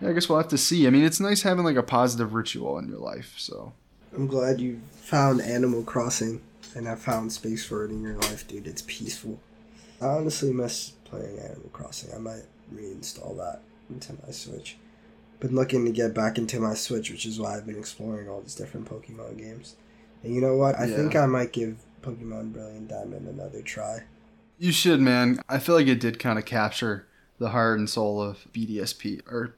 [0.00, 0.86] Yeah, I guess we'll have to see.
[0.86, 3.34] I mean, it's nice having like a positive ritual in your life.
[3.36, 3.74] So
[4.16, 6.40] I'm glad you found Animal Crossing
[6.74, 8.66] and have found space for it in your life, dude.
[8.66, 9.38] It's peaceful.
[10.00, 12.14] I honestly miss playing Animal Crossing.
[12.14, 12.44] I might
[12.74, 13.60] reinstall that
[13.90, 14.76] into my Switch.
[15.40, 18.40] Been looking to get back into my Switch, which is why I've been exploring all
[18.40, 19.76] these different Pokemon games.
[20.22, 20.78] And you know what?
[20.78, 20.96] I Yeah.
[20.96, 24.04] think I might give Pokemon Brilliant Diamond another try.
[24.58, 25.40] You should, man.
[25.48, 27.06] I feel like it did kind of capture
[27.38, 29.54] the heart and soul of BDSP or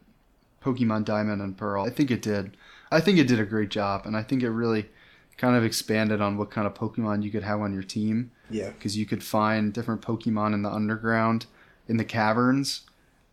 [0.62, 1.84] Pokemon Diamond and Pearl.
[1.84, 2.56] I think it did.
[2.90, 4.88] I think it did a great job, and I think it really
[5.36, 8.70] kind of expanded on what kind of Pokemon you could have on your team Yeah.
[8.70, 11.46] because you could find different Pokemon in the underground,
[11.88, 12.82] in the caverns,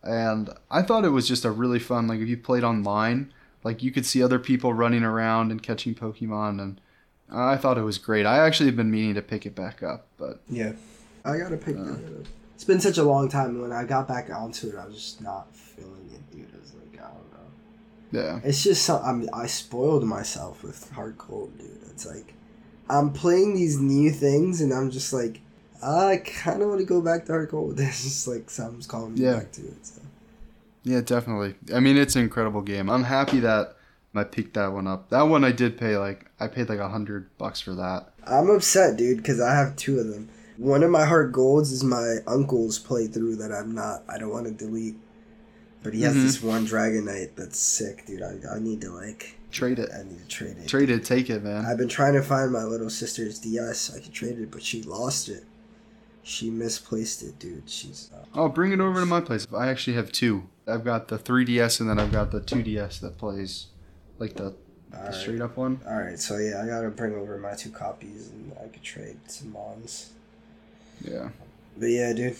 [0.02, 2.06] and I thought it was just a really fun.
[2.08, 3.32] Like if you played online,
[3.64, 6.80] like you could see other people running around and catching Pokemon, and
[7.30, 8.26] I thought it was great.
[8.26, 10.72] I actually have been meaning to pick it back up, but Yeah.
[11.24, 11.84] I gotta pick Uh.
[11.84, 12.26] that up.
[12.54, 13.60] It's been such a long time.
[13.60, 16.46] When I got back onto it, I was just not feeling it, dude.
[16.54, 18.20] I was like, I don't know.
[18.20, 18.40] yeah.
[18.48, 19.02] It's just some.
[19.02, 21.70] I mean, I spoiled myself with Heart Gold, dude.
[21.90, 22.34] It's like
[22.90, 25.40] I'm playing these new things, and I'm just like,
[25.82, 27.78] ah, I kind of want to go back to Heart Gold.
[27.80, 29.36] It's just like something's calling me Yeah.
[29.36, 29.86] back to it.
[29.86, 30.02] So.
[30.82, 31.54] Yeah, definitely.
[31.74, 32.88] I mean, it's an incredible game.
[32.90, 33.76] I'm happy that
[34.14, 35.10] I picked that one up.
[35.10, 38.08] That one I did pay like I paid like a hundred bucks for that.
[38.26, 40.28] I'm upset, dude, because I have two of them.
[40.56, 44.02] One of my heart golds is my uncle's playthrough that I'm not.
[44.08, 44.96] I don't want to delete.
[45.82, 46.22] But he has Mhm.
[46.22, 48.22] this one Dragonite that's sick, dude.
[48.22, 49.36] I, I need to like.
[49.50, 49.88] Trade it.
[49.92, 50.68] I need to trade it.
[50.68, 51.64] Trade it, take it, man.
[51.64, 54.82] I've been trying to find my little sister's DS I could trade it, but she
[54.82, 55.44] lost it.
[56.22, 57.68] She misplaced it, dude.
[57.68, 58.10] She's.
[58.14, 59.46] Uh, Oh, bring it over to my place.
[59.56, 60.44] I actually have two.
[60.68, 63.66] I've got the 3DS and then I've got the 2DS that plays
[64.18, 64.54] like the,
[64.90, 65.14] the Alright.
[65.14, 65.80] straight up one.
[65.84, 69.50] Alright, so yeah, I gotta bring over my two copies and I could trade some
[69.52, 70.10] mons.
[71.02, 71.30] Yeah.
[71.76, 72.36] But yeah, dude.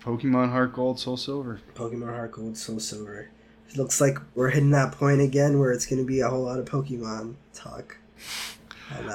[0.00, 1.60] Pokemon Heart Gold, Soul Silver.
[1.74, 3.30] Pokemon Heart Gold, Soul Silver.
[3.68, 6.58] It looks like we're hitting that point again where it's gonna be a whole lot
[6.58, 7.98] of Pokemon talk.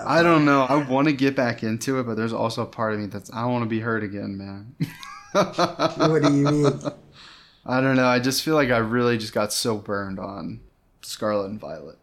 [0.06, 0.64] I don't know.
[0.64, 3.32] I want to get back into it, but there's also a part of me that's
[3.32, 4.76] I want to be hurt again, man.
[5.34, 6.80] What do you mean?
[7.66, 8.06] I don't know.
[8.06, 10.60] I just feel like I really just got so burned on
[11.02, 11.98] Scarlet and Violet.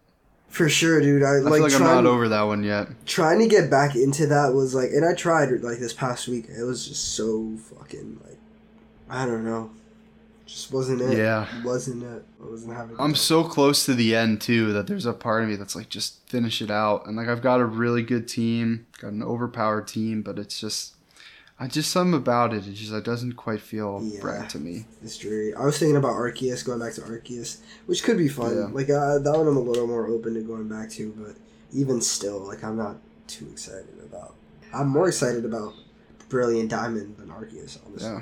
[0.48, 1.23] For sure, dude.
[1.23, 2.89] I, I like feel like I'm not over that one yet.
[3.07, 6.47] trying to get back into that was like, and I tried like this past week.
[6.48, 8.30] It was just so fucking like,
[9.11, 9.70] I don't know,
[10.47, 11.19] just wasn't it.
[11.19, 11.47] Yeah.
[11.65, 12.24] wasn't it.
[12.43, 12.97] I wasn't having.
[12.99, 15.89] I'm so close to the end too that there's a part of me that's like
[15.89, 17.07] just finish it out.
[17.07, 20.95] And like I've got a really good team, got an overpowered team, but it's just
[21.59, 22.66] I just something about it.
[22.66, 24.20] It just it doesn't quite feel Yeah.
[24.23, 24.87] right to me.
[25.03, 25.55] It's dreary.
[25.55, 28.57] I was thinking about Arceus, going back to Arceus, which could be fun.
[28.57, 28.69] Yeah.
[28.73, 31.37] Like uh, that one, I'm a little more open to going back to, but
[31.73, 32.97] even still, like I'm not
[33.27, 34.35] too excited about.
[34.73, 35.74] I'm more excited about
[36.28, 38.09] Brilliant Diamond than Arceus, honestly.
[38.09, 38.20] Yeah.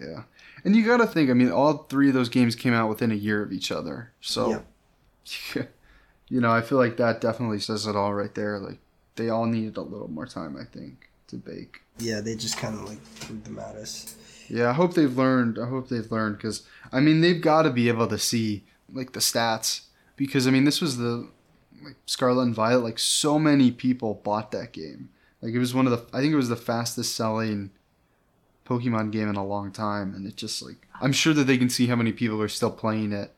[0.00, 0.22] Yeah.
[0.64, 3.10] And you got to think, I mean, all three of those games came out within
[3.10, 4.12] a year of each other.
[4.20, 4.64] So
[6.28, 8.58] you know, I feel like that definitely says it all right there.
[8.58, 8.78] Like
[9.16, 11.82] they all needed a little more time, I think, to bake.
[11.98, 14.16] Yeah, they just kind of like threw them at us.
[14.48, 15.58] Yeah, I hope they've learned.
[15.58, 16.62] I hope they've learned because
[16.92, 19.82] I mean they've got to be able to see like the stats
[20.16, 21.28] because I mean this was the
[21.82, 22.84] like Scarlet and Violet.
[22.84, 25.10] Like so many people bought that game.
[25.42, 27.70] Like it was one of the I think it was the fastest selling
[28.68, 31.70] Pokemon game in a long time, and it just like I'm sure that they can
[31.70, 33.32] see how many people are still playing it,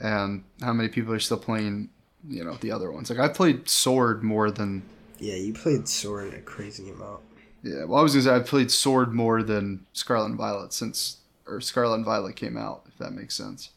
[0.00, 1.90] and how many people are still playing
[2.28, 3.10] you know the other ones.
[3.10, 4.82] Like I played Sword more than
[5.18, 7.20] Yeah, you played Sword a crazy amount.
[7.62, 7.84] yeah.
[7.84, 11.60] Well, I was gonna say I played Sword more than Scarlet and Violet since or
[11.60, 12.82] Scarlet and Violet came out.
[12.88, 13.70] If that makes sense.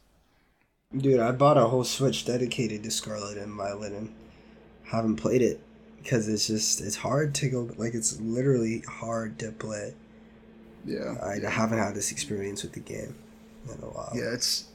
[0.95, 4.13] Dude, I bought a whole Switch dedicated to Scarlet and Violet and
[4.85, 5.59] haven't played it
[5.97, 9.93] because it's just it's hard to go like it's literally hard to play.
[10.85, 11.15] Yeah.
[11.23, 13.15] I haven't had this experience with the game
[13.65, 14.11] in a while.
[14.15, 14.65] Yeah, it's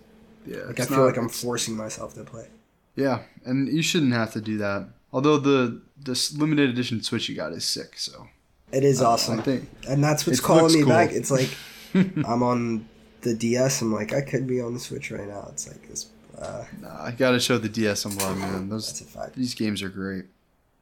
[0.46, 0.58] yeah.
[0.66, 2.48] Like I feel not- like I'm forcing myself to play.
[2.96, 4.88] Yeah, and you shouldn't have to do that.
[5.12, 8.28] Although the this limited edition Switch you got is sick, so
[8.72, 10.88] It is awesome, I think and that's what's calling me cool.
[10.90, 11.12] back.
[11.12, 11.50] It's like
[11.94, 12.88] I'm on
[13.22, 13.82] the DS.
[13.82, 15.48] I'm like I could be on the Switch right now.
[15.52, 16.06] It's like this.
[16.38, 18.68] Uh, nah, I gotta show the DS some love, man.
[18.68, 19.34] Those that's a fact.
[19.36, 20.24] these games are great.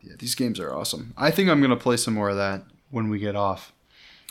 [0.01, 1.13] Yeah, these games are awesome.
[1.17, 3.73] I think I'm gonna play some more of that when we get off.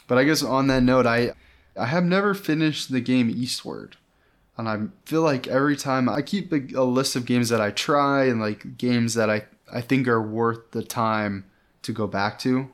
[0.08, 1.34] But I guess on that note, I
[1.78, 3.98] I have never finished the game Eastward,
[4.58, 7.72] and I feel like every time I keep a, a list of games that I
[7.72, 11.46] try and like games that I I think are worth the time
[11.84, 12.70] to go back to,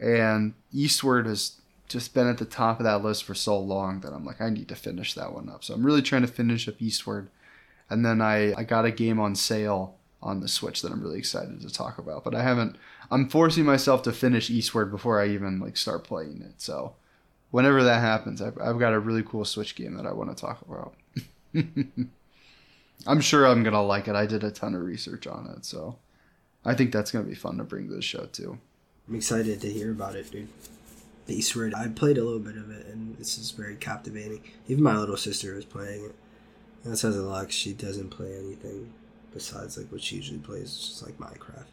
[0.00, 4.12] and Eastward has just been at the top of that list for so long that
[4.12, 5.64] I'm like I need to finish that one up.
[5.64, 7.28] So I'm really trying to finish up Eastward,
[7.90, 11.18] and then I I got a game on sale on the Switch that I'm really
[11.18, 12.24] excited to talk about.
[12.24, 12.76] But I haven't.
[13.10, 16.60] I'm forcing myself to finish Eastward before I even like start playing it.
[16.60, 16.94] So
[17.50, 20.40] whenever that happens, I've, I've got a really cool Switch game that I want to
[20.40, 20.94] talk about.
[23.06, 24.14] I'm sure I'm gonna like it.
[24.14, 25.96] I did a ton of research on it, so
[26.64, 28.58] I think that's gonna be fun to bring to the show too.
[29.08, 30.48] I'm excited to hear about it, dude.
[31.28, 31.74] Eastward.
[31.74, 34.42] I played a little bit of it, and this is very captivating.
[34.68, 36.14] Even my little sister was playing it.
[36.82, 37.50] And that says a lot.
[37.50, 38.92] she doesn't play anything
[39.32, 41.64] besides like what she usually plays, just like Minecraft.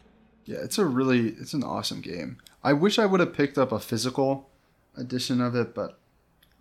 [0.44, 2.38] Yeah, it's a really it's an awesome game.
[2.64, 4.48] I wish I would have picked up a physical
[4.96, 5.98] edition of it, but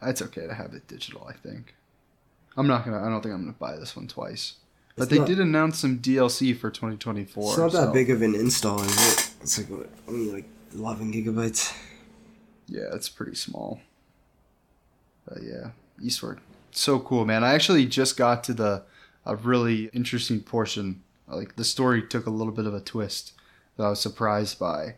[0.01, 1.25] it's okay to have it digital.
[1.27, 1.75] I think.
[2.57, 2.99] I'm not gonna.
[3.03, 4.55] I don't think I'm gonna buy this one twice.
[4.97, 7.49] But It's they not- did announce some DLC for 2024.
[7.51, 9.31] It's not that so- big of an install, is it?
[9.41, 11.73] It's like what, only like 11 gigabytes.
[12.67, 13.79] Yeah, it's pretty small.
[15.27, 15.71] But yeah,
[16.01, 16.39] Eastward,
[16.71, 17.43] so cool, man.
[17.43, 18.83] I actually just got to the
[19.25, 21.03] a really interesting portion.
[21.27, 23.33] Like the story took a little bit of a twist
[23.81, 24.95] that I was surprised by.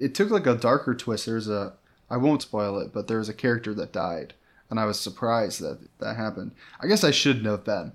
[0.00, 1.26] It took like a darker twist.
[1.26, 1.74] There's a
[2.10, 4.34] I won't spoil it, but there was a character that died,
[4.68, 6.52] and I was surprised that that happened.
[6.80, 7.92] I guess I shouldn't have been,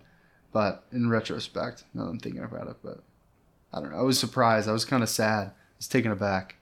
[0.51, 3.03] but in retrospect, now that I'm thinking about it, but
[3.73, 3.99] I don't know.
[3.99, 4.67] I was surprised.
[4.67, 5.47] I was kind of sad.
[5.47, 6.55] I was taken aback.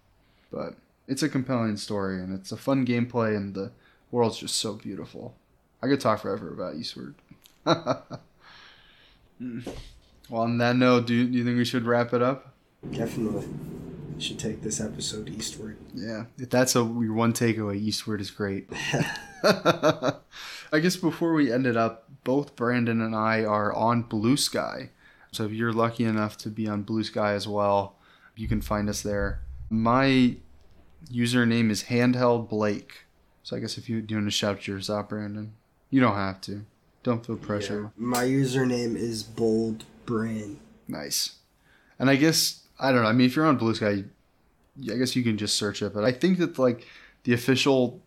[0.51, 0.73] But
[1.07, 3.71] it's a compelling story and it's a fun gameplay and the
[4.11, 5.35] world's just so beautiful.
[5.81, 7.15] I could talk forever about Eastward.
[9.39, 9.59] Hmm.
[10.31, 12.55] well, on that note, do you, do you think we should wrap it up?
[12.91, 13.47] Definitely.
[14.19, 15.77] Should take this episode eastward.
[15.93, 18.67] Yeah, if that's a your one takeaway, Eastward is great.
[19.43, 24.89] I guess before we end it up, both Brandon and I are on Blue Sky.
[25.31, 27.95] So if you're lucky enough to be on Blue Sky as well,
[28.35, 29.41] you can find us there.
[29.69, 30.37] My
[31.11, 33.05] username is Handheld Blake.
[33.43, 35.53] So I guess if you do want to shout yours out, Brandon,
[35.89, 36.65] you don't have to.
[37.03, 37.81] Don't feel pressure.
[37.83, 37.89] Yeah.
[37.95, 40.59] My username is Bold Brain.
[40.87, 41.35] Nice.
[41.99, 43.09] And I guess I don't know.
[43.09, 44.03] I mean, if you're on Blue Sky,
[44.91, 45.93] I guess you can just search it.
[45.93, 46.85] But I think that like
[47.23, 48.01] the official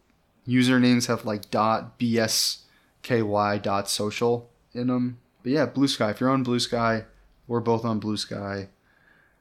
[0.47, 5.19] usernames have like dot bsky dot social in them.
[5.43, 6.11] But yeah, Blue Sky.
[6.11, 7.05] If you're on Blue Sky,
[7.47, 8.69] we're both on Blue Sky.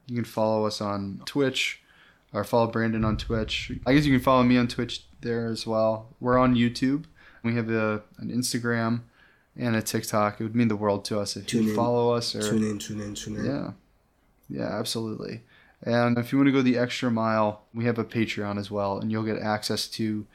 [0.07, 1.81] You can follow us on Twitch
[2.34, 3.72] or follow Brandon on Twitch.
[3.85, 6.07] I guess you can follow me on Twitch there as well.
[6.19, 7.03] We're on YouTube.
[7.43, 9.01] We have a, an Instagram
[9.56, 10.39] and a TikTok.
[10.39, 11.76] It would mean the world to us if Tune you in.
[11.76, 13.45] follow us or Tune in, tune in, tune in.
[13.45, 13.72] yeah.
[14.49, 15.43] Yeah, absolutely.
[15.84, 18.99] And if you want to go the extra mile, we have a Patreon as well,
[18.99, 20.26] and you'll get access to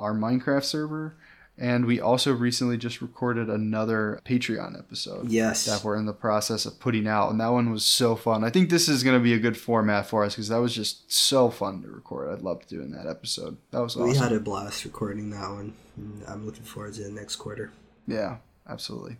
[0.00, 1.14] our Minecraft server.
[1.58, 5.64] And we also recently just recorded another Patreon episode Yes.
[5.64, 7.30] that we're in the process of putting out.
[7.30, 8.44] And that one was so fun.
[8.44, 10.74] I think this is going to be a good format for us because that was
[10.74, 12.30] just so fun to record.
[12.30, 13.56] I'd love doing that episode.
[13.70, 14.10] That was awesome.
[14.10, 15.72] We had a blast recording that one.
[15.96, 17.72] and I'm looking forward to the next quarter.
[18.06, 18.36] yeah,
[18.68, 19.16] absolutely.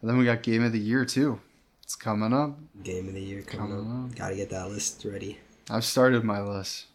[0.00, 1.38] And then we got Game of the Year too.
[1.84, 2.58] It's coming up.
[2.82, 4.16] Game of the year coming Coming up.
[4.16, 5.38] Gotta get that list ready.
[5.70, 6.86] I've started my list.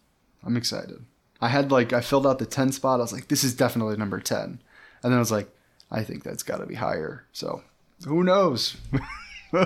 [0.43, 1.05] I'm excited.
[1.39, 2.99] I had like I filled out the 10 spot.
[2.99, 4.39] I was like, this is definitely number 10.
[4.43, 4.59] And
[5.03, 5.49] then I was like,
[5.89, 7.25] I think that's got to be higher.
[7.31, 7.63] So,
[8.05, 8.75] who knows?
[9.51, 9.61] Game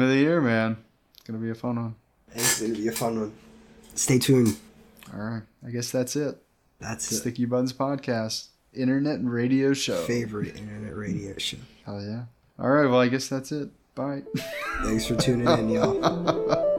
[0.00, 0.76] of the year, man.
[1.14, 1.94] It's going to be a fun one.
[2.34, 3.32] It's gonna be a fun one.
[3.94, 4.56] Stay tuned.
[5.12, 5.42] All right.
[5.66, 6.36] I guess that's it.
[6.80, 7.16] That's it.
[7.16, 10.02] Sticky Buns podcast, internet and radio show.
[10.04, 11.58] Favorite internet radio show.
[11.84, 12.22] Hell yeah.
[12.62, 12.86] All right.
[12.88, 13.70] Well, I guess that's it.
[13.96, 14.22] Bye.
[14.84, 16.68] Thanks for tuning in, y'all.